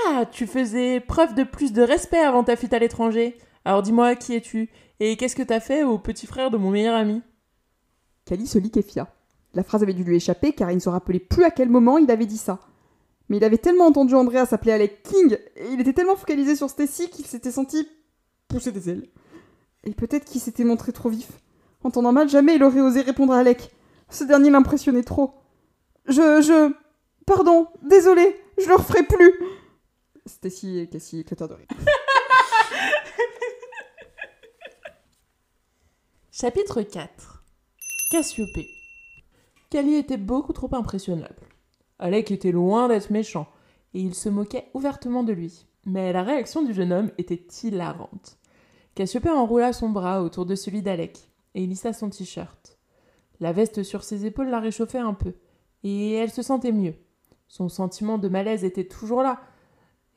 Ah, 0.07 0.27
tu 0.27 0.47
faisais 0.47 1.01
preuve 1.01 1.35
de 1.35 1.45
plus 1.45 1.73
de 1.73 1.83
respect 1.83 2.19
avant 2.19 2.45
ta 2.45 2.57
fuite 2.57 2.73
à 2.73 2.79
l'étranger. 2.79 3.37
Alors 3.65 3.83
dis-moi, 3.83 4.15
qui 4.15 4.35
es-tu 4.35 4.71
Et 5.01 5.17
qu'est-ce 5.17 5.37
que 5.37 5.43
t'as 5.43 5.61
fait 5.61 5.83
au 5.83 5.99
petit 5.99 6.27
frère 6.27 6.51
de 6.51 6.57
mon 6.57 6.71
meilleur 6.71 6.95
ami? 6.95 7.23
Kali 8.25 8.47
se 8.47 8.59
liquéfia. 8.59 9.09
La 9.55 9.63
phrase 9.63 9.83
avait 9.83 9.95
dû 9.95 10.05
lui 10.05 10.17
échapper 10.17 10.53
car 10.53 10.71
il 10.71 10.77
ne 10.77 10.81
se 10.81 10.89
rappelait 10.89 11.19
plus 11.19 11.45
à 11.45 11.51
quel 11.51 11.69
moment 11.69 11.99
il 11.99 12.11
avait 12.11 12.27
dit 12.27 12.39
ça. 12.39 12.61
Mais 13.29 13.39
il 13.39 13.45
avait 13.45 13.59
tellement 13.59 13.87
entendu 13.87 14.15
Andrea 14.15 14.47
s'appeler 14.47 14.73
Alec 14.73 15.03
King 15.03 15.37
et 15.57 15.69
il 15.73 15.81
était 15.81 15.93
tellement 15.93 16.17
focalisé 16.17 16.57
sur 16.57 16.71
Stacy 16.71 17.11
qu'il 17.11 17.27
s'était 17.27 17.51
senti 17.51 17.89
pousser 18.49 18.73
des 18.73 18.91
ailes. 18.91 19.09
Et 19.85 19.93
peut-être 19.93 20.25
qu'il 20.25 20.41
s'était 20.41 20.65
montré 20.65 20.93
trop 20.93 21.09
vif. 21.09 21.29
Entendant 21.85 22.13
mal, 22.13 22.29
jamais 22.29 22.57
il 22.57 22.65
aurait 22.65 22.81
osé 22.81 23.03
répondre 23.03 23.33
à 23.33 23.39
Alec. 23.39 23.71
Ce 24.11 24.25
dernier 24.25 24.51
l'impressionnait 24.51 25.03
trop. 25.03 25.35
Je. 26.07 26.41
je. 26.43 26.73
Pardon, 27.27 27.69
désolé, 27.83 28.41
je 28.57 28.67
le 28.69 28.75
referai 28.75 29.03
plus. 29.03 29.35
Stacy 30.29 30.79
et 30.79 30.89
Cassie 30.89 31.21
éclatèrent 31.21 31.49
de 31.49 31.55
rire. 31.55 31.67
Chapitre 36.31 36.83
4 36.83 37.43
Cassiopée 38.11 38.69
Cali 39.71 39.95
était 39.97 40.17
beaucoup 40.17 40.53
trop 40.53 40.73
impressionnable. 40.73 41.49
Alec 41.99 42.31
était 42.31 42.53
loin 42.53 42.89
d'être 42.89 43.11
méchant, 43.11 43.49
et 43.93 44.01
il 44.01 44.15
se 44.15 44.29
moquait 44.29 44.71
ouvertement 44.73 45.25
de 45.25 45.33
lui. 45.33 45.67
Mais 45.85 46.13
la 46.13 46.23
réaction 46.23 46.63
du 46.63 46.73
jeune 46.73 46.93
homme 46.93 47.11
était 47.19 47.45
hilarante. 47.63 48.39
Cassiopée 48.95 49.31
enroula 49.31 49.73
son 49.73 49.91
bras 49.91 50.23
autour 50.23 50.47
de 50.47 50.55
celui 50.55 50.83
d'Alec, 50.83 51.31
et 51.55 51.67
lissa 51.67 51.93
son 51.93 52.11
t-shirt. 52.11 52.79
La 53.41 53.53
veste 53.53 53.83
sur 53.83 54.05
ses 54.05 54.27
épaules 54.27 54.51
la 54.51 54.61
réchauffait 54.61 54.99
un 54.99 55.15
peu, 55.15 55.35
et 55.83 56.15
elle 56.15 56.31
se 56.31 56.43
sentait 56.43 56.73
mieux. 56.73 56.95
Son 57.49 57.69
sentiment 57.69 58.19
de 58.19 58.29
malaise 58.29 58.65
était 58.65 58.87
toujours 58.87 59.23
là. 59.23 59.41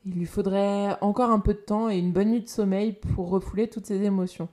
Il 0.04 0.14
lui 0.14 0.26
faudrait 0.26 0.96
encore 1.00 1.30
un 1.30 1.38
peu 1.38 1.54
de 1.54 1.58
temps 1.58 1.88
et 1.88 1.98
une 1.98 2.12
bonne 2.12 2.30
nuit 2.30 2.42
de 2.42 2.48
sommeil 2.48 2.92
pour 2.92 3.28
refouler 3.28 3.68
toutes 3.68 3.86
ses 3.86 4.02
émotions. 4.02 4.48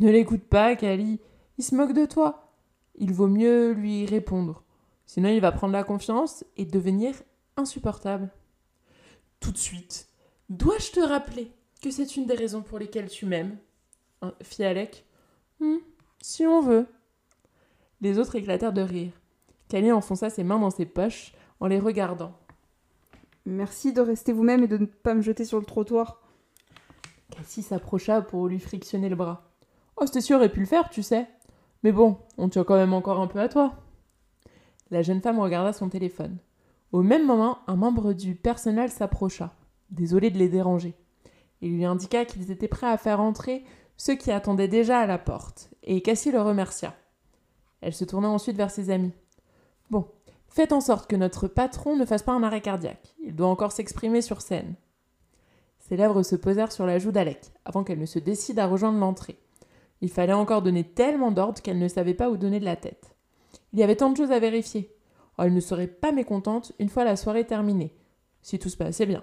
Ne 0.00 0.10
l'écoute 0.10 0.44
pas, 0.44 0.74
Cali. 0.74 1.20
Il 1.58 1.64
se 1.64 1.74
moque 1.74 1.92
de 1.92 2.06
toi. 2.06 2.52
Il 2.94 3.12
vaut 3.12 3.28
mieux 3.28 3.72
lui 3.72 4.06
répondre. 4.06 4.64
Sinon, 5.06 5.28
il 5.28 5.40
va 5.40 5.52
prendre 5.52 5.74
la 5.74 5.84
confiance 5.84 6.44
et 6.56 6.64
devenir 6.64 7.14
insupportable. 7.56 8.30
Tout 9.40 9.52
de 9.52 9.58
suite, 9.58 10.08
dois-je 10.48 10.92
te 10.92 11.00
rappeler 11.00 11.52
que 11.82 11.90
c'est 11.90 12.16
une 12.16 12.26
des 12.26 12.34
raisons 12.34 12.62
pour 12.62 12.78
lesquelles 12.78 13.10
tu 13.10 13.26
m'aimes 13.26 13.58
Hein, 14.22 14.34
fit 14.40 14.62
Alec? 14.62 15.04
Hmm, 15.58 15.78
si 16.20 16.46
on 16.46 16.60
veut. 16.60 16.86
Les 18.00 18.18
autres 18.18 18.36
éclatèrent 18.36 18.72
de 18.72 18.82
rire. 18.82 19.12
Cali 19.68 19.90
enfonça 19.90 20.30
ses 20.30 20.44
mains 20.44 20.60
dans 20.60 20.70
ses 20.70 20.86
poches 20.86 21.32
en 21.60 21.66
les 21.66 21.80
regardant. 21.80 22.32
Merci 23.44 23.92
de 23.92 24.00
rester 24.00 24.32
vous-même 24.32 24.64
et 24.64 24.68
de 24.68 24.78
ne 24.78 24.86
pas 24.86 25.14
me 25.14 25.22
jeter 25.22 25.44
sur 25.44 25.58
le 25.58 25.64
trottoir. 25.64 26.20
Cassie 27.30 27.62
s'approcha 27.62 28.22
pour 28.22 28.46
lui 28.46 28.60
frictionner 28.60 29.08
le 29.08 29.16
bras. 29.16 29.50
Oh, 29.96 30.06
Stacy 30.06 30.34
aurait 30.34 30.52
pu 30.52 30.60
le 30.60 30.66
faire, 30.66 30.90
tu 30.90 31.02
sais. 31.02 31.28
Mais 31.82 31.92
bon, 31.92 32.18
on 32.38 32.48
tient 32.48 32.64
quand 32.64 32.76
même 32.76 32.92
encore 32.92 33.20
un 33.20 33.26
peu 33.26 33.40
à 33.40 33.48
toi. 33.48 33.74
La 34.90 35.02
jeune 35.02 35.20
femme 35.20 35.40
regarda 35.40 35.72
son 35.72 35.88
téléphone. 35.88 36.38
Au 36.92 37.02
même 37.02 37.26
moment, 37.26 37.58
un 37.66 37.76
membre 37.76 38.12
du 38.12 38.34
personnel 38.34 38.90
s'approcha, 38.90 39.54
désolé 39.90 40.30
de 40.30 40.38
les 40.38 40.48
déranger. 40.48 40.94
Il 41.62 41.76
lui 41.76 41.84
indiqua 41.84 42.24
qu'ils 42.24 42.50
étaient 42.50 42.68
prêts 42.68 42.90
à 42.90 42.98
faire 42.98 43.20
entrer 43.20 43.64
ceux 43.96 44.14
qui 44.14 44.30
attendaient 44.30 44.68
déjà 44.68 44.98
à 44.98 45.06
la 45.06 45.18
porte, 45.18 45.70
et 45.82 46.02
Cassie 46.02 46.32
le 46.32 46.42
remercia. 46.42 46.94
Elle 47.80 47.94
se 47.94 48.04
tourna 48.04 48.28
ensuite 48.28 48.56
vers 48.56 48.70
ses 48.70 48.90
amis. 48.90 49.12
Bon, 49.90 50.06
faites 50.52 50.72
en 50.72 50.80
sorte 50.80 51.08
que 51.08 51.16
notre 51.16 51.48
patron 51.48 51.96
ne 51.96 52.04
fasse 52.04 52.22
pas 52.22 52.32
un 52.32 52.42
arrêt 52.42 52.60
cardiaque. 52.60 53.14
Il 53.22 53.34
doit 53.34 53.48
encore 53.48 53.72
s'exprimer 53.72 54.22
sur 54.22 54.40
scène. 54.40 54.74
Ses 55.80 55.96
lèvres 55.96 56.22
se 56.22 56.36
posèrent 56.36 56.72
sur 56.72 56.86
la 56.86 56.98
joue 56.98 57.12
d'Alec, 57.12 57.52
avant 57.64 57.84
qu'elle 57.84 57.98
ne 57.98 58.06
se 58.06 58.18
décide 58.18 58.58
à 58.58 58.66
rejoindre 58.66 58.98
l'entrée. 58.98 59.38
Il 60.00 60.10
fallait 60.10 60.32
encore 60.32 60.62
donner 60.62 60.84
tellement 60.84 61.32
d'ordres 61.32 61.60
qu'elle 61.60 61.78
ne 61.78 61.88
savait 61.88 62.14
pas 62.14 62.30
où 62.30 62.36
donner 62.36 62.60
de 62.60 62.64
la 62.64 62.76
tête. 62.76 63.14
Il 63.72 63.78
y 63.78 63.82
avait 63.82 63.96
tant 63.96 64.10
de 64.10 64.16
choses 64.16 64.32
à 64.32 64.38
vérifier. 64.38 64.94
Oh, 65.38 65.42
elle 65.44 65.54
ne 65.54 65.60
serait 65.60 65.86
pas 65.86 66.12
mécontente 66.12 66.72
une 66.78 66.88
fois 66.88 67.04
la 67.04 67.16
soirée 67.16 67.46
terminée, 67.46 67.94
si 68.42 68.58
tout 68.58 68.68
se 68.68 68.76
passait 68.76 69.06
bien. 69.06 69.22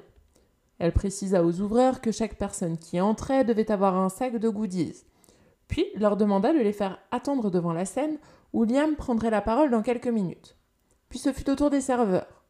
Elle 0.80 0.94
précisa 0.94 1.44
aux 1.44 1.60
ouvreurs 1.60 2.02
que 2.02 2.12
chaque 2.12 2.38
personne 2.38 2.78
qui 2.78 3.00
entrait 3.00 3.44
devait 3.44 3.72
avoir 3.72 3.98
un 3.98 4.10
sac 4.10 4.38
de 4.38 4.50
goodies, 4.50 5.04
puis 5.68 5.86
leur 5.96 6.18
demanda 6.18 6.52
de 6.54 6.60
les 6.60 6.74
faire 6.74 6.98
attendre 7.12 7.52
devant 7.52 7.74
la 7.74 7.86
scène 7.86 8.18
où 8.54 8.64
Liam 8.64 8.96
prendrait 8.96 9.30
la 9.30 9.42
parole 9.42 9.70
dans 9.70 9.84
quelques 9.84 10.08
minutes. 10.08 10.56
Puis 11.10 11.20
ce 11.20 11.34
fut 11.34 11.50
au 11.50 11.56
tour 11.56 11.70
des 11.70 11.82
serveurs. 11.82 12.44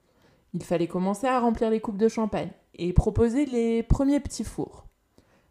Il 0.53 0.63
fallait 0.63 0.87
commencer 0.87 1.27
à 1.27 1.39
remplir 1.39 1.69
les 1.69 1.79
coupes 1.79 1.97
de 1.97 2.09
champagne 2.09 2.51
et 2.75 2.93
proposer 2.93 3.45
les 3.45 3.83
premiers 3.83 4.19
petits 4.19 4.43
fours. 4.43 4.85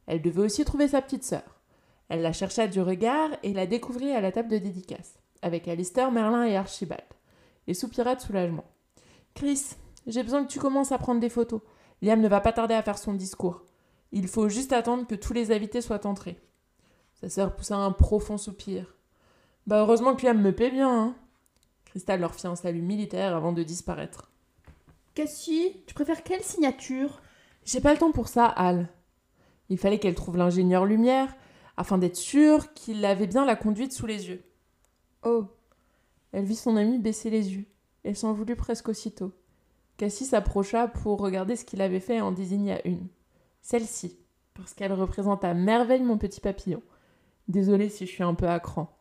Elle 0.07 0.23
devait 0.23 0.43
aussi 0.43 0.65
trouver 0.65 0.89
sa 0.89 1.03
petite 1.03 1.25
sœur. 1.25 1.61
Elle 2.09 2.23
la 2.23 2.33
chercha 2.33 2.67
du 2.67 2.81
regard 2.81 3.31
et 3.43 3.53
la 3.53 3.67
découvrit 3.67 4.13
à 4.13 4.21
la 4.21 4.33
table 4.33 4.49
de 4.49 4.59
dédicace, 4.59 5.19
avec 5.43 5.69
Alistair, 5.69 6.11
Merlin 6.11 6.45
et 6.45 6.57
Archibald, 6.57 7.05
et 7.67 7.75
soupira 7.75 8.15
de 8.15 8.21
soulagement. 8.21 8.65
Chris, 9.35 9.77
j'ai 10.07 10.23
besoin 10.23 10.43
que 10.45 10.51
tu 10.51 10.59
commences 10.59 10.93
à 10.93 10.99
prendre 10.99 11.21
des 11.21 11.29
photos. 11.29 11.61
Liam 12.01 12.21
ne 12.21 12.29
va 12.29 12.41
pas 12.41 12.53
tarder 12.53 12.75
à 12.75 12.83
faire 12.83 12.99
son 12.99 13.13
discours. 13.13 13.65
Il 14.11 14.27
faut 14.27 14.49
juste 14.49 14.73
attendre 14.73 15.07
que 15.07 15.15
tous 15.15 15.35
les 15.35 15.53
invités 15.53 15.83
soient 15.83 16.07
entrés. 16.07 16.41
Sa 17.21 17.29
sœur 17.29 17.55
poussa 17.55 17.77
un 17.77 17.93
profond 17.93 18.39
soupir. 18.39 18.95
Bah 19.67 19.81
heureusement 19.81 20.15
que 20.15 20.25
Liam 20.25 20.41
me 20.41 20.55
paie 20.55 20.71
bien, 20.71 20.91
hein. 20.91 21.15
Leur 22.07 22.35
fit 22.35 22.47
un 22.47 22.57
salut 22.57 22.83
militaire 22.83 23.37
avant 23.37 23.53
de 23.53 23.63
disparaître. 23.63 24.31
Cassie, 25.15 25.83
tu 25.87 25.95
préfères 25.95 26.23
quelle 26.23 26.43
signature? 26.43 27.21
J'ai 27.65 27.81
pas 27.81 27.93
le 27.93 27.99
temps 27.99 28.13
pour 28.13 28.29
ça, 28.29 28.47
Al. 28.47 28.89
Il 29.69 29.79
fallait 29.79 29.99
qu'elle 29.99 30.15
trouve 30.15 30.37
l'ingénieur 30.37 30.87
lumière 30.87 31.35
afin 31.77 31.99
d'être 31.99 32.17
sûre 32.17 32.73
qu'il 32.73 33.05
avait 33.05 33.27
bien 33.27 33.45
la 33.45 33.57
conduite 33.57 33.93
sous 33.93 34.07
les 34.07 34.29
yeux. 34.29 34.43
Oh, 35.23 35.45
Elle 36.33 36.45
vit 36.45 36.57
son 36.57 36.77
ami 36.77 36.99
baisser 36.99 37.31
les 37.31 37.53
yeux. 37.53 37.67
Elle 38.05 38.17
s'en 38.17 38.33
voulut 38.33 38.57
presque 38.57 38.89
aussitôt. 38.89 39.33
Cassie 39.97 40.25
s'approcha 40.25 40.89
pour 40.89 41.19
regarder 41.19 41.57
ce 41.57 41.65
qu'il 41.65 41.83
avait 41.83 42.01
fait 42.01 42.17
et 42.17 42.21
en 42.21 42.33
désigna 42.33 42.81
une. 42.87 43.09
Celle-ci, 43.61 44.19
parce 44.55 44.73
qu'elle 44.73 44.93
représente 44.93 45.45
à 45.45 45.55
merveille 45.55 46.03
mon 46.03 46.17
petit 46.17 46.41
papillon. 46.41 46.83
Désolé 47.49 47.89
si 47.89 48.07
je 48.07 48.13
suis 48.13 48.23
un 48.23 48.35
peu 48.35 48.49
à 48.49 48.61
cran. 48.61 48.98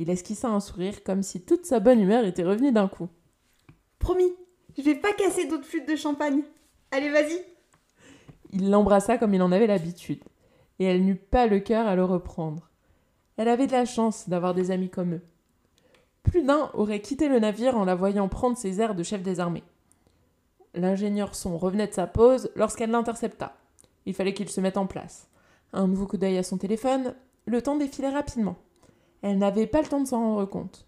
Il 0.00 0.08
esquissa 0.08 0.48
un 0.48 0.60
sourire 0.60 1.04
comme 1.04 1.22
si 1.22 1.42
toute 1.42 1.66
sa 1.66 1.78
bonne 1.78 2.00
humeur 2.00 2.24
était 2.24 2.42
revenue 2.42 2.72
d'un 2.72 2.88
coup. 2.88 3.10
Promis, 3.98 4.32
je 4.74 4.82
vais 4.82 4.94
pas 4.94 5.12
casser 5.12 5.46
d'autres 5.46 5.66
flûtes 5.66 5.86
de 5.86 5.94
champagne. 5.94 6.40
Allez, 6.90 7.10
vas-y. 7.10 7.44
Il 8.50 8.70
l'embrassa 8.70 9.18
comme 9.18 9.34
il 9.34 9.42
en 9.42 9.52
avait 9.52 9.66
l'habitude, 9.66 10.24
et 10.78 10.86
elle 10.86 11.04
n'eut 11.04 11.16
pas 11.16 11.46
le 11.46 11.60
cœur 11.60 11.86
à 11.86 11.96
le 11.96 12.04
reprendre. 12.04 12.70
Elle 13.36 13.48
avait 13.48 13.66
de 13.66 13.72
la 13.72 13.84
chance 13.84 14.26
d'avoir 14.26 14.54
des 14.54 14.70
amis 14.70 14.88
comme 14.88 15.16
eux. 15.16 15.22
Plus 16.22 16.44
d'un 16.44 16.70
aurait 16.72 17.02
quitté 17.02 17.28
le 17.28 17.38
navire 17.38 17.76
en 17.76 17.84
la 17.84 17.94
voyant 17.94 18.26
prendre 18.26 18.56
ses 18.56 18.80
airs 18.80 18.94
de 18.94 19.02
chef 19.02 19.22
des 19.22 19.38
armées. 19.38 19.64
L'ingénieur 20.72 21.34
son 21.34 21.58
revenait 21.58 21.88
de 21.88 21.92
sa 21.92 22.06
pause 22.06 22.50
lorsqu'elle 22.56 22.90
l'intercepta. 22.90 23.54
Il 24.06 24.14
fallait 24.14 24.32
qu'il 24.32 24.48
se 24.48 24.62
mette 24.62 24.78
en 24.78 24.86
place. 24.86 25.28
Un 25.74 25.86
nouveau 25.86 26.06
coup 26.06 26.16
d'œil 26.16 26.38
à 26.38 26.42
son 26.42 26.56
téléphone, 26.56 27.14
le 27.44 27.60
temps 27.60 27.76
défilait 27.76 28.08
rapidement. 28.08 28.56
Elle 29.22 29.38
n'avait 29.38 29.66
pas 29.66 29.82
le 29.82 29.88
temps 29.88 30.00
de 30.00 30.06
s'en 30.06 30.20
rendre 30.20 30.46
compte. 30.46 30.86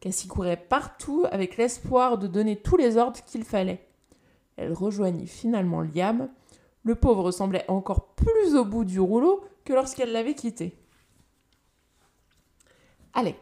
Cassie 0.00 0.28
courait 0.28 0.56
partout 0.56 1.26
avec 1.30 1.56
l'espoir 1.56 2.18
de 2.18 2.26
donner 2.26 2.56
tous 2.56 2.76
les 2.76 2.96
ordres 2.96 3.20
qu'il 3.24 3.44
fallait. 3.44 3.86
Elle 4.56 4.72
rejoignit 4.72 5.28
finalement 5.28 5.80
Liam. 5.80 6.28
Le 6.84 6.94
pauvre 6.94 7.30
semblait 7.30 7.64
encore 7.68 8.14
plus 8.14 8.56
au 8.56 8.64
bout 8.64 8.84
du 8.84 8.98
rouleau 8.98 9.44
que 9.64 9.72
lorsqu'elle 9.72 10.12
l'avait 10.12 10.34
quitté. 10.34 10.76
Alec. 13.14 13.38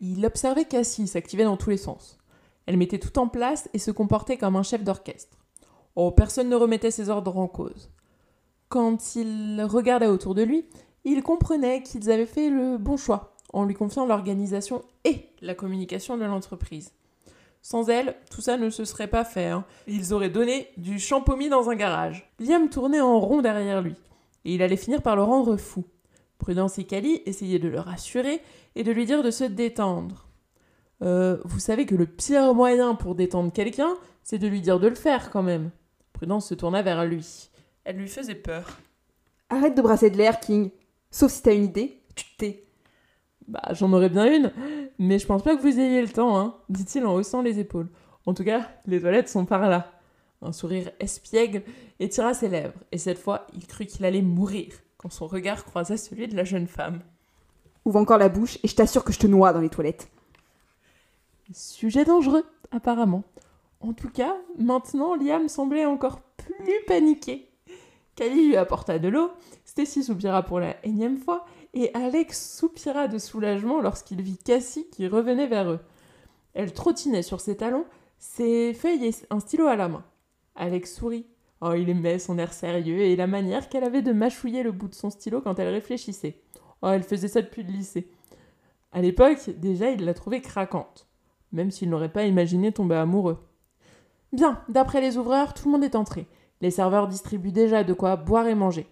Il 0.00 0.26
observait 0.26 0.64
Cassie 0.64 1.06
s'activer 1.06 1.44
dans 1.44 1.56
tous 1.56 1.70
les 1.70 1.76
sens. 1.76 2.18
Elle 2.66 2.76
mettait 2.76 2.98
tout 2.98 3.16
en 3.20 3.28
place 3.28 3.68
et 3.72 3.78
se 3.78 3.92
comportait 3.92 4.36
comme 4.36 4.56
un 4.56 4.64
chef 4.64 4.82
d'orchestre. 4.82 5.38
Oh, 5.94 6.10
personne 6.10 6.48
ne 6.48 6.56
remettait 6.56 6.90
ses 6.90 7.08
ordres 7.08 7.36
en 7.36 7.46
cause. 7.46 7.90
Quand 8.68 9.14
il 9.14 9.62
regardait 9.62 10.06
autour 10.06 10.34
de 10.34 10.42
lui, 10.42 10.66
il 11.04 11.22
comprenait 11.22 11.82
qu'ils 11.82 12.10
avaient 12.10 12.26
fait 12.26 12.50
le 12.50 12.78
bon 12.78 12.96
choix 12.96 13.31
en 13.52 13.64
lui 13.64 13.74
confiant 13.74 14.06
l'organisation 14.06 14.82
et 15.04 15.26
la 15.40 15.54
communication 15.54 16.16
de 16.16 16.24
l'entreprise. 16.24 16.92
Sans 17.60 17.88
elle, 17.88 18.16
tout 18.30 18.40
ça 18.40 18.56
ne 18.56 18.70
se 18.70 18.84
serait 18.84 19.06
pas 19.08 19.24
fait. 19.24 19.46
hein. 19.46 19.64
Ils 19.86 20.12
auraient 20.12 20.30
donné 20.30 20.68
du 20.76 20.98
champomis 20.98 21.48
dans 21.48 21.70
un 21.70 21.76
garage. 21.76 22.28
Liam 22.40 22.68
tournait 22.68 23.00
en 23.00 23.20
rond 23.20 23.40
derrière 23.40 23.82
lui, 23.82 23.94
et 24.44 24.54
il 24.54 24.62
allait 24.62 24.76
finir 24.76 25.00
par 25.02 25.14
le 25.16 25.22
rendre 25.22 25.56
fou. 25.56 25.84
Prudence 26.38 26.78
et 26.78 26.84
Cali 26.84 27.22
essayaient 27.24 27.60
de 27.60 27.68
le 27.68 27.78
rassurer 27.78 28.40
et 28.74 28.82
de 28.82 28.90
lui 28.90 29.06
dire 29.06 29.22
de 29.22 29.30
se 29.30 29.44
détendre. 29.44 30.26
Euh, 31.02 31.38
vous 31.44 31.60
savez 31.60 31.86
que 31.86 31.94
le 31.94 32.06
pire 32.06 32.52
moyen 32.54 32.96
pour 32.96 33.14
détendre 33.14 33.52
quelqu'un, 33.52 33.94
c'est 34.24 34.38
de 34.38 34.48
lui 34.48 34.60
dire 34.60 34.80
de 34.80 34.88
le 34.88 34.94
faire 34.96 35.30
quand 35.30 35.42
même. 35.44 35.70
Prudence 36.12 36.48
se 36.48 36.54
tourna 36.54 36.82
vers 36.82 37.04
lui. 37.04 37.48
Elle 37.84 37.96
lui 37.96 38.08
faisait 38.08 38.34
peur. 38.34 38.78
Arrête 39.50 39.76
de 39.76 39.82
brasser 39.82 40.10
de 40.10 40.16
l'air, 40.16 40.40
King. 40.40 40.70
Sauf 41.12 41.30
si 41.30 41.42
t'as 41.42 41.54
une 41.54 41.64
idée, 41.64 42.00
tu 42.16 42.24
te 42.24 42.36
tais. 42.38 42.64
Bah, 43.52 43.60
j'en 43.72 43.92
aurais 43.92 44.08
bien 44.08 44.34
une, 44.34 44.50
mais 44.98 45.18
je 45.18 45.26
pense 45.26 45.42
pas 45.42 45.54
que 45.54 45.60
vous 45.60 45.78
ayez 45.78 46.00
le 46.00 46.08
temps, 46.08 46.38
hein, 46.38 46.56
dit-il 46.70 47.04
en 47.04 47.12
haussant 47.12 47.42
les 47.42 47.58
épaules. 47.58 47.90
En 48.24 48.32
tout 48.32 48.44
cas, 48.44 48.66
les 48.86 48.98
toilettes 48.98 49.28
sont 49.28 49.44
par 49.44 49.68
là. 49.68 49.92
Un 50.40 50.52
sourire 50.52 50.90
espiègle 51.00 51.62
étira 52.00 52.32
ses 52.32 52.48
lèvres, 52.48 52.78
et 52.92 52.96
cette 52.96 53.18
fois, 53.18 53.46
il 53.52 53.66
crut 53.66 53.86
qu'il 53.86 54.06
allait 54.06 54.22
mourir 54.22 54.72
quand 54.96 55.12
son 55.12 55.26
regard 55.26 55.66
croisa 55.66 55.98
celui 55.98 56.28
de 56.28 56.34
la 56.34 56.44
jeune 56.44 56.66
femme. 56.66 57.00
Ouvre 57.84 58.00
encore 58.00 58.16
la 58.16 58.30
bouche 58.30 58.58
et 58.62 58.68
je 58.68 58.74
t'assure 58.74 59.04
que 59.04 59.12
je 59.12 59.18
te 59.18 59.26
noie 59.26 59.52
dans 59.52 59.60
les 59.60 59.68
toilettes. 59.68 60.08
Sujet 61.52 62.06
dangereux, 62.06 62.46
apparemment. 62.70 63.22
En 63.82 63.92
tout 63.92 64.08
cas, 64.08 64.34
maintenant, 64.58 65.14
Liam 65.14 65.48
semblait 65.48 65.84
encore 65.84 66.22
plus 66.38 66.84
paniqué. 66.86 67.50
Kali 68.16 68.48
lui 68.48 68.56
apporta 68.56 68.98
de 68.98 69.08
l'eau, 69.08 69.30
Stacy 69.66 70.04
soupira 70.04 70.42
pour 70.42 70.58
la 70.58 70.74
énième 70.86 71.18
fois, 71.18 71.44
et 71.74 71.94
Alex 71.94 72.56
soupira 72.58 73.08
de 73.08 73.18
soulagement 73.18 73.80
lorsqu'il 73.80 74.20
vit 74.22 74.38
Cassie 74.38 74.88
qui 74.90 75.06
revenait 75.08 75.46
vers 75.46 75.70
eux. 75.70 75.80
Elle 76.54 76.72
trottinait 76.72 77.22
sur 77.22 77.40
ses 77.40 77.56
talons, 77.56 77.86
ses 78.18 78.74
feuilles 78.74 79.06
et 79.06 79.14
un 79.30 79.40
stylo 79.40 79.66
à 79.66 79.76
la 79.76 79.88
main. 79.88 80.04
Alex 80.54 80.94
sourit. 80.94 81.26
Oh, 81.60 81.74
il 81.74 81.88
aimait 81.88 82.18
son 82.18 82.38
air 82.38 82.52
sérieux 82.52 82.98
et 82.98 83.14
la 83.14 83.28
manière 83.28 83.68
qu'elle 83.68 83.84
avait 83.84 84.02
de 84.02 84.12
mâchouiller 84.12 84.64
le 84.64 84.72
bout 84.72 84.88
de 84.88 84.94
son 84.94 85.10
stylo 85.10 85.40
quand 85.40 85.58
elle 85.58 85.68
réfléchissait. 85.68 86.40
Oh, 86.82 86.88
elle 86.88 87.04
faisait 87.04 87.28
ça 87.28 87.40
depuis 87.40 87.62
le 87.62 87.70
lycée. 87.70 88.10
À 88.90 89.00
l'époque, 89.00 89.48
déjà, 89.58 89.90
il 89.90 90.04
la 90.04 90.12
trouvait 90.12 90.40
craquante, 90.40 91.06
même 91.52 91.70
s'il 91.70 91.88
n'aurait 91.88 92.12
pas 92.12 92.24
imaginé 92.24 92.72
tomber 92.72 92.96
amoureux. 92.96 93.38
Bien, 94.32 94.60
d'après 94.68 95.00
les 95.00 95.18
ouvreurs, 95.18 95.54
tout 95.54 95.66
le 95.66 95.72
monde 95.72 95.84
est 95.84 95.94
entré. 95.94 96.26
Les 96.60 96.70
serveurs 96.70 97.06
distribuent 97.06 97.52
déjà 97.52 97.84
de 97.84 97.92
quoi 97.92 98.16
boire 98.16 98.48
et 98.48 98.54
manger. 98.54 98.86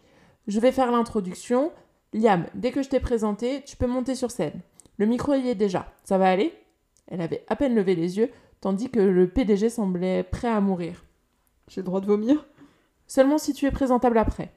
Je 0.46 0.60
vais 0.60 0.72
faire 0.72 0.90
l'introduction. 0.90 1.72
Liam, 2.12 2.46
dès 2.54 2.72
que 2.72 2.82
je 2.82 2.88
t'ai 2.88 3.00
présenté, 3.00 3.62
tu 3.64 3.76
peux 3.76 3.86
monter 3.86 4.14
sur 4.14 4.30
scène. 4.30 4.60
Le 4.98 5.06
micro 5.06 5.34
y 5.34 5.48
est 5.48 5.54
déjà. 5.54 5.92
Ça 6.04 6.18
va 6.18 6.28
aller? 6.28 6.52
Elle 7.06 7.20
avait 7.20 7.44
à 7.48 7.56
peine 7.56 7.74
levé 7.74 7.94
les 7.94 8.18
yeux, 8.18 8.30
tandis 8.60 8.90
que 8.90 9.00
le 9.00 9.28
PDG 9.28 9.70
semblait 9.70 10.22
prêt 10.22 10.48
à 10.48 10.60
mourir. 10.60 11.04
J'ai 11.68 11.80
le 11.80 11.86
droit 11.86 12.00
de 12.00 12.06
vomir? 12.06 12.46
Seulement 13.06 13.38
si 13.38 13.52
tu 13.52 13.66
es 13.66 13.70
présentable 13.70 14.18
après. 14.18 14.52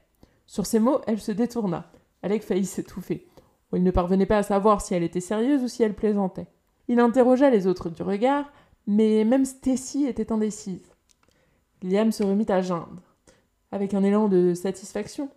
Sur 0.46 0.66
ces 0.66 0.78
mots, 0.78 1.00
elle 1.06 1.20
se 1.20 1.32
détourna. 1.32 1.90
Alec 2.22 2.42
faillit 2.42 2.66
s'étouffer. 2.66 3.26
Il 3.72 3.82
ne 3.82 3.90
parvenait 3.90 4.26
pas 4.26 4.38
à 4.38 4.42
savoir 4.42 4.80
si 4.80 4.94
elle 4.94 5.02
était 5.02 5.20
sérieuse 5.20 5.62
ou 5.62 5.68
si 5.68 5.82
elle 5.82 5.94
plaisantait. 5.94 6.46
Il 6.88 7.00
interrogea 7.00 7.50
les 7.50 7.66
autres 7.66 7.90
du 7.90 8.02
regard, 8.02 8.50
mais 8.86 9.24
même 9.24 9.44
Stacy 9.44 10.06
était 10.06 10.32
indécise. 10.32 10.90
Liam 11.82 12.12
se 12.12 12.22
remit 12.22 12.50
à 12.50 12.60
geindre. 12.60 13.02
Avec 13.72 13.94
un 13.94 14.04
élan 14.04 14.28
de 14.28 14.54
satisfaction, 14.54 15.28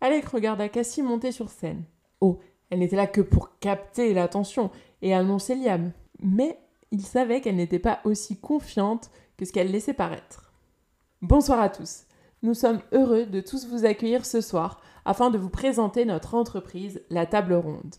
Alec 0.00 0.26
regarda 0.26 0.68
Cassie 0.68 1.02
monter 1.02 1.32
sur 1.32 1.48
scène. 1.48 1.84
Oh, 2.20 2.38
elle 2.70 2.80
n'était 2.80 2.96
là 2.96 3.06
que 3.06 3.20
pour 3.20 3.58
capter 3.58 4.12
l'attention 4.12 4.70
et 5.02 5.14
annoncer 5.14 5.54
Liam. 5.54 5.92
Mais 6.20 6.58
il 6.90 7.02
savait 7.02 7.40
qu'elle 7.40 7.56
n'était 7.56 7.78
pas 7.78 8.00
aussi 8.04 8.38
confiante 8.38 9.10
que 9.36 9.44
ce 9.44 9.52
qu'elle 9.52 9.70
laissait 9.70 9.94
paraître. 9.94 10.52
Bonsoir 11.22 11.60
à 11.60 11.68
tous. 11.68 12.04
Nous 12.42 12.54
sommes 12.54 12.80
heureux 12.92 13.26
de 13.26 13.40
tous 13.40 13.66
vous 13.66 13.84
accueillir 13.86 14.26
ce 14.26 14.40
soir 14.40 14.80
afin 15.04 15.30
de 15.30 15.38
vous 15.38 15.48
présenter 15.48 16.04
notre 16.04 16.34
entreprise, 16.34 17.02
la 17.10 17.26
Table 17.26 17.54
Ronde. 17.54 17.94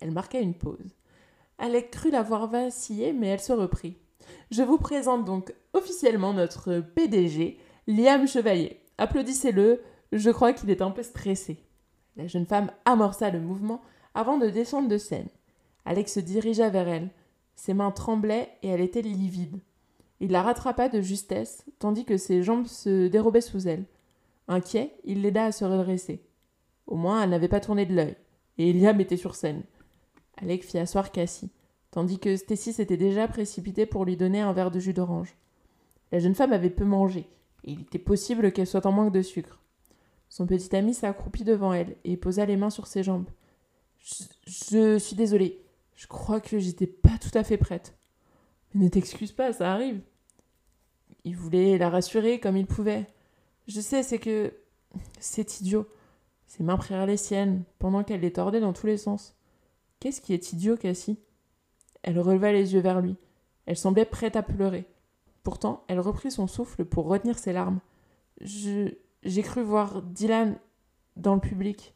Elle 0.00 0.12
marqua 0.12 0.40
une 0.40 0.54
pause. 0.54 0.96
Alec 1.58 1.90
crut 1.90 2.12
l'avoir 2.12 2.48
vacillé, 2.48 3.12
mais 3.12 3.28
elle 3.28 3.40
se 3.40 3.52
reprit. 3.52 3.96
Je 4.50 4.62
vous 4.62 4.78
présente 4.78 5.24
donc 5.24 5.52
officiellement 5.72 6.32
notre 6.32 6.80
PDG, 6.80 7.58
Liam 7.86 8.26
Chevalier. 8.26 8.80
Applaudissez-le, 8.98 9.82
je 10.12 10.30
crois 10.30 10.52
qu'il 10.52 10.70
est 10.70 10.82
un 10.82 10.90
peu 10.90 11.02
stressé. 11.02 11.58
La 12.16 12.26
jeune 12.26 12.46
femme 12.46 12.70
amorça 12.84 13.30
le 13.30 13.40
mouvement 13.40 13.80
avant 14.14 14.38
de 14.38 14.48
descendre 14.48 14.88
de 14.88 14.98
scène. 14.98 15.28
Alex 15.84 16.14
se 16.14 16.20
dirigea 16.20 16.68
vers 16.68 16.88
elle. 16.88 17.10
Ses 17.56 17.74
mains 17.74 17.90
tremblaient 17.90 18.50
et 18.62 18.68
elle 18.68 18.80
était 18.80 19.02
livide. 19.02 19.60
Il 20.20 20.30
la 20.30 20.42
rattrapa 20.42 20.88
de 20.88 21.00
justesse, 21.00 21.64
tandis 21.78 22.04
que 22.04 22.16
ses 22.16 22.42
jambes 22.42 22.66
se 22.66 23.08
dérobaient 23.08 23.40
sous 23.40 23.66
elle. 23.66 23.84
Inquiet, 24.48 24.94
il 25.04 25.22
l'aida 25.22 25.46
à 25.46 25.52
se 25.52 25.64
redresser. 25.64 26.22
Au 26.86 26.96
moins, 26.96 27.22
elle 27.22 27.30
n'avait 27.30 27.48
pas 27.48 27.60
tourné 27.60 27.86
de 27.86 27.94
l'œil, 27.94 28.16
et 28.58 28.70
Eliam 28.70 29.00
était 29.00 29.16
sur 29.16 29.34
scène. 29.34 29.62
Alec 30.36 30.64
fit 30.64 30.78
asseoir 30.78 31.10
Cassie, 31.10 31.50
tandis 31.90 32.18
que 32.18 32.36
Stacy 32.36 32.72
s'était 32.72 32.96
déjà 32.96 33.26
précipitée 33.28 33.86
pour 33.86 34.04
lui 34.04 34.16
donner 34.16 34.40
un 34.40 34.52
verre 34.52 34.70
de 34.70 34.78
jus 34.78 34.92
d'orange. 34.92 35.34
La 36.10 36.18
jeune 36.18 36.34
femme 36.34 36.52
avait 36.52 36.70
peu 36.70 36.84
mangé, 36.84 37.26
et 37.64 37.72
il 37.72 37.80
était 37.80 37.98
possible 37.98 38.52
qu'elle 38.52 38.66
soit 38.66 38.86
en 38.86 38.92
manque 38.92 39.12
de 39.12 39.22
sucre. 39.22 39.61
Son 40.32 40.46
petit 40.46 40.74
ami 40.74 40.94
s'accroupit 40.94 41.44
devant 41.44 41.74
elle 41.74 41.94
et 42.04 42.16
posa 42.16 42.46
les 42.46 42.56
mains 42.56 42.70
sur 42.70 42.86
ses 42.86 43.02
jambes. 43.02 43.28
Je, 44.46 44.96
suis 44.98 45.14
désolée. 45.14 45.62
Je 45.94 46.06
crois 46.06 46.40
que 46.40 46.58
j'étais 46.58 46.86
pas 46.86 47.18
tout 47.20 47.36
à 47.36 47.44
fait 47.44 47.58
prête. 47.58 47.98
Mais 48.72 48.86
ne 48.86 48.88
t'excuse 48.88 49.32
pas, 49.32 49.52
ça 49.52 49.70
arrive. 49.70 50.00
Il 51.24 51.36
voulait 51.36 51.76
la 51.76 51.90
rassurer 51.90 52.40
comme 52.40 52.56
il 52.56 52.64
pouvait. 52.64 53.06
Je 53.68 53.82
sais, 53.82 54.02
c'est 54.02 54.18
que. 54.18 54.54
C'est 55.20 55.60
idiot. 55.60 55.86
Ses 56.46 56.62
mains 56.62 56.78
prirent 56.78 57.04
les 57.04 57.18
siennes, 57.18 57.64
pendant 57.78 58.02
qu'elle 58.02 58.20
les 58.20 58.32
tordait 58.32 58.60
dans 58.60 58.72
tous 58.72 58.86
les 58.86 58.96
sens. 58.96 59.36
Qu'est-ce 60.00 60.22
qui 60.22 60.32
est 60.32 60.54
idiot, 60.54 60.78
Cassie? 60.78 61.18
Elle 62.02 62.18
releva 62.18 62.52
les 62.52 62.72
yeux 62.72 62.80
vers 62.80 63.02
lui. 63.02 63.16
Elle 63.66 63.76
semblait 63.76 64.06
prête 64.06 64.36
à 64.36 64.42
pleurer. 64.42 64.86
Pourtant, 65.42 65.84
elle 65.88 66.00
reprit 66.00 66.30
son 66.30 66.46
souffle 66.46 66.86
pour 66.86 67.04
retenir 67.04 67.38
ses 67.38 67.52
larmes. 67.52 67.80
Je. 68.40 68.94
J'ai 69.22 69.42
cru 69.42 69.62
voir 69.62 70.02
Dylan 70.02 70.58
dans 71.16 71.34
le 71.34 71.40
public. 71.40 71.94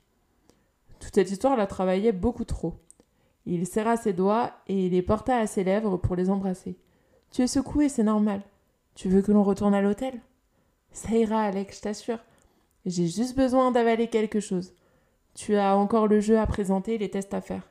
Toute 1.01 1.15
cette 1.15 1.31
histoire 1.31 1.57
la 1.57 1.67
travaillait 1.67 2.13
beaucoup 2.13 2.45
trop. 2.45 2.75
Il 3.47 3.67
serra 3.67 3.97
ses 3.97 4.13
doigts 4.13 4.53
et 4.69 4.89
les 4.89 5.03
porta 5.03 5.37
à 5.37 5.47
ses 5.47 5.65
lèvres 5.65 5.97
pour 5.97 6.15
les 6.15 6.31
embrasser. 6.31 6.79
Tu 7.31 7.43
es 7.43 7.47
secoué, 7.47 7.89
c'est 7.89 8.05
normal. 8.05 8.43
Tu 8.95 9.09
veux 9.09 9.23
que 9.23 9.33
l'on 9.33 9.43
retourne 9.43 9.75
à 9.75 9.83
l'hôtel 9.83 10.21
Ça 10.93 11.11
ira, 11.11 11.43
Alex, 11.43 11.79
je 11.79 11.83
t'assure. 11.83 12.19
J'ai 12.85 13.09
juste 13.09 13.37
besoin 13.37 13.73
d'avaler 13.73 14.09
quelque 14.09 14.41
chose. 14.41 14.75
Tu 15.35 15.57
as 15.57 15.77
encore 15.77 16.07
le 16.07 16.21
jeu 16.21 16.39
à 16.39 16.47
présenter 16.47 16.97
les 16.97 17.11
tests 17.11 17.35
à 17.35 17.41
faire. 17.41 17.69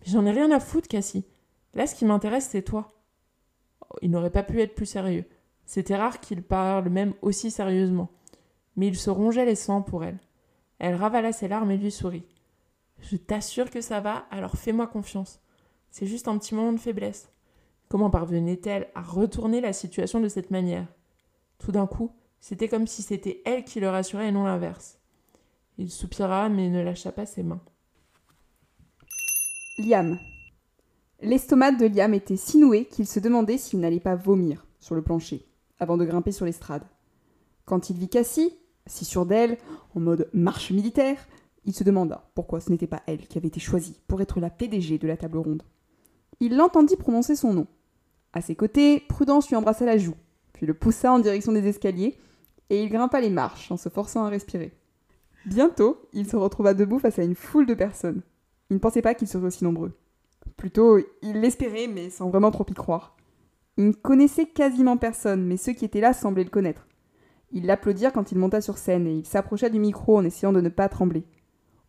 Mais 0.00 0.12
j'en 0.12 0.26
ai 0.26 0.30
rien 0.30 0.50
à 0.52 0.60
foutre, 0.60 0.88
Cassie. 0.88 1.24
Là, 1.74 1.86
ce 1.86 1.94
qui 1.94 2.04
m'intéresse, 2.04 2.48
c'est 2.50 2.62
toi. 2.62 2.92
Oh, 3.80 3.96
il 4.00 4.10
n'aurait 4.10 4.30
pas 4.30 4.44
pu 4.44 4.60
être 4.60 4.74
plus 4.74 4.86
sérieux. 4.86 5.24
C'était 5.66 5.96
rare 5.96 6.20
qu'il 6.20 6.42
parle 6.42 6.88
même 6.88 7.14
aussi 7.20 7.50
sérieusement. 7.50 8.10
Mais 8.76 8.88
il 8.88 8.96
se 8.96 9.10
rongeait 9.10 9.44
les 9.44 9.54
sangs 9.54 9.82
pour 9.82 10.04
elle. 10.04 10.18
Elle 10.78 10.94
ravala 10.94 11.32
ses 11.32 11.48
larmes 11.48 11.70
et 11.70 11.76
lui 11.76 11.90
sourit. 11.90 12.24
Je 13.00 13.16
t'assure 13.16 13.70
que 13.70 13.80
ça 13.80 14.00
va, 14.00 14.26
alors 14.30 14.56
fais-moi 14.56 14.86
confiance. 14.86 15.40
C'est 15.90 16.06
juste 16.06 16.28
un 16.28 16.38
petit 16.38 16.54
moment 16.54 16.72
de 16.72 16.80
faiblesse. 16.80 17.30
Comment 17.88 18.10
parvenait-elle 18.10 18.88
à 18.94 19.02
retourner 19.02 19.60
la 19.60 19.72
situation 19.72 20.20
de 20.20 20.28
cette 20.28 20.50
manière? 20.50 20.86
Tout 21.58 21.72
d'un 21.72 21.86
coup, 21.86 22.12
c'était 22.40 22.68
comme 22.68 22.86
si 22.86 23.02
c'était 23.02 23.42
elle 23.44 23.64
qui 23.64 23.80
le 23.80 23.88
rassurait 23.88 24.28
et 24.28 24.32
non 24.32 24.44
l'inverse. 24.44 24.98
Il 25.78 25.90
soupira 25.90 26.48
mais 26.48 26.70
ne 26.70 26.82
lâcha 26.82 27.12
pas 27.12 27.26
ses 27.26 27.42
mains. 27.42 27.60
Liam. 29.78 30.18
L'estomac 31.20 31.72
de 31.72 31.86
Liam 31.86 32.14
était 32.14 32.36
si 32.36 32.58
noué 32.58 32.86
qu'il 32.86 33.06
se 33.06 33.20
demandait 33.20 33.58
s'il 33.58 33.80
n'allait 33.80 34.00
pas 34.00 34.16
vomir 34.16 34.66
sur 34.80 34.94
le 34.94 35.02
plancher 35.02 35.46
avant 35.78 35.96
de 35.96 36.04
grimper 36.04 36.32
sur 36.32 36.46
l'estrade. 36.46 36.84
Quand 37.64 37.90
il 37.90 37.96
vit 37.96 38.08
Cassie, 38.08 38.56
si 38.86 39.04
sûre 39.04 39.26
d'elle, 39.26 39.58
en 39.94 40.00
mode 40.00 40.28
marche 40.32 40.70
militaire, 40.70 41.18
il 41.64 41.74
se 41.74 41.84
demanda 41.84 42.28
pourquoi 42.34 42.60
ce 42.60 42.70
n'était 42.70 42.86
pas 42.86 43.02
elle 43.06 43.26
qui 43.26 43.38
avait 43.38 43.48
été 43.48 43.60
choisie 43.60 44.00
pour 44.08 44.20
être 44.20 44.40
la 44.40 44.50
PDG 44.50 44.98
de 44.98 45.06
la 45.06 45.16
table 45.16 45.38
ronde. 45.38 45.62
Il 46.40 46.56
l'entendit 46.56 46.96
prononcer 46.96 47.36
son 47.36 47.52
nom. 47.52 47.66
À 48.32 48.40
ses 48.40 48.56
côtés, 48.56 49.00
Prudence 49.08 49.48
lui 49.48 49.56
embrassa 49.56 49.84
la 49.84 49.98
joue, 49.98 50.16
puis 50.52 50.66
le 50.66 50.74
poussa 50.74 51.12
en 51.12 51.18
direction 51.18 51.52
des 51.52 51.66
escaliers, 51.68 52.18
et 52.70 52.82
il 52.82 52.88
grimpa 52.88 53.20
les 53.20 53.30
marches 53.30 53.70
en 53.70 53.76
se 53.76 53.88
forçant 53.88 54.24
à 54.24 54.28
respirer. 54.28 54.72
Bientôt, 55.44 56.08
il 56.12 56.28
se 56.28 56.36
retrouva 56.36 56.74
debout 56.74 56.98
face 56.98 57.18
à 57.18 57.24
une 57.24 57.34
foule 57.34 57.66
de 57.66 57.74
personnes. 57.74 58.22
Il 58.70 58.74
ne 58.74 58.80
pensait 58.80 59.02
pas 59.02 59.14
qu'ils 59.14 59.28
seraient 59.28 59.46
aussi 59.46 59.64
nombreux. 59.64 59.92
Plutôt, 60.56 60.98
il 61.20 61.40
l'espérait, 61.40 61.88
mais 61.88 62.10
sans 62.10 62.30
vraiment 62.30 62.50
trop 62.50 62.66
y 62.68 62.74
croire. 62.74 63.16
Il 63.76 63.88
ne 63.88 63.92
connaissait 63.92 64.46
quasiment 64.46 64.96
personne, 64.96 65.44
mais 65.44 65.56
ceux 65.56 65.72
qui 65.72 65.84
étaient 65.84 66.00
là 66.00 66.12
semblaient 66.12 66.44
le 66.44 66.50
connaître. 66.50 66.86
Ils 67.52 67.66
l'applaudirent 67.66 68.12
quand 68.12 68.32
il 68.32 68.38
monta 68.38 68.60
sur 68.60 68.78
scène 68.78 69.06
et 69.06 69.14
il 69.14 69.26
s'approcha 69.26 69.68
du 69.68 69.78
micro 69.78 70.16
en 70.16 70.24
essayant 70.24 70.52
de 70.52 70.60
ne 70.60 70.68
pas 70.68 70.88
trembler. 70.88 71.24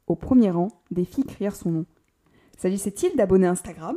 Au 0.08 0.16
premier 0.16 0.52
rang, 0.52 0.68
des 0.92 1.06
filles 1.06 1.26
crièrent 1.26 1.56
son 1.56 1.72
nom. 1.72 1.86
S'agissait-il 2.58 3.16
d'abonnés 3.16 3.48
Instagram? 3.48 3.96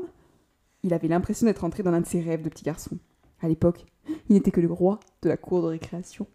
Il 0.84 0.94
avait 0.94 1.08
l'impression 1.08 1.46
d'être 1.46 1.64
entré 1.64 1.82
dans 1.82 1.90
l'un 1.90 2.00
de 2.00 2.06
ses 2.06 2.20
rêves 2.20 2.42
de 2.42 2.48
petit 2.48 2.64
garçon. 2.64 2.98
À 3.40 3.48
l'époque, 3.48 3.84
il 4.28 4.34
n'était 4.34 4.52
que 4.52 4.60
le 4.60 4.72
roi 4.72 5.00
de 5.22 5.28
la 5.28 5.36
cour 5.36 5.62
de 5.62 5.66
récréation 5.66 6.26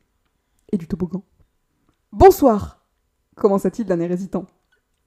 et 0.72 0.78
du 0.78 0.88
toboggan. 0.88 1.24
Bonsoir 2.12 2.86
commença-t-il 3.36 3.88
d'un 3.88 4.00
air 4.02 4.12
hésitant. 4.12 4.46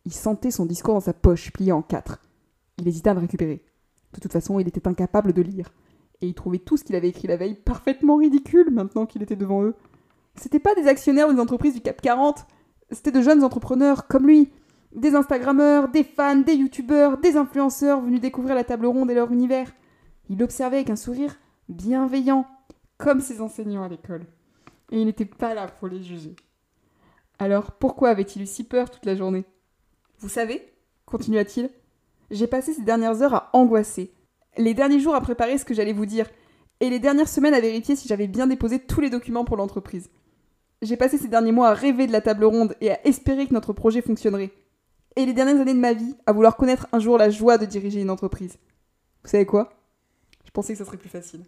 Il 0.06 0.12
sentait 0.12 0.50
son 0.50 0.66
discours 0.66 0.94
dans 0.94 1.00
sa 1.00 1.12
poche, 1.12 1.52
plié 1.52 1.72
en 1.72 1.82
quatre. 1.82 2.20
Il 2.78 2.88
hésita 2.88 3.12
à 3.12 3.14
le 3.14 3.20
récupérer. 3.20 3.64
De 4.12 4.20
toute 4.20 4.32
façon, 4.32 4.58
il 4.58 4.66
était 4.66 4.88
incapable 4.88 5.32
de 5.32 5.42
lire, 5.42 5.72
et 6.20 6.26
il 6.26 6.34
trouvait 6.34 6.58
tout 6.58 6.76
ce 6.76 6.84
qu'il 6.84 6.96
avait 6.96 7.08
écrit 7.08 7.28
la 7.28 7.36
veille 7.36 7.54
parfaitement 7.54 8.16
ridicule 8.16 8.70
maintenant 8.70 9.06
qu'il 9.06 9.22
était 9.22 9.36
devant 9.36 9.62
eux. 9.62 9.74
C'était 10.37 10.59
pas 10.59 10.74
des 10.74 10.89
actionnaires 10.89 11.32
des 11.32 11.41
entreprises 11.41 11.74
du 11.74 11.80
CAP 11.80 12.01
40, 12.01 12.47
C'était 12.91 13.12
de 13.12 13.22
jeunes 13.22 13.45
entrepreneurs 13.45 14.07
comme 14.07 14.26
lui. 14.26 14.51
Des 14.95 15.14
Instagrammeurs, 15.14 15.89
des 15.89 16.05
fans, 16.05 16.37
des 16.37 16.55
Youtubeurs, 16.55 17.18
des 17.18 17.37
influenceurs 17.37 18.01
venus 18.01 18.20
découvrir 18.20 18.55
la 18.55 18.64
table 18.64 18.87
ronde 18.87 19.11
et 19.11 19.14
leur 19.14 19.32
univers. 19.32 19.72
Il 20.28 20.43
observait 20.43 20.76
avec 20.76 20.91
un 20.91 20.97
sourire 20.97 21.37
bienveillant, 21.68 22.47
comme 22.99 23.20
ses 23.20 23.41
enseignants 23.41 23.82
à 23.82 23.89
l'école. 23.89 24.26
Et 24.93 25.01
il 25.01 25.07
n'était 25.07 25.24
pas 25.24 25.55
là 25.55 25.66
pour 25.66 25.89
les 25.89 26.03
juger. 26.03 26.37
Alors 27.39 27.72
pourquoi 27.72 28.11
avait-il 28.11 28.43
eu 28.43 28.47
si 28.47 28.64
peur 28.64 28.91
toute 28.91 29.07
la 29.07 29.16
journée? 29.16 29.45
Vous 30.18 30.28
savez, 30.28 30.62
continua-t-il, 31.07 31.70
j'ai 32.30 32.47
passé 32.47 32.72
ces 32.72 32.82
dernières 32.82 33.22
heures 33.22 33.35
à 33.35 33.51
angoisser. 33.53 34.14
Les 34.57 34.74
derniers 34.74 35.01
jours 35.01 35.16
à 35.16 35.20
préparer 35.20 35.59
ce 35.59 35.64
que 35.64 35.74
j'allais 35.74 35.93
vous 35.93 36.07
dire, 36.07 36.28
et 36.80 36.91
les 36.91 37.01
dernières 37.01 37.28
semaines 37.28 37.55
à 37.55 37.61
vérifier 37.61 37.97
si 37.97 38.09
j'avais 38.09 38.28
bien 38.28 38.47
déposé 38.47 38.78
tous 38.78 39.01
les 39.01 39.11
documents 39.11 39.45
pour 39.45 39.57
l'entreprise. 39.57 40.11
J'ai 40.85 40.99
passé 40.99 41.16
ces 41.16 41.28
derniers 41.28 41.51
mois 41.51 41.68
à 41.68 41.74
rêver 41.74 42.07
de 42.07 42.12
la 42.12 42.20
table 42.20 42.45
ronde 42.45 42.76
et 42.82 42.91
à 42.91 43.07
espérer 43.07 43.47
que 43.47 43.55
notre 43.55 43.72
projet 43.72 44.03
fonctionnerait. 44.03 44.53
Et 45.16 45.24
les 45.24 45.32
dernières 45.32 45.59
années 45.59 45.72
de 45.72 45.78
ma 45.78 45.95
vie 45.95 46.14
à 46.26 46.32
vouloir 46.32 46.57
connaître 46.57 46.89
un 46.93 46.99
jour 46.99 47.16
la 47.16 47.30
joie 47.30 47.57
de 47.57 47.64
diriger 47.64 48.03
une 48.03 48.11
entreprise. 48.11 48.59
Vous 49.22 49.30
savez 49.30 49.47
quoi? 49.47 49.72
Je 50.45 50.51
pensais 50.51 50.74
que 50.74 50.78
ça 50.78 50.85
serait 50.85 50.99
plus 50.99 51.09
facile. 51.09 51.41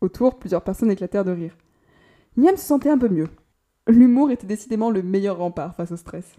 Autour, 0.00 0.38
plusieurs 0.38 0.62
personnes 0.62 0.92
éclatèrent 0.92 1.24
de 1.24 1.32
rire. 1.32 1.56
Niam 2.36 2.56
se 2.56 2.64
sentait 2.64 2.90
un 2.90 2.98
peu 2.98 3.08
mieux. 3.08 3.28
L'humour 3.88 4.30
était 4.30 4.46
décidément 4.46 4.90
le 4.90 5.02
meilleur 5.02 5.38
rempart 5.38 5.74
face 5.74 5.90
au 5.90 5.96
stress. 5.96 6.36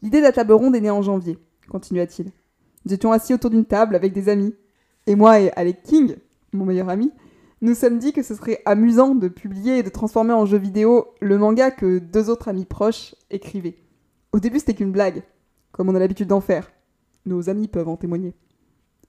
L'idée 0.00 0.20
de 0.20 0.24
la 0.24 0.32
table 0.32 0.54
ronde 0.54 0.74
est 0.74 0.80
née 0.80 0.90
en 0.90 1.02
janvier, 1.02 1.38
continua-t-il. 1.68 2.30
Nous 2.86 2.94
étions 2.94 3.12
assis 3.12 3.34
autour 3.34 3.50
d'une 3.50 3.66
table 3.66 3.96
avec 3.96 4.14
des 4.14 4.30
amis. 4.30 4.54
Et 5.06 5.14
moi 5.14 5.40
et 5.40 5.50
Alec 5.52 5.82
King, 5.82 6.16
mon 6.52 6.64
meilleur 6.64 6.88
ami, 6.88 7.12
nous 7.60 7.74
sommes 7.74 7.98
dit 7.98 8.12
que 8.12 8.22
ce 8.22 8.34
serait 8.34 8.60
amusant 8.66 9.14
de 9.14 9.28
publier 9.28 9.78
et 9.78 9.82
de 9.82 9.88
transformer 9.88 10.32
en 10.32 10.46
jeu 10.46 10.58
vidéo 10.58 11.08
le 11.20 11.38
manga 11.38 11.70
que 11.70 11.98
deux 11.98 12.28
autres 12.28 12.48
amis 12.48 12.66
proches 12.66 13.14
écrivaient. 13.30 13.76
Au 14.32 14.40
début, 14.40 14.58
c'était 14.58 14.74
qu'une 14.74 14.92
blague, 14.92 15.22
comme 15.72 15.88
on 15.88 15.94
a 15.94 15.98
l'habitude 15.98 16.28
d'en 16.28 16.40
faire. 16.40 16.72
Nos 17.26 17.48
amis 17.48 17.68
peuvent 17.68 17.88
en 17.88 17.96
témoigner. 17.96 18.34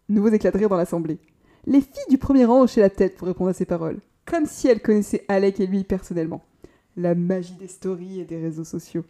Éclats 0.10 0.52
de 0.52 0.58
rire 0.58 0.70
dans 0.70 0.78
l'assemblée. 0.78 1.20
Les 1.66 1.82
filles 1.82 2.10
du 2.10 2.18
premier 2.18 2.46
rang 2.46 2.62
hochaient 2.62 2.82
la 2.82 2.90
tête 2.90 3.16
pour 3.16 3.28
répondre 3.28 3.50
à 3.50 3.54
ces 3.54 3.66
paroles, 3.66 4.00
comme 4.26 4.46
si 4.46 4.68
elles 4.68 4.82
connaissaient 4.82 5.26
Alec 5.28 5.60
et 5.60 5.68
lui 5.68 5.84
personnellement. 5.84 6.44
La 6.96 7.16
magie 7.16 7.56
des 7.56 7.68
stories 7.68 8.22
et 8.22 8.26
des 8.26 8.40
réseaux 8.40 8.64
sociaux. 8.64 9.04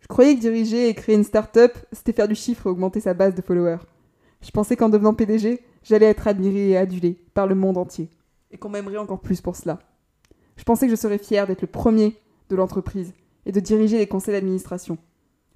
Je 0.00 0.06
croyais 0.06 0.34
que 0.34 0.40
diriger 0.40 0.88
et 0.88 0.94
créer 0.94 1.16
une 1.16 1.24
start-up, 1.24 1.72
c'était 1.92 2.12
faire 2.12 2.28
du 2.28 2.34
chiffre 2.34 2.66
et 2.66 2.70
augmenter 2.70 3.00
sa 3.00 3.14
base 3.14 3.34
de 3.34 3.42
followers. 3.42 3.80
Je 4.42 4.50
pensais 4.50 4.76
qu'en 4.76 4.88
devenant 4.88 5.14
PDG, 5.14 5.62
j'allais 5.82 6.06
être 6.06 6.28
admiré 6.28 6.70
et 6.70 6.76
adulé 6.76 7.22
par 7.34 7.46
le 7.46 7.54
monde 7.54 7.78
entier, 7.78 8.10
et 8.50 8.58
qu'on 8.58 8.68
m'aimerait 8.68 8.98
encore 8.98 9.20
plus 9.20 9.40
pour 9.40 9.56
cela. 9.56 9.78
Je 10.56 10.64
pensais 10.64 10.86
que 10.86 10.90
je 10.90 11.00
serais 11.00 11.18
fier 11.18 11.46
d'être 11.46 11.62
le 11.62 11.68
premier 11.68 12.16
de 12.48 12.56
l'entreprise 12.56 13.14
et 13.46 13.52
de 13.52 13.60
diriger 13.60 13.98
les 13.98 14.06
conseils 14.06 14.34
d'administration. 14.34 14.98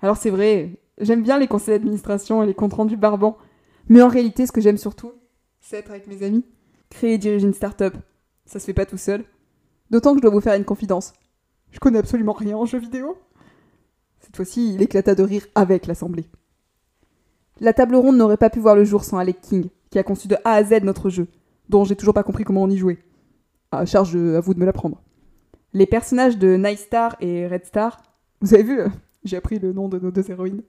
Alors 0.01 0.17
c'est 0.17 0.31
vrai, 0.31 0.81
j'aime 0.99 1.23
bien 1.23 1.39
les 1.39 1.49
conseils 1.49 1.75
d'administration 1.75 2.43
et 2.43 2.47
les 2.47 2.55
comptes 2.55 2.75
rendus 2.75 2.97
barbants, 2.97 3.37
mais 3.89 4.03
en 4.03 4.09
réalité, 4.09 4.47
ce 4.47 4.53
que 4.53 4.61
j'aime 4.61 4.79
surtout, 4.79 5.13
c'est 5.61 5.77
être 5.77 5.91
avec 5.91 6.07
mes 6.07 6.23
amis. 6.23 6.45
Créer 6.91 7.15
et 7.15 7.19
diriger 7.19 7.47
une 7.47 7.55
start-up, 7.55 7.95
ça 8.47 8.59
se 8.59 8.65
fait 8.65 8.75
pas 8.75 8.87
tout 8.87 8.97
seul. 8.97 9.25
D'autant 9.91 10.13
que 10.13 10.19
je 10.19 10.23
dois 10.23 10.31
vous 10.31 10.41
faire 10.41 10.55
une 10.55 10.65
confidence. 10.65 11.13
Je 11.71 11.81
connais 11.81 11.99
absolument 11.99 12.33
rien 12.33 12.57
en 12.57 12.67
jeux 12.67 12.79
vidéo. 12.79 13.19
Cette 14.21 14.37
fois-ci, 14.37 14.75
il 14.75 14.83
éclata 14.83 15.15
de 15.15 15.23
rire 15.23 15.47
avec 15.55 15.87
l'assemblée. 15.87 16.27
La 17.61 17.73
table 17.73 17.97
ronde 17.97 18.17
n'aurait 18.17 18.37
pas 18.37 18.51
pu 18.51 18.61
voir 18.61 18.75
le 18.75 18.85
jour 18.85 19.05
sans 19.05 19.19
Alec 19.19 19.41
King, 19.41 19.69
qui 19.95 20.01
a 20.01 20.03
conçu 20.03 20.27
de 20.27 20.35
A 20.43 20.55
à 20.55 20.65
Z 20.65 20.83
notre 20.83 21.09
jeu, 21.09 21.29
dont 21.69 21.85
j'ai 21.85 21.95
toujours 21.95 22.15
pas 22.15 22.25
compris 22.25 22.43
comment 22.43 22.65
on 22.65 22.69
y 22.69 22.77
jouait. 22.77 22.99
À 23.71 23.87
charge 23.87 24.17
à 24.17 24.41
vous 24.41 24.53
de 24.53 24.59
me 24.59 24.65
l'apprendre. 24.65 25.01
Les 25.73 25.87
personnages 25.87 26.37
de 26.37 26.57
Night 26.57 26.81
Star 26.81 27.15
et 27.21 27.47
Red 27.47 27.65
Star, 27.65 28.03
vous 28.41 28.55
avez 28.55 28.65
vu, 28.65 28.81
euh, 28.81 28.89
j'ai 29.23 29.37
appris 29.37 29.61
le 29.61 29.73
nom 29.73 29.89
de 29.89 30.01
nos 30.01 30.11
deux 30.11 30.29
héroïnes, 30.29 30.63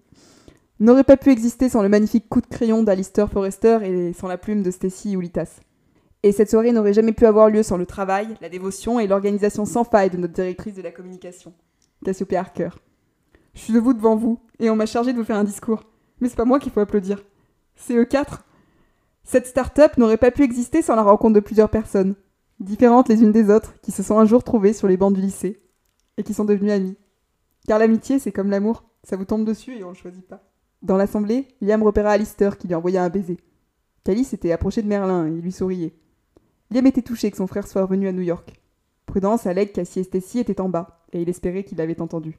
n'auraient 0.79 1.03
pas 1.03 1.17
pu 1.17 1.31
exister 1.31 1.69
sans 1.69 1.81
le 1.81 1.89
magnifique 1.89 2.29
coup 2.29 2.39
de 2.39 2.45
crayon 2.45 2.83
d'Alistair 2.83 3.27
Forrester 3.27 3.79
et 3.81 4.13
sans 4.13 4.27
la 4.27 4.37
plume 4.37 4.61
de 4.61 4.69
Stacy 4.69 5.13
Ulitas. 5.13 5.59
Et 6.21 6.31
cette 6.31 6.51
soirée 6.51 6.71
n'aurait 6.71 6.93
jamais 6.93 7.11
pu 7.11 7.25
avoir 7.25 7.49
lieu 7.49 7.63
sans 7.63 7.77
le 7.77 7.87
travail, 7.87 8.27
la 8.41 8.49
dévotion 8.49 8.99
et 8.99 9.07
l'organisation 9.07 9.65
sans 9.65 9.85
faille 9.85 10.11
de 10.11 10.17
notre 10.17 10.33
directrice 10.33 10.75
de 10.75 10.83
la 10.83 10.91
communication, 10.91 11.51
Cassiope 12.03 12.33
Harker. 12.33 12.69
Je 13.55 13.61
suis 13.61 13.73
devant 13.73 14.15
vous, 14.15 14.39
et 14.59 14.69
on 14.69 14.75
m'a 14.75 14.85
chargé 14.85 15.13
de 15.13 15.17
vous 15.17 15.23
faire 15.23 15.37
un 15.37 15.43
discours. 15.43 15.83
Mais 16.21 16.29
c'est 16.29 16.35
pas 16.35 16.45
moi 16.45 16.59
qu'il 16.59 16.71
faut 16.71 16.79
applaudir. 16.79 17.23
C'est 17.75 17.95
eux 17.95 18.05
quatre. 18.05 18.44
Cette 19.25 19.47
start-up 19.47 19.97
n'aurait 19.97 20.17
pas 20.17 20.29
pu 20.29 20.43
exister 20.43 20.83
sans 20.83 20.95
la 20.95 21.01
rencontre 21.01 21.33
de 21.33 21.39
plusieurs 21.39 21.71
personnes, 21.71 22.15
différentes 22.59 23.09
les 23.09 23.23
unes 23.23 23.31
des 23.31 23.49
autres, 23.49 23.73
qui 23.81 23.91
se 23.91 24.03
sont 24.03 24.19
un 24.19 24.25
jour 24.25 24.43
trouvées 24.43 24.71
sur 24.71 24.87
les 24.87 24.97
bancs 24.97 25.13
du 25.13 25.21
lycée, 25.21 25.61
et 26.17 26.23
qui 26.23 26.35
sont 26.35 26.45
devenues 26.45 26.71
amies. 26.71 26.95
Car 27.67 27.79
l'amitié, 27.79 28.19
c'est 28.19 28.31
comme 28.31 28.51
l'amour, 28.51 28.83
ça 29.03 29.17
vous 29.17 29.25
tombe 29.25 29.43
dessus 29.43 29.75
et 29.75 29.83
on 29.83 29.89
le 29.89 29.95
choisit 29.95 30.25
pas. 30.27 30.43
Dans 30.83 30.95
l'assemblée, 30.95 31.47
Liam 31.59 31.81
repéra 31.81 32.11
Alistair 32.11 32.59
qui 32.59 32.67
lui 32.67 32.75
envoya 32.75 33.03
un 33.03 33.09
baiser. 33.09 33.37
Cali 34.03 34.23
s'était 34.23 34.51
approché 34.51 34.83
de 34.83 34.87
Merlin 34.87 35.25
et 35.25 35.41
lui 35.41 35.51
souriait. 35.51 35.95
Liam 36.69 36.85
était 36.85 37.01
touché 37.01 37.31
que 37.31 37.37
son 37.37 37.47
frère 37.47 37.67
soit 37.67 37.81
revenu 37.81 38.07
à 38.07 38.11
New 38.11 38.21
York. 38.21 38.53
Prudence, 39.07 39.47
Alec, 39.47 39.73
Cassie 39.73 40.01
et 40.01 40.03
Stacy 40.03 40.39
étaient 40.39 40.61
en 40.61 40.69
bas, 40.69 41.05
et 41.13 41.21
il 41.21 41.29
espérait 41.29 41.63
qu'il 41.63 41.81
avait 41.81 42.01
entendu. 42.01 42.37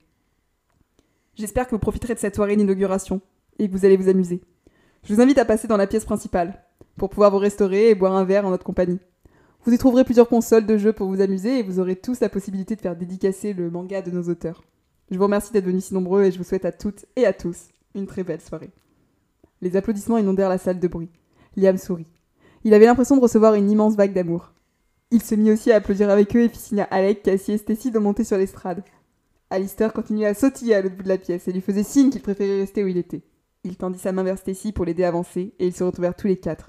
J'espère 1.34 1.66
que 1.66 1.72
vous 1.72 1.80
profiterez 1.80 2.14
de 2.14 2.20
cette 2.20 2.36
soirée 2.36 2.56
d'inauguration, 2.56 3.20
et 3.58 3.68
que 3.68 3.72
vous 3.72 3.84
allez 3.84 3.96
vous 3.96 4.08
amuser. 4.08 4.40
Je 5.02 5.14
vous 5.14 5.20
invite 5.20 5.38
à 5.38 5.44
passer 5.44 5.66
dans 5.68 5.76
la 5.76 5.86
pièce 5.86 6.04
principale, 6.04 6.65
pour 6.96 7.10
pouvoir 7.10 7.30
vous 7.30 7.38
restaurer 7.38 7.90
et 7.90 7.94
boire 7.94 8.16
un 8.16 8.24
verre 8.24 8.46
en 8.46 8.50
notre 8.50 8.64
compagnie. 8.64 9.00
Vous 9.64 9.72
y 9.72 9.78
trouverez 9.78 10.04
plusieurs 10.04 10.28
consoles 10.28 10.66
de 10.66 10.78
jeux 10.78 10.92
pour 10.92 11.08
vous 11.08 11.20
amuser 11.20 11.58
et 11.58 11.62
vous 11.62 11.80
aurez 11.80 11.96
tous 11.96 12.20
la 12.20 12.28
possibilité 12.28 12.76
de 12.76 12.80
faire 12.80 12.96
dédicacer 12.96 13.52
le 13.52 13.70
manga 13.70 14.00
de 14.00 14.10
nos 14.10 14.28
auteurs. 14.30 14.62
Je 15.10 15.16
vous 15.16 15.24
remercie 15.24 15.52
d'être 15.52 15.64
venus 15.64 15.86
si 15.86 15.94
nombreux 15.94 16.24
et 16.24 16.30
je 16.30 16.38
vous 16.38 16.44
souhaite 16.44 16.64
à 16.64 16.72
toutes 16.72 17.04
et 17.16 17.26
à 17.26 17.32
tous 17.32 17.68
une 17.94 18.06
très 18.06 18.22
belle 18.22 18.40
soirée. 18.40 18.70
Les 19.62 19.76
applaudissements 19.76 20.18
inondèrent 20.18 20.48
la 20.48 20.58
salle 20.58 20.80
de 20.80 20.88
bruit. 20.88 21.10
Liam 21.56 21.78
sourit. 21.78 22.06
Il 22.64 22.74
avait 22.74 22.86
l'impression 22.86 23.16
de 23.16 23.22
recevoir 23.22 23.54
une 23.54 23.70
immense 23.70 23.96
vague 23.96 24.12
d'amour. 24.12 24.52
Il 25.10 25.22
se 25.22 25.34
mit 25.34 25.50
aussi 25.50 25.72
à 25.72 25.76
applaudir 25.76 26.10
avec 26.10 26.34
eux 26.36 26.42
et 26.42 26.48
fit 26.48 26.58
signe 26.58 26.80
à 26.80 26.84
Alec, 26.84 27.22
Cassie 27.22 27.52
et 27.52 27.58
Stacy 27.58 27.90
de 27.90 27.98
monter 27.98 28.24
sur 28.24 28.36
l'estrade. 28.36 28.82
Alistair 29.50 29.92
continuait 29.92 30.26
à 30.26 30.34
sautiller 30.34 30.74
à 30.74 30.82
l'autre 30.82 30.96
bout 30.96 31.04
de 31.04 31.08
la 31.08 31.18
pièce 31.18 31.46
et 31.46 31.52
lui 31.52 31.60
faisait 31.60 31.84
signe 31.84 32.10
qu'il 32.10 32.22
préférait 32.22 32.60
rester 32.60 32.82
où 32.82 32.88
il 32.88 32.96
était. 32.96 33.22
Il 33.62 33.76
tendit 33.76 33.98
sa 33.98 34.12
main 34.12 34.24
vers 34.24 34.38
Stacy 34.38 34.72
pour 34.72 34.84
l'aider 34.84 35.04
à 35.04 35.08
avancer 35.08 35.54
et 35.58 35.66
ils 35.66 35.74
se 35.74 35.84
retrouvèrent 35.84 36.16
tous 36.16 36.26
les 36.26 36.36
quatre, 36.36 36.68